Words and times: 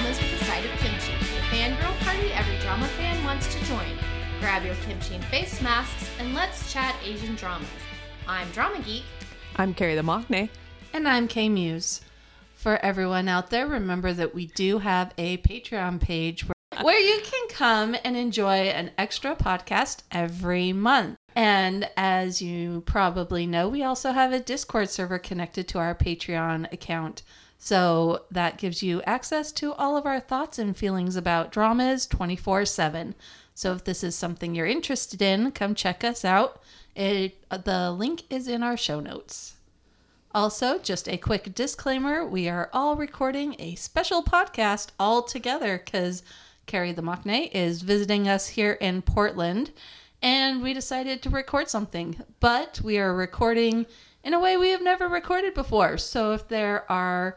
Dramas 0.00 0.18
with 0.18 0.40
a 0.40 0.44
Side 0.46 0.64
of 0.64 0.70
Kimchi, 0.78 1.12
the 1.12 1.42
fangirl 1.54 2.00
party 2.00 2.32
every 2.32 2.56
drama 2.60 2.86
fan 2.86 3.22
wants 3.22 3.54
to 3.54 3.62
join. 3.66 3.98
Grab 4.40 4.64
your 4.64 4.74
kimchi 4.76 5.16
and 5.16 5.24
face 5.26 5.60
masks 5.60 6.08
and 6.18 6.34
let's 6.34 6.72
chat 6.72 6.96
Asian 7.04 7.34
dramas. 7.34 7.68
I'm 8.26 8.50
Drama 8.52 8.80
Geek. 8.80 9.02
I'm 9.56 9.74
Carrie 9.74 9.96
the 9.96 10.00
Maknae. 10.00 10.48
And 10.94 11.06
I'm 11.06 11.28
K 11.28 11.50
Muse. 11.50 12.00
For 12.54 12.78
everyone 12.78 13.28
out 13.28 13.50
there, 13.50 13.66
remember 13.66 14.14
that 14.14 14.34
we 14.34 14.46
do 14.46 14.78
have 14.78 15.12
a 15.18 15.36
Patreon 15.38 16.00
page 16.00 16.46
where, 16.46 16.82
where 16.82 16.98
you 16.98 17.20
can 17.22 17.48
come 17.50 17.94
and 18.02 18.16
enjoy 18.16 18.68
an 18.70 18.92
extra 18.96 19.36
podcast 19.36 20.04
every 20.10 20.72
month. 20.72 21.18
And 21.36 21.90
as 21.98 22.40
you 22.40 22.84
probably 22.86 23.46
know, 23.46 23.68
we 23.68 23.82
also 23.82 24.12
have 24.12 24.32
a 24.32 24.40
Discord 24.40 24.88
server 24.88 25.18
connected 25.18 25.68
to 25.68 25.78
our 25.78 25.94
Patreon 25.94 26.72
account. 26.72 27.22
So 27.62 28.24
that 28.30 28.56
gives 28.56 28.82
you 28.82 29.02
access 29.02 29.52
to 29.52 29.74
all 29.74 29.94
of 29.94 30.06
our 30.06 30.18
thoughts 30.18 30.58
and 30.58 30.74
feelings 30.74 31.14
about 31.14 31.52
dramas 31.52 32.06
24 32.06 32.64
7. 32.64 33.14
So 33.54 33.74
if 33.74 33.84
this 33.84 34.02
is 34.02 34.16
something 34.16 34.54
you're 34.54 34.66
interested 34.66 35.20
in, 35.20 35.52
come 35.52 35.74
check 35.74 36.02
us 36.02 36.24
out. 36.24 36.62
It, 36.96 37.36
the 37.50 37.92
link 37.92 38.22
is 38.30 38.48
in 38.48 38.62
our 38.62 38.78
show 38.78 38.98
notes. 38.98 39.56
Also, 40.34 40.78
just 40.78 41.06
a 41.06 41.18
quick 41.18 41.54
disclaimer 41.54 42.24
we 42.24 42.48
are 42.48 42.70
all 42.72 42.96
recording 42.96 43.54
a 43.58 43.74
special 43.74 44.22
podcast 44.22 44.88
all 44.98 45.22
together 45.22 45.82
because 45.84 46.22
Carrie 46.64 46.92
the 46.92 47.02
Maknae 47.02 47.50
is 47.52 47.82
visiting 47.82 48.26
us 48.26 48.48
here 48.48 48.72
in 48.80 49.02
Portland 49.02 49.70
and 50.22 50.62
we 50.62 50.72
decided 50.72 51.22
to 51.22 51.30
record 51.30 51.68
something. 51.68 52.22
But 52.40 52.80
we 52.82 52.98
are 52.98 53.14
recording 53.14 53.84
in 54.24 54.34
a 54.34 54.40
way 54.40 54.56
we 54.56 54.70
have 54.70 54.82
never 54.82 55.08
recorded 55.08 55.54
before. 55.54 55.98
So 55.98 56.32
if 56.32 56.48
there 56.48 56.90
are 56.90 57.36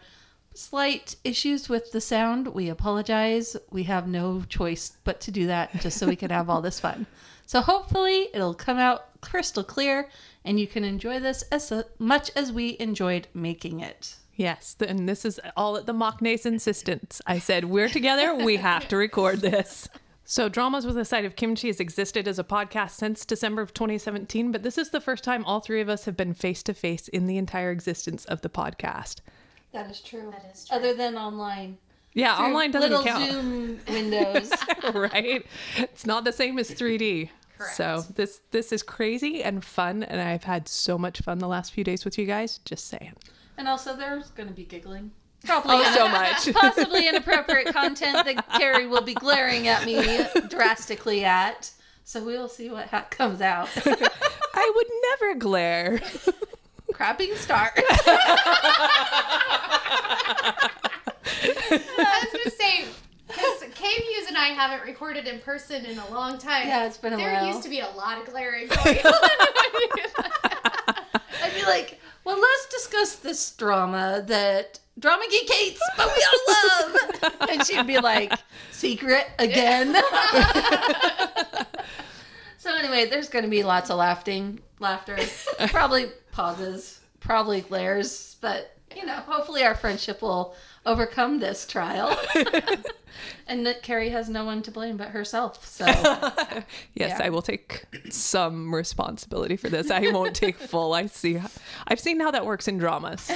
slight 0.53 1.15
issues 1.23 1.69
with 1.69 1.91
the 1.91 2.01
sound, 2.01 2.47
we 2.47 2.69
apologize. 2.69 3.55
We 3.71 3.83
have 3.83 4.07
no 4.07 4.43
choice 4.49 4.97
but 5.03 5.19
to 5.21 5.31
do 5.31 5.47
that 5.47 5.73
just 5.79 5.97
so 5.97 6.07
we 6.07 6.15
can 6.15 6.29
have 6.29 6.49
all 6.49 6.61
this 6.61 6.79
fun. 6.79 7.05
So 7.45 7.61
hopefully 7.61 8.29
it'll 8.33 8.53
come 8.53 8.77
out 8.77 9.19
crystal 9.21 9.63
clear 9.63 10.09
and 10.45 10.59
you 10.59 10.67
can 10.67 10.83
enjoy 10.83 11.19
this 11.19 11.43
as 11.51 11.71
much 11.99 12.31
as 12.35 12.51
we 12.51 12.77
enjoyed 12.79 13.27
making 13.33 13.79
it. 13.79 14.15
Yes, 14.35 14.75
and 14.79 15.07
this 15.07 15.25
is 15.25 15.39
all 15.55 15.77
at 15.77 15.85
the 15.85 15.93
Maknae's 15.93 16.45
insistence. 16.45 17.21
I 17.27 17.37
said, 17.37 17.65
we're 17.65 17.89
together, 17.89 18.33
we 18.33 18.55
have 18.57 18.87
to 18.87 18.97
record 18.97 19.41
this. 19.41 19.87
So, 20.25 20.47
Dramas 20.47 20.85
with 20.85 20.97
a 20.97 21.03
Side 21.03 21.25
of 21.25 21.35
Kimchi 21.35 21.67
has 21.67 21.79
existed 21.81 22.27
as 22.29 22.39
a 22.39 22.45
podcast 22.45 22.91
since 22.91 23.25
December 23.25 23.61
of 23.61 23.73
2017, 23.73 24.51
but 24.53 24.63
this 24.63 24.77
is 24.77 24.89
the 24.89 25.01
first 25.01 25.23
time 25.23 25.43
all 25.43 25.59
three 25.59 25.81
of 25.81 25.89
us 25.89 26.05
have 26.05 26.15
been 26.15 26.33
face 26.33 26.63
to 26.63 26.73
face 26.73 27.09
in 27.09 27.27
the 27.27 27.37
entire 27.37 27.71
existence 27.71 28.23
of 28.25 28.39
the 28.41 28.47
podcast. 28.49 29.17
That 29.73 29.91
is 29.91 29.99
true. 29.99 30.31
That 30.31 30.49
is 30.53 30.65
true. 30.65 30.77
Other 30.77 30.93
than 30.93 31.17
online. 31.17 31.77
Yeah, 32.13 32.37
Through 32.37 32.45
online 32.45 32.71
doesn't 32.71 32.89
little 32.89 33.05
count. 33.05 33.31
Zoom 33.31 33.79
windows. 33.89 34.49
right? 34.93 35.45
It's 35.77 36.05
not 36.05 36.23
the 36.23 36.31
same 36.31 36.57
as 36.57 36.71
3D. 36.71 37.29
Correct. 37.57 37.75
So 37.75 38.03
this 38.15 38.41
this 38.51 38.71
is 38.71 38.81
crazy 38.81 39.43
and 39.43 39.63
fun, 39.63 40.03
and 40.03 40.21
I've 40.21 40.43
had 40.45 40.67
so 40.69 40.97
much 40.97 41.19
fun 41.21 41.39
the 41.39 41.47
last 41.47 41.73
few 41.73 41.83
days 41.83 42.05
with 42.05 42.17
you 42.17 42.25
guys. 42.25 42.59
Just 42.65 42.87
saying. 42.87 43.13
and 43.57 43.67
also, 43.67 43.95
there's 43.95 44.29
going 44.31 44.47
to 44.49 44.55
be 44.55 44.63
giggling. 44.63 45.11
Probably 45.45 45.75
Oh, 45.77 45.93
so 45.93 46.07
much. 46.07 46.51
possibly 46.53 47.07
inappropriate 47.07 47.73
content 47.73 48.25
that 48.25 48.47
Carrie 48.57 48.87
will 48.87 49.01
be 49.01 49.13
glaring 49.13 49.67
at 49.67 49.85
me 49.85 50.25
drastically 50.49 51.25
at. 51.25 51.69
So 52.05 52.23
we'll 52.23 52.47
see 52.49 52.69
what 52.69 52.87
ha- 52.87 53.07
comes 53.09 53.41
out. 53.41 53.69
I 54.55 54.71
would 54.75 54.87
never 55.09 55.35
glare. 55.39 55.99
Crapping 56.93 57.35
start. 57.35 57.73
I 60.45 60.59
was 62.23 62.31
going 62.31 62.43
to 62.43 62.51
say, 62.51 62.85
because 63.27 63.63
K 63.73 63.87
Muse 64.09 64.27
and 64.27 64.37
I 64.37 64.47
haven't 64.49 64.85
recorded 64.87 65.27
in 65.27 65.39
person 65.39 65.85
in 65.85 65.97
a 65.97 66.09
long 66.11 66.37
time. 66.37 66.67
Yeah, 66.67 66.85
it's 66.85 66.97
been 66.97 67.13
a 67.13 67.17
there 67.17 67.33
while. 67.33 67.47
used 67.47 67.63
to 67.63 67.69
be 67.69 67.79
a 67.79 67.89
lot 67.89 68.17
of 68.19 68.25
glaring 68.29 68.67
going 68.67 68.97
on. 68.99 69.13
I'd 71.41 71.53
be 71.55 71.63
like, 71.65 71.99
well, 72.25 72.39
let's 72.39 72.67
discuss 72.67 73.15
this 73.17 73.51
drama 73.55 74.23
that 74.27 74.79
Drama 74.99 75.23
Geek 75.29 75.51
hates, 75.51 75.81
but 75.97 76.07
we 76.07 76.23
all 76.23 76.39
love. 76.53 76.95
and 77.49 77.65
she'd 77.65 77.87
be 77.87 77.99
like, 77.99 78.33
secret 78.71 79.27
again. 79.39 79.93
so 82.57 82.75
anyway, 82.75 83.07
there's 83.07 83.29
going 83.29 83.43
to 83.43 83.49
be 83.49 83.63
lots 83.63 83.89
of 83.89 83.97
laughing, 83.97 84.59
laughter, 84.79 85.17
probably 85.67 86.11
pauses, 86.31 86.99
probably 87.19 87.61
glares, 87.61 88.37
but 88.41 88.77
you 88.95 89.05
know, 89.05 89.15
hopefully 89.15 89.63
our 89.63 89.75
friendship 89.75 90.21
will 90.21 90.55
overcome 90.85 91.39
this 91.39 91.65
trial. 91.65 92.17
and 93.47 93.65
that 93.65 93.83
Carrie 93.83 94.09
has 94.09 94.29
no 94.29 94.43
one 94.45 94.61
to 94.63 94.71
blame 94.71 94.97
but 94.97 95.09
herself. 95.09 95.65
So 95.67 95.85
Yes, 95.87 96.65
Yeah. 96.95 97.19
I 97.21 97.29
will 97.29 97.41
take 97.41 97.85
some 98.09 98.73
responsibility 98.73 99.55
for 99.57 99.69
this. 99.69 99.89
I 99.91 100.11
won't 100.11 100.35
take 100.35 100.57
full. 100.57 100.93
I 100.93 101.05
see. 101.05 101.39
I've 101.87 101.99
seen 101.99 102.19
how 102.19 102.31
that 102.31 102.45
works 102.45 102.67
in 102.67 102.77
dramas. 102.77 103.31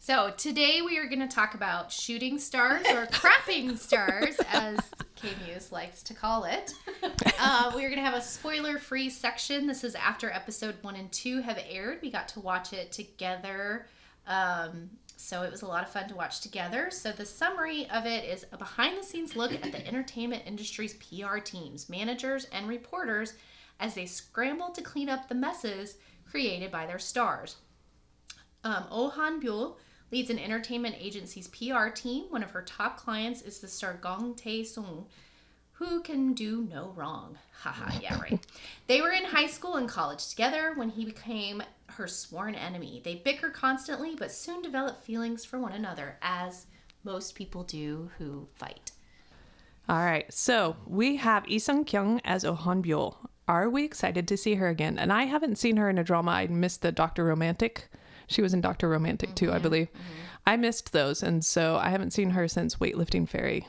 So 0.00 0.32
today 0.38 0.80
we 0.80 0.96
are 0.98 1.04
going 1.06 1.20
to 1.20 1.28
talk 1.28 1.52
about 1.54 1.92
shooting 1.92 2.38
stars 2.38 2.86
or 2.88 3.04
crapping 3.06 3.76
stars, 3.76 4.36
as 4.52 4.78
K 5.16 5.28
Muse 5.46 5.70
likes 5.70 6.02
to 6.04 6.14
call 6.14 6.44
it. 6.44 6.72
Uh, 7.38 7.72
we're 7.74 7.90
going 7.90 8.02
to 8.02 8.04
have 8.04 8.14
a 8.14 8.22
spoiler-free 8.22 9.10
section. 9.10 9.66
This 9.66 9.84
is 9.84 9.94
after 9.94 10.30
episode 10.30 10.76
one 10.80 10.96
and 10.96 11.12
two 11.12 11.42
have 11.42 11.58
aired. 11.68 11.98
We 12.00 12.10
got 12.10 12.26
to 12.28 12.40
watch 12.40 12.72
it 12.72 12.90
together, 12.90 13.86
um, 14.26 14.88
so 15.20 15.42
it 15.42 15.50
was 15.50 15.62
a 15.62 15.66
lot 15.66 15.82
of 15.82 15.90
fun 15.90 16.08
to 16.08 16.14
watch 16.14 16.40
together. 16.40 16.92
So 16.92 17.10
the 17.10 17.26
summary 17.26 17.90
of 17.90 18.06
it 18.06 18.24
is 18.24 18.46
a 18.52 18.56
behind-the-scenes 18.56 19.34
look 19.34 19.52
at 19.52 19.72
the 19.72 19.86
entertainment 19.88 20.44
industry's 20.46 20.94
PR 20.94 21.38
teams, 21.38 21.88
managers, 21.88 22.44
and 22.52 22.68
reporters 22.68 23.34
as 23.80 23.94
they 23.94 24.06
scramble 24.06 24.70
to 24.70 24.80
clean 24.80 25.08
up 25.08 25.28
the 25.28 25.34
messes 25.34 25.96
created 26.24 26.70
by 26.70 26.86
their 26.86 27.00
stars. 27.00 27.56
Um, 28.62 28.84
Oh 28.92 29.08
Han 29.08 29.42
Byul 29.42 29.74
leads 30.12 30.30
an 30.30 30.38
entertainment 30.38 30.94
agency's 30.96 31.48
PR 31.48 31.88
team. 31.88 32.26
One 32.30 32.44
of 32.44 32.52
her 32.52 32.62
top 32.62 32.96
clients 32.96 33.42
is 33.42 33.58
the 33.58 33.66
star 33.66 33.94
Gong 33.94 34.36
Tae 34.36 34.62
Sung, 34.62 35.06
who 35.78 36.00
can 36.00 36.32
do 36.32 36.66
no 36.68 36.92
wrong. 36.96 37.38
Haha, 37.60 37.98
yeah, 38.02 38.20
right. 38.20 38.44
they 38.88 39.00
were 39.00 39.12
in 39.12 39.24
high 39.24 39.46
school 39.46 39.76
and 39.76 39.88
college 39.88 40.28
together 40.28 40.72
when 40.74 40.90
he 40.90 41.04
became 41.04 41.62
her 41.86 42.08
sworn 42.08 42.56
enemy. 42.56 43.00
They 43.04 43.16
bicker 43.16 43.50
constantly, 43.50 44.16
but 44.16 44.32
soon 44.32 44.60
develop 44.60 45.04
feelings 45.04 45.44
for 45.44 45.60
one 45.60 45.72
another, 45.72 46.18
as 46.20 46.66
most 47.04 47.36
people 47.36 47.62
do 47.62 48.10
who 48.18 48.48
fight. 48.56 48.90
All 49.88 50.04
right, 50.04 50.32
so 50.32 50.76
we 50.84 51.16
have 51.16 51.46
Lee 51.46 51.60
Sung 51.60 51.84
Kyung 51.84 52.20
as 52.24 52.44
Oh 52.44 52.54
Han 52.54 52.82
Byul. 52.82 53.14
Are 53.46 53.70
we 53.70 53.84
excited 53.84 54.26
to 54.28 54.36
see 54.36 54.56
her 54.56 54.68
again? 54.68 54.98
And 54.98 55.12
I 55.12 55.24
haven't 55.24 55.58
seen 55.58 55.76
her 55.76 55.88
in 55.88 55.98
a 55.98 56.04
drama. 56.04 56.32
I 56.32 56.48
missed 56.48 56.82
the 56.82 56.92
Doctor 56.92 57.24
Romantic. 57.24 57.88
She 58.26 58.42
was 58.42 58.52
in 58.52 58.60
Doctor 58.60 58.88
Romantic 58.88 59.34
too, 59.34 59.50
I 59.50 59.54
mm-hmm, 59.54 59.62
believe. 59.62 59.92
Mm-hmm. 59.92 60.24
I 60.44 60.56
missed 60.56 60.92
those, 60.92 61.22
and 61.22 61.44
so 61.44 61.76
I 61.76 61.90
haven't 61.90 62.12
seen 62.12 62.30
her 62.30 62.48
since 62.48 62.76
Weightlifting 62.76 63.28
Fairy. 63.28 63.68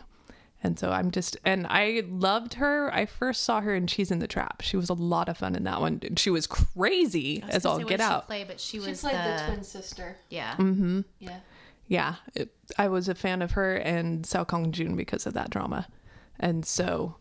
And 0.62 0.78
so 0.78 0.92
I'm 0.92 1.09
just, 1.12 1.38
and 1.46 1.66
I 1.70 2.03
loved 2.09 2.56
her. 2.56 2.94
I 2.94 3.06
first 3.06 3.44
saw 3.44 3.62
her 3.62 3.74
in 3.74 3.88
Cheese 3.88 4.12
in 4.12 4.20
the 4.20 4.28
Trap. 4.28 4.62
She 4.62 4.75
was 4.75 4.90
a 4.90 4.94
lot 4.94 5.30
of 5.30 5.38
fun 5.38 5.56
in 5.56 5.64
that 5.64 5.80
one. 5.80 6.02
She 6.18 6.30
was 6.30 6.47
crazy 6.47 7.42
as 7.47 7.66
all 7.66 7.80
get 7.80 7.88
did 7.88 8.00
she 8.00 8.03
out. 8.03 8.28
play, 8.28 8.44
but 8.44 8.59
she, 8.59 8.80
she 8.80 8.90
was 8.90 9.00
played 9.00 9.16
the, 9.16 9.42
the 9.42 9.52
twin 9.52 9.64
sister. 9.64 10.18
yeah. 10.30 10.56
Mm-hmm. 10.58 11.02
Yeah. 11.19 11.40
yeah, 11.88 12.16
it, 12.36 12.53
I 12.78 12.90
was 12.90 13.08
a 13.08 13.16
fan 13.16 13.42
of 13.42 13.52
her 13.52 13.75
and 13.78 14.25
Seo 14.25 14.46
Kang 14.46 14.74
Joon 14.74 14.98
because 14.98 15.25
of 15.25 15.34
that 15.34 15.50
drama. 15.50 15.88
And 16.42 16.66
so, 16.66 17.16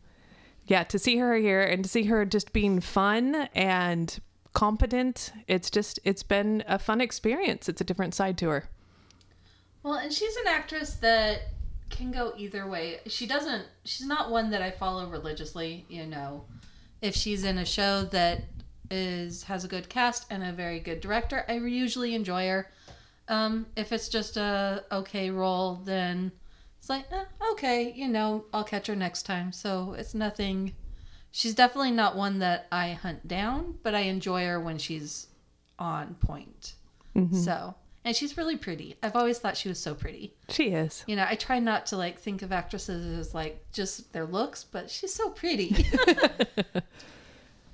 yeah, 0.66 0.82
to 0.84 0.98
see 0.98 1.18
her 1.18 1.36
here 1.36 1.62
and 1.62 1.84
to 1.84 1.88
see 1.88 2.04
her 2.04 2.24
just 2.24 2.52
being 2.52 2.80
fun 2.80 3.48
and 3.54 4.18
competent, 4.52 5.32
it's 5.46 5.70
just, 5.70 6.00
it's 6.04 6.24
been 6.24 6.64
a 6.66 6.78
fun 6.80 7.00
experience. 7.00 7.68
It's 7.68 7.80
a 7.80 7.84
different 7.84 8.14
side 8.14 8.36
to 8.38 8.48
her. 8.48 8.68
Well, 9.84 9.94
and 9.94 10.12
she's 10.12 10.36
an 10.38 10.48
actress 10.48 10.94
that 10.96 11.42
can 11.90 12.10
go 12.10 12.32
either 12.36 12.66
way. 12.66 13.00
She 13.06 13.26
doesn't, 13.26 13.64
she's 13.84 14.06
not 14.06 14.30
one 14.30 14.50
that 14.50 14.62
I 14.62 14.70
follow 14.70 15.08
religiously, 15.08 15.86
you 15.88 16.06
know. 16.06 16.44
If 17.00 17.14
she's 17.14 17.44
in 17.44 17.58
a 17.58 17.64
show 17.64 18.04
that 18.04 18.44
is 18.90 19.42
has 19.44 19.64
a 19.64 19.68
good 19.68 19.88
cast 19.88 20.26
and 20.30 20.42
a 20.42 20.52
very 20.52 20.80
good 20.80 21.00
director, 21.00 21.44
I 21.48 21.54
usually 21.54 22.14
enjoy 22.14 22.48
her. 22.48 22.70
Um, 23.28 23.66
if 23.76 23.92
it's 23.92 24.08
just 24.08 24.36
a 24.36 24.84
okay 24.90 25.30
role, 25.30 25.80
then 25.84 26.32
it's 26.78 26.88
like, 26.88 27.04
eh, 27.12 27.24
okay, 27.52 27.92
you 27.94 28.08
know, 28.08 28.46
I'll 28.52 28.64
catch 28.64 28.86
her 28.86 28.96
next 28.96 29.24
time. 29.24 29.52
So 29.52 29.94
it's 29.98 30.14
nothing. 30.14 30.74
She's 31.30 31.54
definitely 31.54 31.90
not 31.90 32.16
one 32.16 32.38
that 32.38 32.66
I 32.72 32.92
hunt 32.92 33.28
down, 33.28 33.74
but 33.82 33.94
I 33.94 34.00
enjoy 34.00 34.46
her 34.46 34.58
when 34.60 34.78
she's 34.78 35.26
on 35.78 36.14
point. 36.14 36.74
So, 37.44 37.74
and 38.08 38.16
she's 38.16 38.38
really 38.38 38.56
pretty. 38.56 38.96
I've 39.02 39.16
always 39.16 39.38
thought 39.38 39.54
she 39.54 39.68
was 39.68 39.78
so 39.78 39.94
pretty. 39.94 40.32
She 40.48 40.68
is. 40.68 41.04
You 41.06 41.14
know, 41.14 41.26
I 41.28 41.34
try 41.34 41.58
not 41.58 41.84
to 41.86 41.98
like 41.98 42.18
think 42.18 42.40
of 42.40 42.52
actresses 42.52 43.18
as 43.18 43.34
like 43.34 43.62
just 43.70 44.14
their 44.14 44.24
looks, 44.24 44.64
but 44.64 44.90
she's 44.90 45.12
so 45.12 45.28
pretty. 45.28 45.76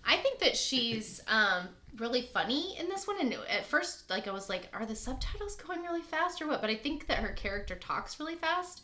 I 0.04 0.16
think 0.16 0.40
that 0.40 0.56
she's 0.56 1.22
um, 1.28 1.68
really 1.98 2.22
funny 2.32 2.76
in 2.80 2.88
this 2.88 3.06
one. 3.06 3.20
And 3.20 3.32
at 3.48 3.64
first, 3.64 4.10
like 4.10 4.26
I 4.26 4.32
was 4.32 4.48
like, 4.48 4.66
are 4.72 4.84
the 4.84 4.96
subtitles 4.96 5.54
going 5.54 5.82
really 5.82 6.02
fast 6.02 6.42
or 6.42 6.48
what? 6.48 6.60
But 6.60 6.68
I 6.68 6.74
think 6.74 7.06
that 7.06 7.18
her 7.18 7.32
character 7.34 7.76
talks 7.76 8.18
really 8.18 8.34
fast, 8.34 8.82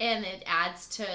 and 0.00 0.22
it 0.22 0.42
adds 0.44 0.86
to 0.98 1.06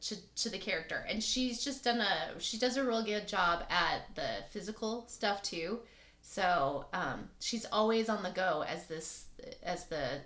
to, 0.00 0.16
to 0.36 0.48
the 0.48 0.58
character. 0.58 1.04
And 1.06 1.22
she's 1.22 1.62
just 1.62 1.84
done 1.84 2.00
a 2.00 2.40
she 2.40 2.56
does 2.56 2.78
a 2.78 2.84
real 2.84 3.04
good 3.04 3.28
job 3.28 3.64
at 3.68 4.06
the 4.14 4.42
physical 4.48 5.04
stuff 5.06 5.42
too. 5.42 5.80
So 6.24 6.86
um, 6.94 7.28
she's 7.38 7.66
always 7.66 8.08
on 8.08 8.22
the 8.22 8.30
go 8.30 8.64
as 8.66 8.86
this 8.86 9.26
as 9.62 9.86
the 9.86 10.20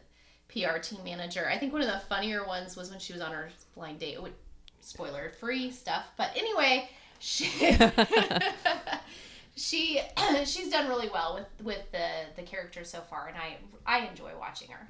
PR 0.49 0.79
team 0.79 1.05
manager. 1.05 1.49
I 1.49 1.59
think 1.59 1.73
one 1.73 1.83
of 1.83 1.89
the 1.89 2.01
funnier 2.09 2.47
ones 2.47 2.77
was 2.77 2.91
when 2.91 2.99
she 2.99 3.13
was 3.13 3.23
on 3.23 3.33
her 3.33 3.49
blind 3.75 4.01
date. 4.01 4.21
Would 4.21 4.35
spoiler 4.81 5.31
free 5.39 5.71
stuff, 5.71 6.07
but 6.17 6.31
anyway, 6.37 6.89
she 7.19 7.47
she 9.57 10.01
she's 10.45 10.71
done 10.71 10.89
really 10.89 11.09
well 11.09 11.35
with 11.35 11.67
with 11.67 11.93
the 11.93 12.09
the 12.37 12.43
character 12.43 12.85
so 12.85 13.01
far, 13.01 13.29
and 13.29 13.37
I 13.37 13.57
I 13.87 14.07
enjoy 14.07 14.33
watching 14.39 14.71
her. 14.71 14.89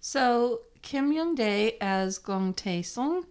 So 0.00 0.60
Kim 0.82 1.12
Young 1.12 1.34
Dae 1.34 1.76
as 1.80 2.18
Gong 2.18 2.54
Tae 2.54 2.82
Sung, 2.82 3.26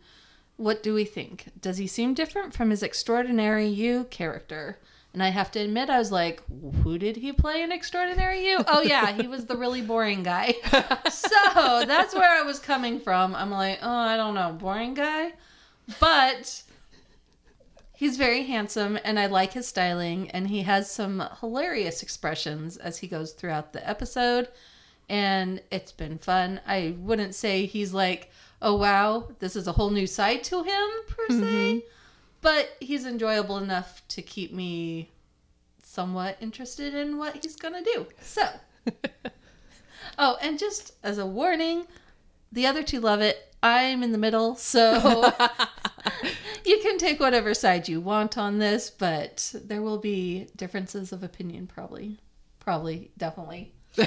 what 0.57 0.83
do 0.83 0.93
we 0.93 1.05
think? 1.05 1.45
Does 1.61 1.77
he 1.77 1.87
seem 1.87 2.13
different 2.13 2.53
from 2.53 2.69
his 2.69 2.83
extraordinary 2.83 3.67
you 3.67 4.05
character? 4.05 4.77
And 5.15 5.23
I 5.23 5.29
have 5.29 5.49
to 5.51 5.59
admit, 5.59 5.89
I 5.89 5.97
was 5.97 6.11
like, 6.11 6.43
who 6.83 6.97
did 6.97 7.15
he 7.15 7.31
play 7.31 7.61
in 7.61 7.71
Extraordinary 7.71 8.45
You? 8.45 8.57
Oh, 8.67 8.81
yeah, 8.81 9.13
he 9.13 9.27
was 9.27 9.45
the 9.45 9.55
really 9.55 9.81
boring 9.81 10.23
guy. 10.23 10.55
so 11.09 11.85
that's 11.87 12.13
where 12.13 12.29
I 12.29 12.41
was 12.41 12.59
coming 12.59 12.99
from. 12.99 13.33
I'm 13.33 13.49
like, 13.49 13.79
oh, 13.81 13.89
I 13.89 14.17
don't 14.17 14.35
know, 14.35 14.51
boring 14.51 14.93
guy? 14.93 15.31
But 16.01 16.61
he's 17.93 18.17
very 18.17 18.43
handsome 18.43 18.99
and 19.05 19.17
I 19.17 19.27
like 19.27 19.53
his 19.53 19.69
styling. 19.69 20.31
And 20.31 20.49
he 20.49 20.63
has 20.63 20.91
some 20.91 21.23
hilarious 21.39 22.03
expressions 22.03 22.75
as 22.75 22.97
he 22.97 23.07
goes 23.07 23.31
throughout 23.31 23.71
the 23.71 23.87
episode. 23.87 24.49
And 25.07 25.61
it's 25.71 25.93
been 25.93 26.17
fun. 26.17 26.59
I 26.67 26.93
wouldn't 26.99 27.35
say 27.35 27.65
he's 27.65 27.93
like, 27.93 28.31
oh, 28.61 28.75
wow, 28.75 29.29
this 29.39 29.55
is 29.55 29.67
a 29.67 29.71
whole 29.71 29.91
new 29.91 30.07
side 30.07 30.43
to 30.43 30.61
him, 30.61 30.89
per 31.07 31.27
se 31.29 31.35
mm-hmm. 31.35 31.94
But 32.45 32.77
he's 32.79 33.07
enjoyable 33.07 33.57
enough 33.57 34.03
to 34.07 34.21
keep 34.21 34.53
me 34.53 35.09
somewhat 35.81 36.37
interested 36.39 36.93
in 36.93 37.17
what 37.17 37.43
he's 37.43 37.55
gonna 37.55 37.81
do. 37.81 38.05
So, 38.21 38.43
oh, 40.19 40.37
and 40.39 40.59
just 40.59 40.93
as 41.01 41.17
a 41.17 41.25
warning, 41.25 41.87
the 42.51 42.67
other 42.67 42.83
two 42.83 42.99
love 42.99 43.21
it. 43.21 43.51
I'm 43.63 44.03
in 44.03 44.11
the 44.11 44.19
middle, 44.19 44.55
so 44.55 45.33
you 46.65 46.79
can 46.83 46.99
take 46.99 47.19
whatever 47.19 47.55
side 47.55 47.87
you 47.87 47.99
want 47.99 48.37
on 48.37 48.59
this, 48.59 48.91
but 48.91 49.51
there 49.65 49.81
will 49.81 49.97
be 49.97 50.47
differences 50.55 51.11
of 51.11 51.23
opinion, 51.23 51.65
probably, 51.65 52.19
probably, 52.59 53.09
definitely. 53.17 53.73
no, 53.97 54.05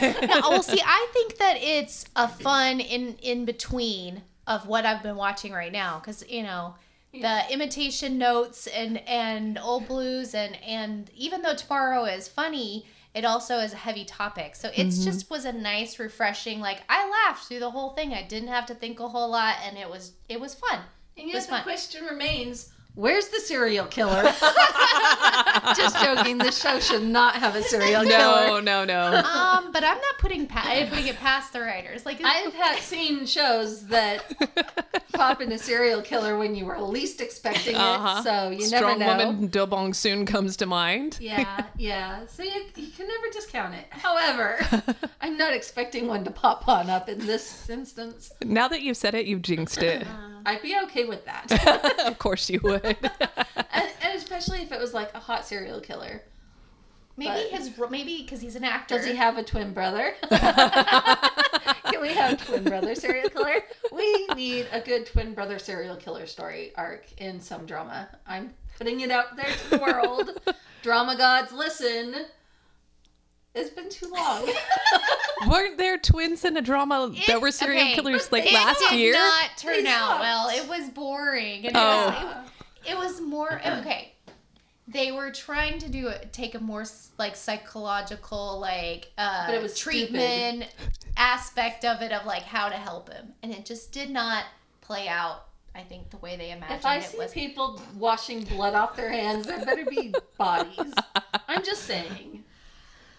well, 0.49 0.63
see, 0.63 0.81
I 0.81 1.09
think 1.13 1.39
that 1.39 1.57
it's 1.59 2.05
a 2.15 2.29
fun 2.29 2.79
in 2.79 3.17
in 3.21 3.47
between 3.47 4.23
of 4.47 4.69
what 4.69 4.87
I've 4.87 5.03
been 5.03 5.17
watching 5.17 5.53
right 5.53 5.73
now, 5.73 5.99
because 5.99 6.23
you 6.29 6.45
know 6.45 6.77
the 7.13 7.43
imitation 7.53 8.19
notes 8.19 8.67
and 8.67 8.99
and 9.09 9.59
old 9.59 9.87
blues 9.89 10.35
and 10.35 10.57
and 10.63 11.11
even 11.17 11.43
though 11.43 11.55
tomorrow 11.55 12.05
is 12.05 12.29
funny 12.29 12.85
it 13.15 13.25
also 13.25 13.59
is 13.59 13.73
a 13.73 13.77
heavy 13.77 14.05
topic 14.05 14.55
so 14.55 14.69
it 14.69 14.87
Mm-hmm. 14.89 15.05
just 15.05 15.31
was 15.31 15.45
a 15.47 15.53
nice 15.53 15.99
refreshing 15.99 16.61
like 16.61 16.83
i 16.89 17.09
laughed 17.09 17.49
through 17.49 17.61
the 17.61 17.71
whole 17.71 17.91
thing 17.91 18.13
i 18.13 18.23
didn't 18.23 18.49
have 18.49 18.67
to 18.67 18.75
think 18.75 19.01
a 19.01 19.09
whole 19.09 19.31
lot 19.31 19.57
and 19.67 19.79
it 19.79 19.89
was 19.89 20.13
it 20.29 20.39
was 20.39 20.55
fun 20.55 20.81
And 21.17 21.29
It 21.31 21.35
was 21.35 21.45
yet 21.45 21.51
fun. 21.51 21.59
the 21.61 21.65
question 21.65 22.05
remains: 22.05 22.71
Where's 22.99 23.29
the 23.29 23.39
serial 23.39 23.87
killer? 23.87 24.25
Just 25.77 26.03
joking. 26.03 26.39
The 26.39 26.51
show 26.51 26.81
should 26.81 27.05
not 27.05 27.37
have 27.37 27.55
a 27.55 27.63
serial 27.63 28.03
killer. 28.03 28.61
No, 28.61 28.61
no, 28.61 28.85
no. 28.85 29.19
um 29.19 29.71
but 29.73 29.85
i'm 29.85 29.99
not 29.99 30.19
putting 30.19 30.47
pa- 30.47 30.65
I'm 30.67 30.89
putting 30.89 31.07
it 31.07 31.17
past 31.17 31.53
the 31.53 31.61
writers 31.61 32.05
like 32.05 32.21
I've 32.25 32.53
had 32.55 32.79
seen 32.81 33.25
shows 33.27 33.87
that 33.87 34.25
pop 35.13 35.41
in 35.41 35.53
a 35.53 35.59
serial 35.59 36.03
killer 36.03 36.37
when 36.39 36.55
you 36.57 36.65
were 36.65 36.81
least 36.81 37.21
expecting 37.21 37.75
it, 37.77 37.81
Uh-huh. 37.81 38.23
so 38.23 38.51
you 38.51 38.63
Strong 38.67 38.99
never 38.99 38.99
know. 38.99 39.19
Strong 39.21 39.35
woman 39.37 39.47
Do 39.49 39.67
Bong 39.67 39.95
Soon 39.95 40.27
comes 40.27 40.57
to 40.57 40.67
mind. 40.67 41.19
Yeah, 41.21 41.65
yeah. 41.77 42.27
So 42.27 42.43
you, 42.43 42.65
you 42.77 42.89
can 42.91 43.07
never 43.07 43.27
discount 43.33 43.75
it. 43.75 43.87
However, 43.91 44.59
I'm 45.21 45.37
not 45.37 45.53
expecting 45.55 46.07
one 46.09 46.25
to 46.25 46.31
pop 46.31 46.67
on 46.69 46.91
up 46.91 47.09
in 47.09 47.19
this 47.27 47.69
instance. 47.71 48.33
Now 48.45 48.67
that 48.69 48.83
you've 48.83 48.97
said 48.97 49.15
it, 49.15 49.27
you've 49.27 49.43
jinxed 49.43 49.83
it. 49.83 50.07
I'd 50.49 50.63
be 50.63 50.75
okay 50.85 51.05
with 51.05 51.27
that, 51.27 52.01
of 52.07 52.19
course 52.19 52.49
you 52.49 52.59
would. 52.63 52.83
and, 52.87 53.91
and 54.03 54.17
especially 54.17 54.63
if 54.63 54.73
it 54.73 54.81
was 54.81 54.95
like 54.95 55.13
a 55.15 55.19
hot 55.19 55.45
serial 55.45 55.79
killer. 55.79 56.23
maybe 57.19 57.49
but- 57.51 57.59
his 57.59 57.71
maybe 57.91 58.23
because 58.23 58.41
he's 58.41 58.57
an 58.57 58.65
actor 58.65 58.97
Does 58.97 59.05
he 59.05 59.15
have 59.15 59.37
a 59.37 59.43
twin 59.43 59.75
brother? 59.75 60.15
Can 60.31 62.01
we 62.01 62.15
have 62.15 62.43
twin 62.47 62.65
brother 62.65 62.95
serial 62.95 63.29
killer? 63.29 63.57
We 63.93 64.27
need 64.29 64.69
a 64.73 64.81
good 64.81 65.05
twin 65.05 65.35
brother 65.35 65.59
serial 65.59 65.97
killer 65.97 66.27
story 66.27 66.73
arc 66.77 67.05
in 67.19 67.41
some 67.41 67.67
drama. 67.67 68.09
I'm 68.27 68.55
putting 68.79 69.01
it 69.01 69.11
out 69.11 69.37
there 69.37 69.45
to 69.53 69.71
the 69.71 69.79
world. 69.79 70.31
drama 70.83 71.15
gods, 71.19 71.53
listen. 71.53 72.15
It's 73.59 73.71
been 73.71 73.89
too 73.91 74.09
long. 74.15 74.49
Weren't 75.49 75.79
there 75.79 75.99
twins 75.99 76.45
in 76.45 76.57
a 76.57 76.63
drama 76.63 77.13
that 77.27 77.41
were 77.41 77.51
serial 77.51 77.83
okay, 77.83 77.95
killers 77.95 78.29
but 78.29 78.33
like 78.41 78.45
they 78.45 78.55
last 78.55 78.81
did 78.91 78.99
year? 78.99 79.13
not 79.13 79.51
turn 79.57 79.85
They 79.85 79.91
out 79.91 80.21
well. 80.21 80.49
It 80.49 80.69
was 80.69 80.89
boring. 80.91 81.67
And 81.67 81.77
Oh. 81.77 82.09
it, 82.09 82.25
was, 82.25 82.37
it, 82.87 82.91
it 82.93 82.97
was 82.97 83.21
more 83.21 83.61
okay. 83.65 84.15
They 84.87 85.13
were 85.13 85.31
trying 85.31 85.79
to 85.81 85.89
do 85.91 86.09
it, 86.09 86.33
take 86.33 86.55
a 86.55 86.61
more 86.61 86.85
like 87.19 87.37
psychological 87.37 88.59
like 88.59 89.11
uh, 89.19 89.47
But 89.47 89.55
it 89.57 89.63
was 89.63 89.79
treatment 89.79 90.67
aspect 91.17 91.85
of 91.85 92.01
it 92.01 92.11
of 92.13 92.25
like 92.27 92.43
how 92.43 92.69
to 92.69 92.77
help 92.77 93.13
him, 93.13 93.35
and 93.43 93.53
it 93.53 93.67
just 93.67 93.93
did 93.93 94.09
not 94.11 94.45
play 94.81 95.09
out. 95.09 95.45
I 95.75 95.83
think 95.83 96.11
the 96.11 96.17
way 96.17 96.37
they 96.37 96.51
imagined 96.51 96.81
If 96.81 96.87
I 96.87 96.97
it 96.97 97.05
see 97.05 97.19
was. 97.19 97.33
people 97.33 97.81
washing 97.97 98.43
blood 98.45 98.75
off 98.75 98.97
their 98.97 99.11
hands, 99.11 99.47
there 99.47 99.65
better 99.65 99.85
be 99.85 100.13
bodies. 100.37 100.93
I'm 101.49 101.63
just 101.63 101.83
saying. 101.85 102.43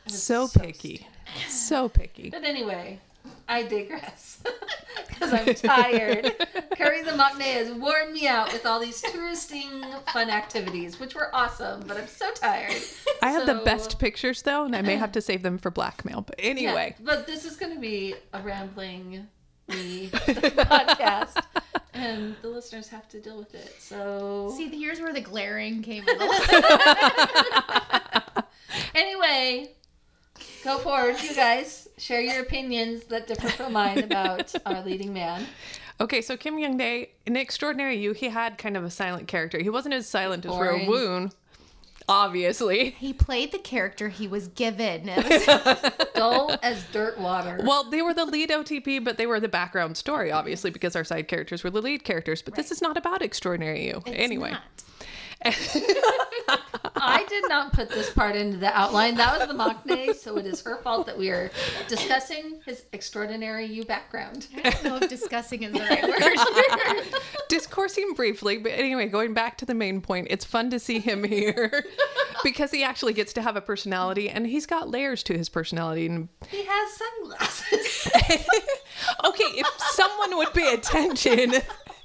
It 0.09 0.13
was 0.13 0.23
So 0.23 0.47
so 0.47 0.59
picky. 0.59 1.07
So 1.47 1.89
picky. 1.89 2.29
But 2.29 2.44
anyway, 2.44 3.00
I 3.47 3.63
digress. 3.63 4.41
Because 5.07 5.33
I'm 5.33 5.53
tired. 5.53 6.33
Carrie 6.75 7.03
the 7.03 7.11
Maknae 7.11 7.53
has 7.53 7.71
worn 7.73 8.13
me 8.13 8.25
out 8.27 8.53
with 8.53 8.65
all 8.65 8.79
these 8.79 9.01
touristing 9.01 9.83
fun 10.13 10.29
activities, 10.29 10.97
which 11.00 11.13
were 11.13 11.33
awesome, 11.35 11.83
but 11.85 11.97
I'm 11.97 12.07
so 12.07 12.31
tired. 12.33 12.73
I 13.21 13.31
have 13.31 13.45
the 13.45 13.56
best 13.65 14.00
pictures 14.00 14.41
though, 14.44 14.63
and 14.63 14.73
I 14.75 14.81
may 14.81 14.95
have 14.95 15.11
to 15.13 15.21
save 15.21 15.44
them 15.44 15.57
for 15.57 15.71
blackmail. 15.71 16.21
But 16.21 16.39
Yeah, 16.42 16.49
anyway, 16.49 16.95
but 17.01 17.28
this 17.28 17.44
is 17.44 17.57
going 17.57 17.73
to 17.73 17.80
be 17.81 18.16
a 18.33 18.42
rambling 18.42 19.28
me 19.68 20.07
podcast, 20.13 21.44
and 21.94 22.35
the 22.42 22.47
listeners 22.47 22.87
have 22.87 23.09
to 23.09 23.19
deal 23.19 23.37
with 23.37 23.54
it. 23.56 23.75
So 23.80 24.54
See, 24.56 24.69
here's 24.69 25.01
where 25.01 25.13
the 25.13 25.21
glaring 25.21 25.81
came. 25.81 26.06
in. 26.07 26.18
anyway, 28.95 29.71
go 30.63 30.78
forward, 30.80 31.16
you 31.21 31.33
guys. 31.35 31.87
Share 31.97 32.21
your 32.21 32.42
opinions 32.42 33.04
that 33.06 33.28
differ 33.28 33.49
from 33.49 33.73
mine 33.73 33.99
about 33.99 34.54
our 34.66 34.81
leading 34.83 35.13
man. 35.13 35.45
okay. 35.99 36.21
So 36.21 36.37
Kim 36.37 36.57
Young 36.59 36.78
Dae 36.78 37.09
in 37.25 37.35
Extraordinary 37.35 37.97
You, 37.97 38.13
he 38.13 38.30
had 38.30 38.57
kind 38.57 38.78
of 38.78 38.83
a 38.83 38.89
silent 38.89 39.28
character. 39.28 39.59
He 39.59 39.69
wasn't 39.69 39.94
as 39.95 40.07
silent 40.07 40.45
as 40.45 40.51
Boring. 40.51 40.85
Ro 40.89 40.92
Woon, 40.92 41.31
obviously. 42.07 42.92
he 42.92 43.13
played 43.13 43.51
the 43.51 43.57
character 43.59 44.09
he 44.09 44.28
was 44.28 44.47
given. 44.49 45.07
It 45.09 45.25
was- 45.47 46.07
Dull 46.16 46.57
as 46.63 46.83
dirt 46.92 47.18
water. 47.18 47.59
Well, 47.63 47.89
they 47.89 48.01
were 48.01 48.13
the 48.13 48.25
lead 48.25 48.49
OTP, 48.49 49.04
but 49.04 49.18
they 49.18 49.25
were 49.25 49.39
the 49.39 49.47
background 49.47 49.95
story, 49.97 50.31
obviously, 50.31 50.69
because 50.69 50.95
our 50.95 51.04
side 51.04 51.28
characters 51.28 51.63
were 51.63 51.69
the 51.69 51.81
lead 51.81 52.04
characters. 52.04 52.42
But 52.42 52.56
this 52.56 52.71
is 52.71 52.81
not 52.81 52.97
about 52.97 53.21
Extraordinary 53.21 53.87
You. 53.87 54.01
it's 54.06 54.18
anyway. 54.18 54.51
not. 54.51 54.63
I 57.01 57.25
did 57.29 57.45
not 57.47 57.71
put 57.71 57.89
this 57.89 58.09
part 58.09 58.35
into 58.35 58.57
the 58.57 58.77
outline. 58.77 59.15
That 59.15 59.39
was 59.39 59.47
the 59.47 59.53
Maknae, 59.53 60.13
so 60.15 60.37
it 60.37 60.45
is 60.45 60.61
her 60.63 60.77
fault 60.77 61.05
that 61.05 61.17
we 61.17 61.29
are 61.29 61.49
discussing 61.87 62.59
his 62.65 62.83
extraordinary 62.91 63.65
you 63.65 63.85
background. 63.85 64.47
I 64.57 64.69
don't 64.69 64.83
know 64.83 64.97
if 64.97 65.09
discussing 65.09 65.63
is 65.63 65.71
the 65.71 65.79
right 65.79 66.03
word. 66.03 67.21
discoursing 67.47 68.13
briefly, 68.15 68.57
but 68.57 68.73
anyway, 68.73 69.07
going 69.07 69.33
back 69.33 69.57
to 69.59 69.65
the 69.65 69.73
main 69.73 70.01
point, 70.01 70.27
it's 70.29 70.43
fun 70.43 70.69
to 70.71 70.79
see 70.79 70.99
him 70.99 71.23
here 71.23 71.85
because 72.43 72.71
he 72.71 72.83
actually 72.83 73.13
gets 73.13 73.31
to 73.33 73.41
have 73.41 73.55
a 73.55 73.61
personality 73.61 74.29
and 74.29 74.45
he's 74.45 74.65
got 74.65 74.89
layers 74.89 75.23
to 75.23 75.37
his 75.37 75.47
personality. 75.47 76.05
And 76.05 76.27
He 76.49 76.65
has 76.67 76.93
sunglasses. 76.93 78.11
okay, 79.25 79.43
if 79.57 79.67
someone 79.91 80.35
would 80.37 80.53
pay 80.53 80.73
attention 80.73 81.53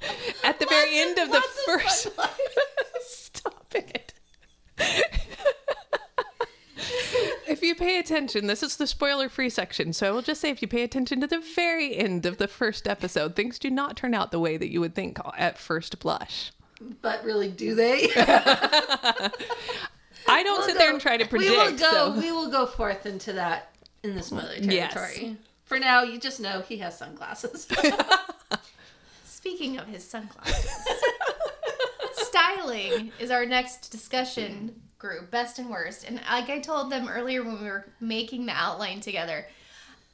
at 0.43 0.59
the 0.59 0.65
very 0.67 0.99
end 0.99 1.17
of 1.17 1.31
the 1.31 1.41
first. 1.65 2.09
Stop 3.01 3.73
it. 3.75 4.13
if 7.47 7.61
you 7.61 7.75
pay 7.75 7.99
attention, 7.99 8.47
this 8.47 8.61
is 8.63 8.77
the 8.77 8.87
spoiler 8.87 9.29
free 9.29 9.49
section. 9.49 9.93
So 9.93 10.07
I 10.07 10.11
will 10.11 10.21
just 10.21 10.41
say 10.41 10.49
if 10.49 10.61
you 10.61 10.67
pay 10.67 10.83
attention 10.83 11.21
to 11.21 11.27
the 11.27 11.39
very 11.55 11.95
end 11.95 12.25
of 12.25 12.37
the 12.37 12.47
first 12.47 12.87
episode, 12.87 13.35
things 13.35 13.57
do 13.59 13.69
not 13.69 13.95
turn 13.97 14.13
out 14.13 14.31
the 14.31 14.39
way 14.39 14.57
that 14.57 14.71
you 14.71 14.79
would 14.81 14.95
think 14.95 15.17
at 15.37 15.57
first 15.57 15.99
blush. 15.99 16.51
but 17.01 17.23
really, 17.23 17.49
do 17.49 17.73
they? 17.75 18.09
I 20.27 20.41
don't 20.43 20.63
sit 20.65 20.77
there 20.77 20.91
and 20.91 20.99
try 20.99 21.17
to 21.17 21.25
predict. 21.27 21.51
We 21.51 21.57
will 21.57 21.71
go. 21.77 21.91
so- 21.91 22.19
We 22.19 22.31
will 22.31 22.49
go 22.51 22.65
forth 22.65 23.05
into 23.05 23.33
that 23.33 23.71
in 24.03 24.15
the 24.15 24.23
spoiler 24.23 24.53
Yes. 24.59 24.93
territory. 24.93 25.37
For 25.65 25.79
now, 25.79 26.03
you 26.03 26.19
just 26.19 26.39
know 26.39 26.61
he 26.61 26.77
has 26.77 26.97
sunglasses. 26.97 27.67
Speaking 29.45 29.77
of 29.77 29.85
his 29.85 30.03
sunglasses, 30.03 30.71
styling 32.13 33.11
is 33.19 33.29
our 33.29 33.45
next 33.45 33.89
discussion 33.89 34.81
group, 34.97 35.29
best 35.29 35.59
and 35.59 35.69
worst. 35.69 36.03
And 36.03 36.19
like 36.31 36.49
I 36.49 36.57
told 36.57 36.91
them 36.91 37.07
earlier 37.07 37.43
when 37.43 37.61
we 37.61 37.67
were 37.67 37.85
making 37.99 38.47
the 38.47 38.53
outline 38.53 39.01
together, 39.01 39.45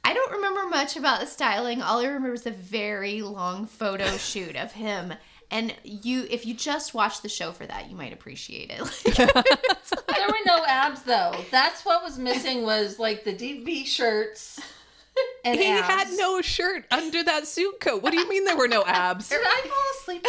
I 0.04 0.12
don't 0.12 0.32
remember 0.32 0.66
much 0.66 0.98
about 0.98 1.20
the 1.20 1.26
styling. 1.26 1.80
All 1.80 2.00
I 2.00 2.08
remember 2.08 2.34
is 2.34 2.46
a 2.46 2.50
very 2.50 3.22
long 3.22 3.64
photo 3.64 4.04
shoot 4.18 4.54
of 4.54 4.72
him. 4.72 5.14
And 5.50 5.74
you, 5.82 6.26
if 6.28 6.44
you 6.44 6.52
just 6.52 6.92
watch 6.92 7.22
the 7.22 7.30
show 7.30 7.52
for 7.52 7.64
that, 7.64 7.88
you 7.88 7.96
might 7.96 8.12
appreciate 8.12 8.70
it. 8.70 9.16
there 9.16 10.28
were 10.28 10.44
no 10.44 10.62
abs 10.66 11.04
though. 11.04 11.34
That's 11.50 11.86
what 11.86 12.04
was 12.04 12.18
missing. 12.18 12.64
Was 12.64 12.98
like 12.98 13.24
the 13.24 13.32
deep 13.32 13.64
V 13.64 13.86
shirts. 13.86 14.60
And 15.44 15.58
he 15.58 15.66
abs. 15.66 15.86
had 15.88 16.08
no 16.16 16.40
shirt 16.40 16.84
under 16.90 17.22
that 17.24 17.48
suit 17.48 17.80
coat. 17.80 18.02
What 18.02 18.12
do 18.12 18.18
you 18.18 18.28
mean 18.28 18.44
there 18.44 18.56
were 18.56 18.68
no 18.68 18.84
abs? 18.86 19.28
Did 19.28 19.40
I 19.42 19.60
fall 19.62 20.00
asleep? 20.00 20.24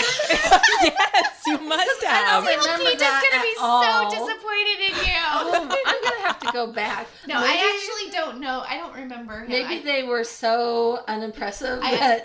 yes, 0.83 1.41
you 1.45 1.59
must 1.59 2.03
have. 2.03 2.43
I 2.43 2.55
don't 2.55 2.63
remember 2.63 2.83
Silky's 2.83 2.99
that 2.99 3.29
gonna 3.31 3.43
be 3.43 3.53
all. 3.59 4.11
so 4.11 4.25
disappointed 4.25 4.79
in 4.89 5.07
you. 5.07 5.13
Oh, 5.35 5.69
I'm 5.85 6.03
gonna 6.03 6.27
have 6.27 6.39
to 6.39 6.51
go 6.51 6.71
back. 6.73 7.07
no, 7.27 7.39
Maybe- 7.41 7.59
I 7.59 7.75
actually 7.75 8.11
don't 8.11 8.39
know. 8.39 8.63
I 8.67 8.77
don't 8.77 8.93
remember 8.95 9.41
him. 9.41 9.49
Maybe 9.49 9.79
I- 9.81 9.83
they 9.83 10.03
were 10.03 10.23
so 10.23 11.03
unimpressive 11.07 11.79
I- 11.83 11.95
that 11.97 12.21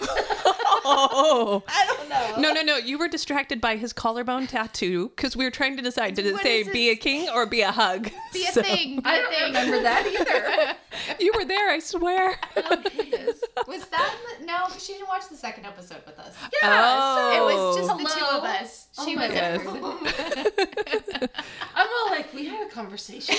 Oh. 0.91 1.63
I 1.69 1.87
don't 1.87 2.09
know. 2.09 2.41
No, 2.41 2.53
no, 2.55 2.63
no. 2.63 2.77
You 2.77 2.99
were 2.99 3.09
distracted 3.09 3.61
by 3.61 3.77
his 3.77 3.93
collarbone 3.93 4.47
tattoo 4.47 5.11
because 5.15 5.37
we 5.37 5.45
were 5.45 5.51
trying 5.51 5.77
to 5.77 5.83
decide 5.83 6.15
did 6.15 6.25
it 6.27 6.33
What 6.33 6.43
say 6.43 6.63
be 6.63 6.89
a 6.91 6.97
king 6.97 7.29
or 7.29 7.47
be 7.47 7.61
a 7.63 7.71
hug? 7.73 8.11
be 8.33 8.47
a 8.47 8.53
So- 8.53 8.63
thing. 8.63 8.97
Be 8.97 9.03
I 9.05 9.17
a 9.17 9.21
don't 9.23 9.31
thing. 9.33 9.45
remember 9.47 9.83
that 9.83 10.07
either. 10.07 10.77
You 11.21 11.33
were 11.37 11.45
there, 11.45 11.71
I 11.71 11.79
swear. 11.81 12.39
Was 13.67 13.85
that 13.87 14.15
in 14.39 14.41
the, 14.41 14.47
no? 14.47 14.67
She 14.79 14.95
didn't 14.95 15.09
watch 15.09 15.29
the 15.29 15.37
second 15.37 15.67
episode 15.67 16.03
with 16.07 16.19
us. 16.19 16.35
Oh. 16.63 17.33
It 17.35 17.43
was 17.55 17.77
just 17.77 17.99
the 17.99 18.05
two 18.19 18.25
of 18.37 18.45
us. 18.45 18.89
Oh 18.99 19.05
She 19.05 19.17
my 19.17 19.29
was 19.29 19.37
goodness. 19.37 21.29
I'm 21.75 21.87
all 21.87 22.11
like, 22.11 22.33
we 22.33 22.47
had 22.47 22.67
a 22.67 22.71
conversation. 22.71 23.37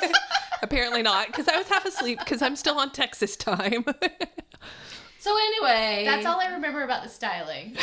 Apparently 0.62 1.02
not, 1.02 1.28
because 1.28 1.48
I 1.48 1.56
was 1.56 1.68
half 1.68 1.84
asleep 1.84 2.18
because 2.18 2.42
I'm 2.42 2.56
still 2.56 2.78
on 2.78 2.90
Texas 2.90 3.36
time. 3.36 3.84
So 5.18 5.36
anyway, 5.36 6.04
That's 6.06 6.24
all 6.26 6.40
I 6.40 6.46
remember 6.46 6.82
about 6.82 7.02
the 7.02 7.08
styling. 7.10 7.76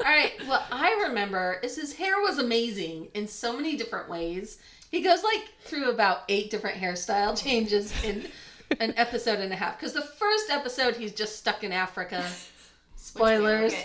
All 0.00 0.06
right, 0.06 0.32
well, 0.48 0.64
I 0.72 0.92
remember 1.08 1.60
is 1.62 1.76
his 1.76 1.92
hair 1.94 2.20
was 2.22 2.38
amazing 2.38 3.08
in 3.14 3.28
so 3.28 3.54
many 3.54 3.76
different 3.76 4.08
ways. 4.08 4.58
He 4.90 5.02
goes 5.02 5.22
like 5.22 5.48
through 5.60 5.90
about 5.90 6.20
eight 6.30 6.50
different 6.50 6.78
hairstyle 6.80 7.38
changes 7.40 7.92
in 8.02 8.26
an 8.80 8.94
episode 8.96 9.40
and 9.40 9.52
a 9.52 9.56
half. 9.56 9.78
Because 9.78 9.92
the 9.92 10.02
first 10.02 10.50
episode, 10.50 10.96
he's 10.96 11.12
just 11.12 11.36
stuck 11.36 11.64
in 11.64 11.72
Africa. 11.72 12.24
Spoilers. 12.96 13.74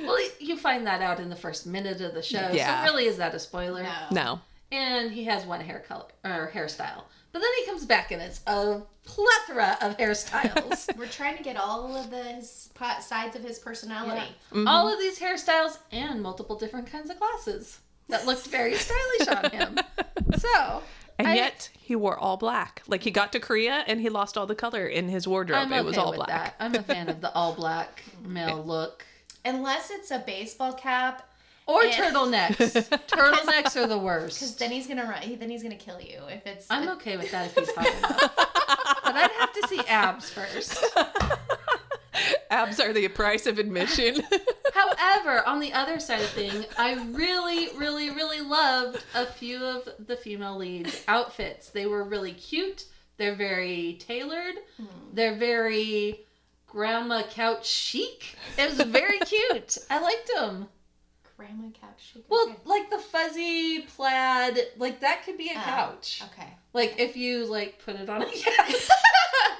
Well, 0.00 0.16
you 0.38 0.56
find 0.56 0.86
that 0.86 1.02
out 1.02 1.18
in 1.18 1.28
the 1.28 1.36
first 1.36 1.66
minute 1.66 2.00
of 2.00 2.14
the 2.14 2.22
show. 2.22 2.50
Yeah. 2.52 2.84
So 2.84 2.90
really, 2.90 3.06
is 3.06 3.16
that 3.16 3.34
a 3.34 3.38
spoiler? 3.38 3.82
No. 3.82 4.06
no. 4.12 4.40
And 4.70 5.10
he 5.10 5.24
has 5.24 5.44
one 5.44 5.60
hair 5.60 5.80
color 5.80 6.06
or 6.24 6.50
hairstyle, 6.54 7.02
but 7.32 7.40
then 7.40 7.50
he 7.58 7.66
comes 7.66 7.84
back 7.84 8.12
and 8.12 8.22
it's 8.22 8.40
a 8.46 8.82
plethora 9.04 9.76
of 9.80 9.96
hairstyles. 9.96 10.96
We're 10.98 11.06
trying 11.06 11.36
to 11.36 11.42
get 11.42 11.56
all 11.56 11.96
of 11.96 12.10
the 12.10 12.42
sides 13.00 13.34
of 13.34 13.42
his 13.42 13.58
personality. 13.58 14.34
All 14.66 14.92
of 14.92 14.98
these 15.00 15.18
hairstyles 15.18 15.78
and 15.90 16.22
multiple 16.22 16.56
different 16.56 16.90
kinds 16.90 17.10
of 17.10 17.18
glasses 17.18 17.80
that 18.08 18.26
looked 18.26 18.46
very 18.46 18.74
stylish 18.74 19.28
on 19.28 19.50
him. 19.50 19.78
So, 20.38 20.82
And 21.18 21.26
I- 21.28 21.34
yet 21.34 21.70
he 21.78 21.96
wore 21.96 22.16
all 22.16 22.36
black. 22.36 22.82
Like 22.86 23.02
he 23.02 23.10
got 23.10 23.32
to 23.32 23.40
Korea 23.40 23.84
and 23.86 24.00
he 24.00 24.08
lost 24.08 24.36
all 24.38 24.46
the 24.46 24.54
color 24.54 24.86
in 24.86 25.08
his 25.08 25.26
wardrobe. 25.26 25.58
I'm 25.60 25.72
it 25.72 25.76
okay 25.78 25.84
was 25.86 25.98
all 25.98 26.10
with 26.10 26.16
black. 26.16 26.28
that. 26.28 26.54
I'm 26.60 26.74
a 26.74 26.82
fan 26.82 27.08
of 27.08 27.20
the 27.20 27.32
all 27.34 27.54
black 27.54 28.02
male 28.24 28.62
look. 28.66 29.04
Unless 29.44 29.90
it's 29.90 30.10
a 30.10 30.18
baseball 30.20 30.72
cap, 30.74 31.28
Or 31.66 31.84
Yeah. 31.84 32.10
turtlenecks. 32.10 32.88
turtlenecks 33.08 33.76
are 33.76 33.86
the 33.86 33.98
worst. 33.98 34.38
because 34.40 34.56
then 34.56 34.70
he's 34.70 34.86
gonna 34.86 35.04
run. 35.04 35.38
Then 35.38 35.50
he's 35.50 35.62
gonna 35.62 35.74
kill 35.76 36.00
you 36.00 36.20
if 36.28 36.46
it's. 36.46 36.66
I'm 36.70 36.88
okay 36.90 37.16
with 37.16 37.30
that 37.32 37.46
if 37.46 37.54
he's 37.56 37.70
hot 37.74 37.86
enough. 37.86 38.34
But 39.04 39.14
I'd 39.16 39.30
have 39.38 39.52
to 39.54 39.68
see 39.68 39.80
abs 39.88 40.28
first. 40.30 40.84
Abs 42.50 42.80
are 42.80 42.92
the 42.92 43.08
price 43.08 43.46
of 43.46 43.58
admission. 43.58 44.22
However, 44.74 45.46
on 45.46 45.60
the 45.60 45.72
other 45.72 45.98
side 46.00 46.20
of 46.20 46.28
thing, 46.30 46.64
I 46.78 46.94
really, 47.12 47.68
really, 47.76 48.10
really 48.10 48.40
loved 48.40 49.02
a 49.14 49.26
few 49.26 49.62
of 49.64 49.88
the 50.06 50.16
female 50.16 50.56
leads' 50.56 51.02
outfits. 51.08 51.70
They 51.70 51.86
were 51.86 52.04
really 52.04 52.32
cute. 52.32 52.84
They're 53.16 53.34
very 53.34 53.96
tailored. 54.00 54.54
Hmm. 54.76 54.86
They're 55.12 55.36
very 55.36 56.20
grandma 56.66 57.22
couch 57.24 57.66
chic. 57.66 58.36
It 58.56 58.68
was 58.70 58.80
very 58.86 59.18
cute. 59.24 59.78
I 59.90 60.00
liked 60.00 60.30
them. 60.34 60.68
grandma 61.36 61.68
couch. 61.80 62.12
chic, 62.12 62.24
Well, 62.28 62.48
okay. 62.50 62.58
like 62.64 62.90
the 62.90 62.98
fuzzy 62.98 63.80
plaid, 63.96 64.58
like 64.76 65.00
that 65.00 65.24
could 65.24 65.36
be 65.38 65.48
a 65.48 65.58
Oh, 65.58 65.62
couch. 65.62 66.22
Okay. 66.32 66.48
Like 66.78 66.94
if 67.00 67.16
you 67.16 67.44
like 67.46 67.80
put 67.84 67.96
it 67.96 68.08
on 68.08 68.22
a 68.22 68.26
couch. 68.26 68.36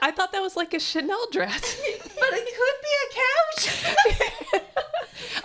I 0.00 0.12
thought 0.12 0.30
that 0.30 0.40
was 0.40 0.54
like 0.56 0.72
a 0.72 0.78
Chanel 0.78 1.26
dress. 1.32 1.80
but 2.20 2.28
it 2.32 2.46
could 2.58 2.78
be 2.87 2.94
a 3.02 4.60
couch. 4.60 4.62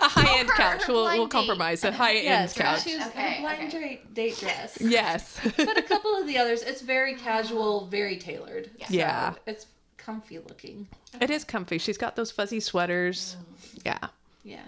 a 0.00 0.08
high 0.08 0.38
end 0.38 0.48
couch. 0.50 0.86
We'll, 0.86 1.02
we'll 1.06 1.24
date. 1.26 1.32
compromise. 1.32 1.82
A 1.82 1.90
high 1.90 2.14
end 2.14 2.24
yes, 2.26 2.52
couch. 2.56 2.84
she 2.84 2.96
was 2.96 3.08
Okay, 3.08 3.38
a 3.38 3.40
blind 3.40 3.74
okay. 3.74 3.80
date, 3.80 4.14
date 4.14 4.38
dress. 4.38 4.78
Yes. 4.80 5.40
but 5.56 5.76
a 5.76 5.82
couple 5.82 6.14
of 6.16 6.28
the 6.28 6.38
others, 6.38 6.62
it's 6.62 6.80
very 6.80 7.16
casual, 7.16 7.86
very 7.86 8.18
tailored. 8.18 8.70
Yeah. 8.78 8.86
So 8.86 8.94
Yeah. 8.94 9.34
it's 9.46 9.66
comfy 9.96 10.38
looking. 10.38 10.86
it 11.20 11.30
is 11.30 11.42
comfy. 11.42 11.78
She's 11.78 11.98
got 11.98 12.14
those 12.14 12.30
fuzzy 12.30 12.60
sweaters. 12.60 13.36
Mm. 13.74 13.82
Yeah. 13.86 14.08
Yeah. 14.44 14.58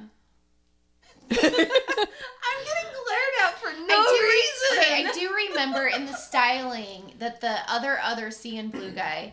I'm 1.31 1.37
getting 1.39 1.53
glared 1.53 2.93
at 2.93 2.96
for 3.71 3.87
no 3.87 3.95
I 3.95 4.73
do, 4.73 4.79
reason. 4.79 4.93
okay, 4.95 5.07
I 5.09 5.13
do 5.13 5.35
remember 5.51 5.87
in 5.87 6.07
the 6.07 6.15
styling 6.15 7.13
that 7.19 7.41
the 7.41 7.57
other 7.69 7.99
other 8.03 8.29
CNBLUE 8.29 8.95
guy, 8.95 9.33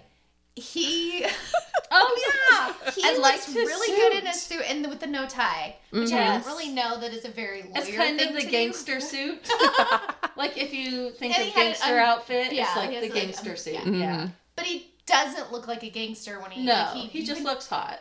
he 0.56 1.26
Oh 1.96 2.74
yeah, 2.86 2.92
he 2.92 3.04
I 3.04 3.10
looks 3.12 3.20
liked 3.22 3.46
his 3.46 3.56
really 3.56 3.96
good 3.96 4.22
in 4.24 4.28
a 4.28 4.34
suit. 4.34 4.60
suit 4.60 4.70
and 4.70 4.88
with 4.90 5.00
the 5.00 5.08
no 5.08 5.28
tie, 5.28 5.76
which 5.92 6.12
I 6.12 6.26
don't 6.28 6.46
really 6.48 6.70
know 6.70 7.00
that 7.00 7.14
is 7.14 7.26
a 7.26 7.30
very 7.30 7.62
lawyer 7.64 7.72
It's 7.76 7.96
kind 7.96 8.18
thing 8.18 8.30
of 8.30 8.34
the 8.36 8.40
to 8.42 8.46
do. 8.48 8.52
gangster 8.52 9.00
suit. 9.00 9.48
like 10.36 10.58
if 10.58 10.74
you 10.74 11.12
think 11.12 11.38
And 11.38 11.48
of 11.48 11.54
he 11.54 11.60
had 11.60 11.68
it 11.68 11.70
gangster 11.80 11.94
un- 11.94 12.00
outfit, 12.00 12.52
yeah, 12.54 12.64
it's 12.68 12.76
like 12.76 12.90
the 12.90 12.96
has, 12.96 13.04
like, 13.04 13.14
gangster 13.14 13.52
um, 13.52 13.58
suit. 13.58 13.74
yeah. 13.74 13.90
Yeah. 13.90 14.28
But 14.56 14.66
he 14.66 14.92
doesn't 15.06 15.52
look 15.52 15.68
like 15.68 15.84
a 15.84 15.90
gangster 15.90 16.40
when 16.40 16.50
he 16.52 16.64
No, 16.64 16.74
like, 16.96 17.10
he, 17.10 17.24
just 17.26 17.44
looks 17.44 17.68
hot. 17.68 18.00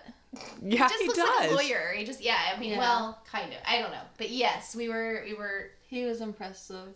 Yeah, 0.63 0.71
he, 0.71 0.77
just 0.79 0.95
he 1.01 1.07
looks 1.09 1.19
does. 1.19 1.41
like 1.41 1.51
a 1.51 1.55
lawyer. 1.55 1.93
He 1.97 2.05
just 2.05 2.23
yeah, 2.23 2.39
I 2.55 2.59
mean, 2.59 2.71
Yeah. 2.71 2.79
well, 2.79 3.19
kind 3.31 3.51
of. 3.53 3.59
I 3.69 3.81
don't 3.81 3.91
know, 3.91 4.01
but 4.17 4.31
yes, 4.31 4.75
we 4.75 4.89
were 4.89 5.23
we 5.27 5.35
were 5.35 5.71
He 5.93 6.07
was 6.07 6.23
impressive. 6.23 6.89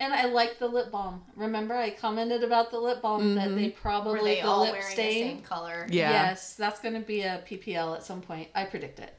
And 0.00 0.12
I 0.12 0.24
like 0.24 0.58
the 0.58 0.66
lip 0.66 0.90
balm. 0.90 1.22
Remember, 1.36 1.76
I 1.76 1.90
commented 1.90 2.42
about 2.42 2.72
the 2.72 2.80
lip 2.80 3.00
balm 3.00 3.36
that 3.36 3.54
they 3.54 3.68
probably 3.68 4.18
were 4.18 4.24
they 4.24 4.40
the 4.40 4.48
all 4.48 4.62
lip 4.62 4.72
wearing 4.72 4.88
the 4.88 4.96
same 4.96 5.42
color? 5.42 5.86
Yeah. 5.88 6.10
Yes, 6.10 6.56
that's 6.56 6.80
going 6.80 6.94
to 6.94 7.00
be 7.00 7.20
a 7.20 7.44
PPL 7.48 7.94
at 7.94 8.02
some 8.02 8.20
point. 8.20 8.48
I 8.56 8.64
predict 8.64 8.98
it. 8.98 9.14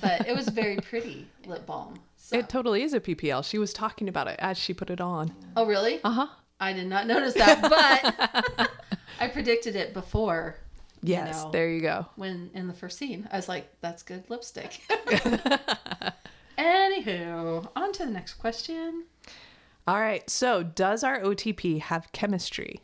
But 0.00 0.26
it 0.26 0.34
was 0.34 0.48
very 0.48 0.76
pretty 0.76 1.28
lip 1.44 1.66
balm. 1.66 1.98
So. 2.16 2.38
It 2.38 2.48
totally 2.48 2.82
is 2.84 2.94
a 2.94 3.00
PPL. 3.00 3.44
She 3.44 3.58
was 3.58 3.74
talking 3.74 4.08
about 4.08 4.28
it 4.28 4.36
as 4.38 4.56
she 4.56 4.72
put 4.72 4.88
it 4.88 5.00
on. 5.00 5.34
oh, 5.58 5.66
really? 5.66 6.00
Uh 6.02 6.10
huh. 6.10 6.26
I 6.58 6.72
did 6.72 6.86
not 6.86 7.06
notice 7.06 7.34
that, 7.34 7.60
but 7.60 8.70
I 9.20 9.28
predicted 9.28 9.76
it 9.76 9.92
before 9.92 10.56
Yes, 11.02 11.42
know. 11.42 11.50
there 11.50 11.68
you 11.68 11.82
go. 11.82 12.06
when 12.16 12.50
in 12.54 12.66
the 12.66 12.72
first 12.72 12.96
scene. 12.96 13.28
I 13.30 13.36
was 13.36 13.46
like, 13.46 13.70
that's 13.82 14.02
good 14.02 14.24
lipstick. 14.30 14.80
Anywho, 16.58 17.68
on 17.76 17.92
to 17.92 18.04
the 18.06 18.10
next 18.10 18.34
question. 18.34 19.04
All 19.86 20.00
right. 20.00 20.28
So, 20.30 20.62
does 20.62 21.04
our 21.04 21.20
OTP 21.20 21.80
have 21.80 22.10
chemistry? 22.12 22.80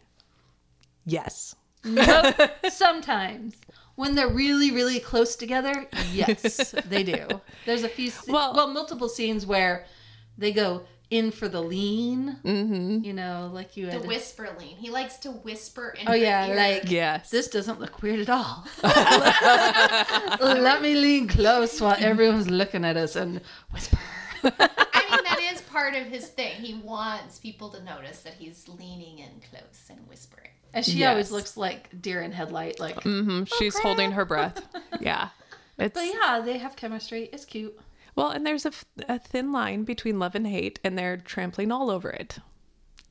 Yes. 1.07 1.55
Nope. 1.85 2.35
Sometimes. 2.71 3.55
When 3.97 4.15
they're 4.15 4.29
really, 4.29 4.71
really 4.71 4.99
close 4.99 5.37
together, 5.37 5.87
yes, 6.13 6.75
they 6.87 7.03
do. 7.03 7.27
There's 7.67 7.83
a 7.83 7.89
few, 7.89 8.11
Well- 8.29 8.55
well, 8.55 8.69
multiple 8.69 9.09
scenes 9.11 9.45
where 9.45 9.85
they 10.39 10.53
go 10.53 10.85
in 11.11 11.31
for 11.33 11.49
the 11.49 11.61
lean. 11.63 12.39
Mm-hmm. 12.45 13.05
You 13.05 13.13
know, 13.13 13.51
like 13.53 13.77
you 13.77 13.91
The 13.91 13.99
whisper 14.01 14.49
lean. 14.59 14.77
He 14.77 14.91
likes 14.91 15.17
to 15.19 15.31
whisper 15.31 15.95
in 16.01 16.09
oh 16.09 16.13
yeah, 16.13 16.47
ear. 16.47 16.55
like 16.57 16.91
Yes. 16.91 17.31
this 17.31 17.49
doesn't 17.49 17.81
look 17.81 18.01
weird 18.03 18.21
at 18.21 18.31
all. 18.31 18.65
Let 20.41 20.83
me 20.83 20.95
lean 20.95 21.29
close 21.29 21.81
while 21.81 21.97
everyone's 21.99 22.51
looking 22.51 22.85
at 22.85 22.97
us 22.97 23.17
and 23.17 23.41
whisper. 23.73 23.99
I 24.45 24.49
mean, 25.11 25.25
that 25.25 25.41
is 25.53 25.61
part 25.63 25.95
of 25.95 26.07
his 26.07 26.29
thing. 26.29 26.53
He 26.55 26.75
wants 26.75 27.39
people 27.39 27.69
to 27.71 27.83
notice 27.83 28.21
that 28.23 28.35
he's 28.35 28.69
leaning 28.69 29.19
in 29.19 29.31
close 29.51 29.89
and 29.91 29.99
whispering. 30.09 30.49
And 30.73 30.85
she 30.85 30.99
Yes. 30.99 31.11
always 31.11 31.31
looks 31.33 31.57
like 31.57 31.89
deer 32.01 32.23
in 32.23 32.33
headlight. 32.33 32.79
Like, 32.79 33.01
Mm-hmm. 33.03 33.45
She's 33.59 33.75
crap. 33.75 33.83
holding 33.85 34.13
her 34.13 34.25
breath. 34.25 34.63
Yeah. 35.01 35.31
It's 35.79 35.95
but 35.95 36.07
yeah, 36.07 36.41
they 36.45 36.59
have 36.59 36.77
chemistry. 36.77 37.29
It's 37.33 37.45
cute. 37.45 37.77
Well, 38.21 38.33
and 38.33 38.47
there's 38.47 38.67
a 38.67 39.19
thin 39.19 39.51
line 39.51 39.85
between 39.85 40.19
love 40.19 40.35
and 40.35 40.47
hate, 40.47 40.79
and 40.85 40.99
they're 40.99 41.17
trampling 41.17 41.73
all 41.73 41.91
over 41.91 42.11
it, 42.11 42.37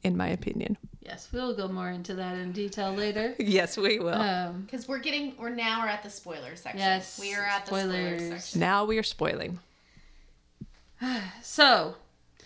in 0.04 0.16
my 0.16 0.28
opinion. 0.28 0.78
Yes, 1.01 1.30
we'll 1.32 1.56
go 1.56 1.68
more 1.68 1.89
into 1.89 2.13
that 2.13 2.38
in 2.38 2.51
detail 2.51 2.94
later. 2.94 3.34
Yes, 3.39 3.75
we 3.75 3.98
will. 3.98 4.13
Um, 4.13 4.62
Because 4.62 4.88
we're 4.88 5.00
getting, 5.00 5.34
we're 5.39 5.50
now 5.50 5.82
we're 5.82 5.88
at 5.88 6.04
the 6.04 6.12
spoiler 6.12 6.56
section. 6.56 6.80
Yes, 6.80 7.20
we 7.20 7.34
are 7.34 7.44
at 7.44 7.66
the 7.66 7.72
spoiler 7.72 8.18
spoilers. 8.20 8.44
section. 8.44 8.60
now 8.60 8.86
we 8.86 9.00
are 9.00 9.04
spoiling. 9.04 9.58
so, 11.42 11.96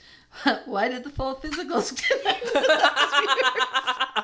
why 0.66 0.88
did 0.88 1.04
the 1.04 1.10
full 1.10 1.36
physicals 1.36 2.02
get 4.16 4.23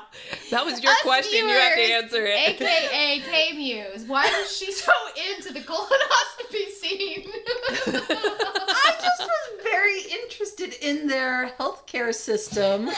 That 0.51 0.65
was 0.65 0.81
your 0.81 0.91
Us 0.91 1.01
question. 1.01 1.47
you 1.47 1.47
have 1.47 1.75
to 1.75 1.81
answer 1.81 2.25
it. 2.25 2.61
AKA 2.61 3.21
K 3.29 3.51
Muse. 3.55 4.05
Why 4.05 4.23
was 4.25 4.55
she 4.55 4.71
so 4.71 4.91
into 5.31 5.53
the 5.53 5.59
colonoscopy 5.59 6.69
scene? 6.71 7.31
I 7.87 8.95
just 9.01 9.21
was 9.21 9.63
very 9.63 10.01
interested 10.21 10.73
in 10.81 11.07
their 11.07 11.51
healthcare 11.59 12.13
system. 12.13 12.89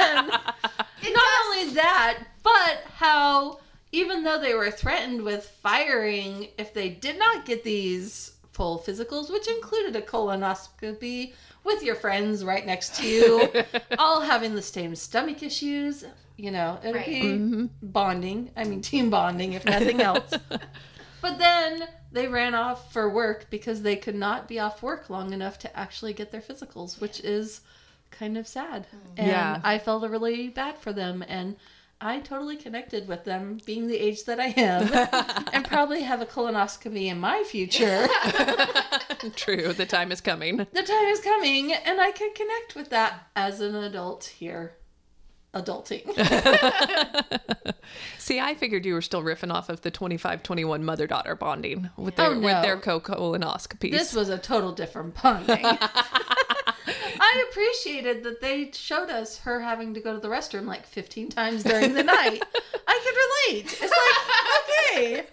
And 0.00 0.26
not 0.28 1.24
only 1.46 1.74
that, 1.74 2.18
but 2.42 2.82
how 2.94 3.58
even 3.92 4.22
though 4.24 4.40
they 4.40 4.54
were 4.54 4.70
threatened 4.70 5.22
with 5.22 5.46
firing 5.62 6.48
if 6.58 6.74
they 6.74 6.88
did 6.88 7.18
not 7.18 7.46
get 7.46 7.62
these 7.64 8.32
full 8.52 8.78
physicals, 8.78 9.30
which 9.30 9.48
included 9.48 9.96
a 9.96 10.02
colonoscopy 10.02 11.34
with 11.64 11.82
your 11.82 11.94
friends 11.94 12.44
right 12.44 12.64
next 12.66 12.94
to 12.96 13.06
you, 13.06 13.48
all 13.98 14.20
having 14.20 14.54
the 14.54 14.62
same 14.62 14.94
stomach 14.94 15.42
issues, 15.42 16.04
you 16.36 16.50
know, 16.50 16.78
it'd 16.82 16.94
Right. 16.94 17.06
be 17.06 17.22
mm-hmm. 17.22 17.66
bonding. 17.82 18.50
I 18.56 18.64
mean, 18.64 18.80
team 18.82 19.10
bonding, 19.10 19.54
if 19.54 19.64
nothing 19.64 20.00
else. 20.10 20.32
But 21.22 21.38
then 21.38 21.88
they 22.12 22.28
ran 22.28 22.54
off 22.54 22.92
for 22.92 23.08
work 23.08 23.46
because 23.50 23.82
they 23.82 23.96
could 23.96 24.14
not 24.14 24.46
be 24.48 24.58
off 24.58 24.82
work 24.82 25.10
long 25.10 25.32
enough 25.32 25.58
to 25.60 25.76
actually 25.76 26.12
get 26.12 26.30
their 26.30 26.40
physicals, 26.40 27.00
which 27.00 27.20
is 27.20 27.62
kind 28.10 28.36
of 28.38 28.46
sad. 28.46 28.86
Mm. 28.94 29.18
And 29.18 29.26
Yeah. 29.28 29.60
I 29.64 29.78
felt 29.78 30.08
really 30.08 30.48
bad 30.48 30.78
for 30.78 30.92
them 30.92 31.24
and 31.26 31.56
I 31.98 32.20
totally 32.20 32.56
connected 32.56 33.08
with 33.08 33.24
them 33.24 33.58
being 33.64 33.86
the 33.86 33.96
age 33.98 34.24
that 34.24 34.38
I 34.38 34.48
am 34.48 35.48
and 35.54 35.64
probably 35.64 36.02
have 36.02 36.20
a 36.20 36.26
colonoscopy 36.26 37.06
in 37.06 37.18
my 37.18 37.42
future. 37.44 38.06
True, 39.34 39.72
the 39.72 39.86
time 39.86 40.12
is 40.12 40.20
coming. 40.20 40.58
the 40.58 40.82
time 40.82 41.06
is 41.06 41.20
coming 41.20 41.72
and 41.72 41.98
I 42.00 42.10
can 42.12 42.32
connect 42.34 42.74
with 42.76 42.90
that 42.90 43.28
as 43.34 43.60
an 43.60 43.74
adult 43.74 44.24
here. 44.26 44.74
Adulting. 45.62 46.04
See, 48.18 48.40
I 48.40 48.54
figured 48.54 48.84
you 48.84 48.94
were 48.94 49.02
still 49.02 49.22
riffing 49.22 49.52
off 49.52 49.68
of 49.68 49.82
the 49.82 49.90
25 49.90 50.42
21 50.42 50.84
mother 50.84 51.06
daughter 51.06 51.34
bonding 51.34 51.90
with 51.96 52.14
oh, 52.18 52.22
their, 52.22 52.30
Oh, 52.30 52.34
no. 52.34 52.40
with 52.40 52.62
their 52.62 52.76
co 52.78 53.00
colonoscopies. 53.00 53.90
This 53.92 54.12
was 54.14 54.28
a 54.28 54.38
total 54.38 54.72
different 54.72 55.20
bonding. 55.22 55.64
I 57.18 57.44
appreciated 57.50 58.22
that 58.24 58.40
they 58.40 58.70
showed 58.72 59.10
us 59.10 59.38
her 59.38 59.60
having 59.60 59.94
to 59.94 60.00
go 60.00 60.12
to 60.14 60.20
the 60.20 60.28
restroom 60.28 60.66
like 60.66 60.86
15 60.86 61.30
times 61.30 61.62
during 61.62 61.94
the 61.94 62.04
night. 62.04 62.42
I 62.86 63.00
could 63.04 63.54
relate. 63.54 63.72
It's 63.72 63.80
like, 63.80 64.18
okay, 64.92 65.24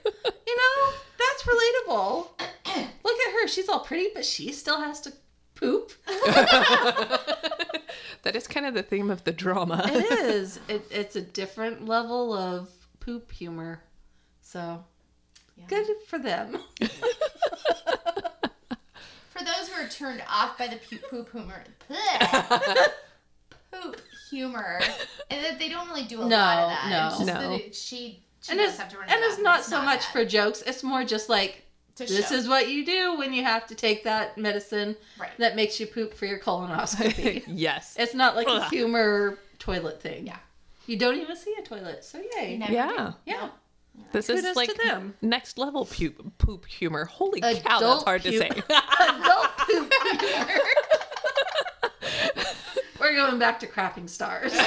you 0.47 0.55
know, 0.55 0.93
that's 1.19 1.43
relatable. 1.43 2.27
Look 3.03 3.19
at 3.27 3.33
her. 3.33 3.47
She's 3.47 3.69
all 3.69 3.81
pretty, 3.81 4.07
but 4.13 4.25
she 4.25 4.51
still 4.51 4.79
has 4.79 5.01
to 5.01 5.13
poop. 5.55 5.91
That 8.23 8.35
is 8.35 8.47
kind 8.47 8.65
of 8.65 8.73
the 8.73 8.83
theme 8.83 9.09
of 9.11 9.23
the 9.23 9.31
drama. 9.31 9.83
It 9.85 10.11
is. 10.25 10.59
It, 10.67 10.85
it's 10.91 11.15
a 11.15 11.21
different 11.21 11.85
level 11.87 12.33
of 12.33 12.69
poop 12.99 13.31
humor. 13.31 13.81
So, 14.41 14.83
Yeah. 15.55 15.65
good 15.67 15.87
for 16.07 16.19
them. 16.19 16.57
For 19.29 19.43
those 19.43 19.67
who 19.69 19.83
are 19.83 19.87
turned 19.89 20.23
off 20.29 20.57
by 20.59 20.67
the 20.67 20.75
poop 20.77 21.01
poop 21.09 21.31
humor, 21.31 21.63
bleh, 21.89 22.87
poop 23.71 23.99
humor, 24.29 24.79
and 25.31 25.43
that 25.43 25.57
they 25.57 25.69
don't 25.69 25.87
really 25.89 26.03
do 26.03 26.21
a 26.21 26.25
No, 26.25 26.37
lot 26.37 26.57
of 26.63 26.69
that. 26.69 26.89
no. 26.91 27.07
It's 27.07 27.17
just 27.17 27.27
No. 27.27 27.49
that 27.49 27.51
it, 27.65 27.75
she, 27.75 28.23
she 28.43 28.51
And 28.51 28.59
does 28.59 28.69
it's, 28.73 28.79
have 28.79 28.89
to 28.89 28.97
run 28.99 29.07
it. 29.09 29.11
and 29.11 29.23
it 29.23 29.25
it's 29.25 29.39
not 29.41 29.59
but 29.61 29.65
so 29.65 29.81
much 29.81 30.01
bad 30.01 30.11
for 30.11 30.23
jokes. 30.25 30.61
It's 30.67 30.83
more 30.83 31.03
just 31.03 31.29
like 31.29 31.55
to 31.55 31.61
this 31.95 32.29
show. 32.29 32.35
is 32.35 32.47
what 32.47 32.69
you 32.69 32.85
do 32.85 33.17
when 33.17 33.33
you 33.33 33.43
have 33.43 33.67
to 33.67 33.75
take 33.75 34.03
that 34.03 34.37
medicine 34.37 34.95
right. 35.19 35.31
that 35.37 35.55
makes 35.55 35.79
you 35.79 35.87
poop 35.87 36.13
for 36.13 36.25
your 36.25 36.39
colonoscopy. 36.39 37.43
yes. 37.47 37.95
it's 37.99 38.13
not 38.13 38.35
like 38.35 38.47
a 38.47 38.67
humor 38.69 39.37
toilet 39.59 40.01
thing. 40.01 40.27
Yeah. 40.27 40.37
You 40.87 40.97
don't 40.97 41.19
even 41.19 41.35
see 41.35 41.55
a 41.57 41.61
toilet, 41.61 42.03
so 42.03 42.17
You 42.19 42.29
yay. 42.37 42.57
never 42.57 42.73
Yeah. 42.73 43.13
do. 43.25 43.31
Yeah. 43.31 43.49
This 44.11 44.25
Kudos 44.27 44.43
is 44.43 44.55
like 44.55 44.73
them. 44.75 45.13
next 45.21 45.57
level 45.59 45.85
poop, 45.85 46.37
poop 46.39 46.65
humor. 46.65 47.05
Holy 47.05 47.41
cow, 47.41 47.53
that's 47.53 47.65
Adult 47.65 48.03
hard 48.05 48.23
to 48.23 48.37
say. 48.37 48.47
Adult 48.49 49.57
poop 49.59 49.93
humor. 50.19 50.59
We're 52.99 53.15
going 53.15 53.37
back 53.37 53.59
to 53.59 53.67
crapping 53.67 54.09
stars. 54.09 54.51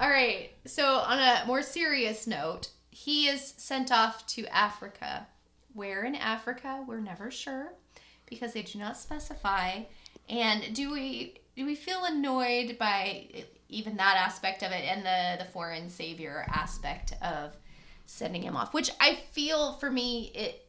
All 0.00 0.10
right. 0.10 0.50
So, 0.66 0.84
on 0.86 1.18
a 1.18 1.44
more 1.46 1.62
serious 1.62 2.26
note, 2.26 2.68
he 2.96 3.28
is 3.28 3.52
sent 3.58 3.92
off 3.92 4.26
to 4.26 4.46
Africa. 4.46 5.26
Where 5.74 6.04
in 6.04 6.14
Africa, 6.14 6.82
we're 6.88 7.00
never 7.00 7.30
sure 7.30 7.74
because 8.24 8.54
they 8.54 8.62
do 8.62 8.78
not 8.78 8.96
specify. 8.96 9.82
And 10.30 10.74
do 10.74 10.90
we 10.90 11.34
do 11.54 11.66
we 11.66 11.74
feel 11.74 12.06
annoyed 12.06 12.78
by 12.78 13.44
even 13.68 13.98
that 13.98 14.16
aspect 14.16 14.62
of 14.62 14.72
it 14.72 14.84
and 14.84 15.04
the 15.04 15.44
the 15.44 15.50
foreign 15.50 15.90
savior 15.90 16.46
aspect 16.48 17.12
of 17.20 17.54
sending 18.06 18.42
him 18.42 18.56
off? 18.56 18.72
Which 18.72 18.90
I 18.98 19.16
feel 19.32 19.74
for 19.74 19.90
me 19.90 20.32
it 20.34 20.66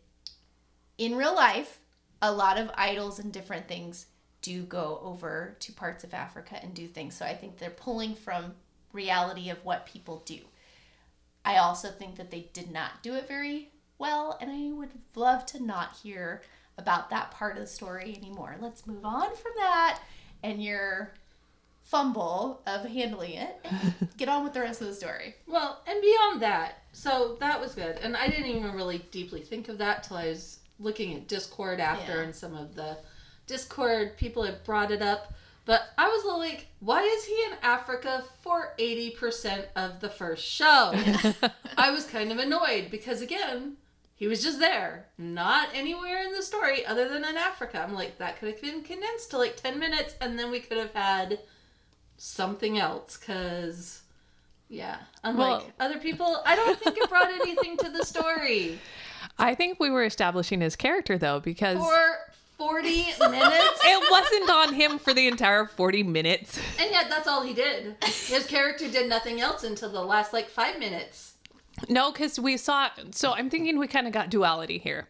in 0.98 1.16
real 1.16 1.34
life, 1.34 1.80
a 2.22 2.34
lot 2.34 2.58
of 2.58 2.70
idols 2.76 3.20
and 3.20 3.32
different 3.32 3.70
things 3.70 4.08
do 4.42 4.64
go 4.64 5.00
over 5.02 5.56
to 5.62 5.72
parts 5.72 6.04
of 6.04 6.14
Africa 6.14 6.60
and 6.62 6.74
do 6.74 6.88
things. 6.88 7.16
So 7.16 7.26
I 7.26 7.36
think 7.36 7.58
they're 7.58 7.70
pulling 7.70 8.16
from 8.16 8.54
reality 8.92 9.50
of 9.50 9.64
what 9.64 9.86
people 9.86 10.24
do. 10.26 10.40
I 11.48 11.58
also 11.58 11.90
think 11.90 12.18
that 12.18 12.30
they 12.30 12.50
did 12.52 12.70
not 12.72 13.02
do 13.02 13.16
it 13.16 13.26
very 13.28 13.70
well, 13.98 14.38
and 14.42 14.52
I 14.52 14.78
would 14.78 14.90
love 15.16 15.46
to 15.48 15.64
not 15.64 15.96
hear 16.04 16.42
about 16.78 17.10
that 17.10 17.32
part 17.32 17.56
of 17.56 17.62
the 17.62 17.68
story 17.68 18.14
anymore. 18.22 18.58
Let's 18.60 18.86
move 18.86 19.06
on 19.06 19.34
from 19.36 19.54
that 19.56 20.00
and 20.44 20.62
your 20.62 21.14
fumble 21.84 22.62
of 22.68 22.86
handling 22.86 23.32
it 23.36 23.66
get 24.18 24.28
on 24.28 24.44
with 24.44 24.54
the 24.54 24.60
rest 24.60 24.82
of 24.82 24.88
the 24.88 24.94
story. 24.94 25.36
Well, 25.48 25.82
and 25.88 26.02
beyond 26.02 26.42
that, 26.42 26.84
so 26.92 27.38
that 27.40 27.60
was 27.62 27.74
good. 27.76 27.98
And 28.02 28.18
I 28.18 28.28
didn't 28.28 28.48
even 28.48 28.74
really 28.74 29.06
deeply 29.12 29.40
think 29.42 29.70
of 29.70 29.78
that 29.78 30.04
till 30.04 30.18
I 30.18 30.28
was 30.28 30.60
looking 30.80 31.16
at 31.16 31.28
Discord 31.30 31.80
after 31.80 32.18
Yeah. 32.18 32.24
and 32.24 32.36
some 32.36 32.56
of 32.56 32.76
the 32.76 32.98
Discord 33.48 34.18
people 34.18 34.44
had 34.44 34.64
brought 34.66 34.92
it 34.92 35.02
up. 35.02 35.34
But 35.68 35.90
I 35.98 36.08
was 36.08 36.24
like, 36.24 36.68
why 36.80 37.02
is 37.04 37.26
he 37.26 37.34
in 37.44 37.58
Africa 37.62 38.24
for 38.42 38.74
80% 38.80 39.66
of 39.76 40.00
the 40.00 40.08
first 40.10 40.46
show? 40.46 40.94
I 41.78 41.92
was 41.92 42.06
kind 42.06 42.32
of 42.32 42.38
annoyed 42.40 42.88
because, 42.90 43.22
again, 43.22 43.76
he 44.16 44.28
was 44.28 44.42
just 44.42 44.60
there, 44.60 45.08
not 45.18 45.68
anywhere 45.74 46.24
in 46.24 46.32
the 46.32 46.42
story 46.42 46.86
other 46.86 47.10
than 47.10 47.26
in 47.26 47.36
Africa. 47.36 47.84
I'm 47.86 47.94
like, 47.94 48.18
that 48.18 48.40
could 48.40 48.48
have 48.48 48.62
been 48.62 48.82
condensed 48.82 49.30
to 49.32 49.38
like 49.38 49.58
10 49.58 49.78
minutes 49.78 50.16
and 50.22 50.40
then 50.40 50.52
we 50.52 50.62
could 50.62 50.78
have 50.78 50.94
had 50.94 51.40
something 52.16 52.80
else 52.80 53.18
because. 53.18 54.04
Yeah, 54.70 54.98
unlike 55.26 55.64
Well- 55.64 55.72
other 55.82 56.00
people, 56.00 56.42
I 56.46 56.56
don't 56.56 56.80
think 56.80 56.98
it 56.98 57.10
brought 57.10 57.30
anything 57.30 57.76
to 57.78 57.90
the 57.90 58.06
story. 58.06 58.80
I 59.38 59.54
think 59.54 59.82
we 59.82 59.90
were 59.90 60.06
establishing 60.06 60.62
his 60.62 60.78
character 60.78 61.18
though, 61.18 61.42
because 61.42 61.78
For 61.78 62.18
40 62.58 62.90
minutes, 63.20 63.80
it 63.84 64.12
wasn't 64.12 64.50
on 64.50 64.74
him 64.74 64.98
for 65.00 65.14
the 65.14 65.28
entire 65.28 65.66
40 65.66 66.04
minutes. 66.04 66.60
and 66.80 66.90
yet 66.92 67.08
that's 67.10 67.28
all 67.28 67.44
he 67.44 67.54
did. 67.54 67.96
His 68.04 68.46
character 68.48 68.90
did 68.90 69.08
nothing 69.10 69.40
else 69.42 69.64
until 69.64 69.90
the 69.92 70.02
last 70.04 70.34
like 70.34 70.50
five 70.50 70.80
minutes. 70.80 71.34
No, 71.90 72.12
because 72.12 72.40
we 72.40 72.58
saw. 72.58 72.90
So 73.12 73.34
I'm 73.34 73.50
thinking 73.52 73.78
we 73.78 73.88
kind 73.88 74.08
of 74.08 74.14
got 74.14 74.30
duality 74.32 74.80
here. 74.80 75.08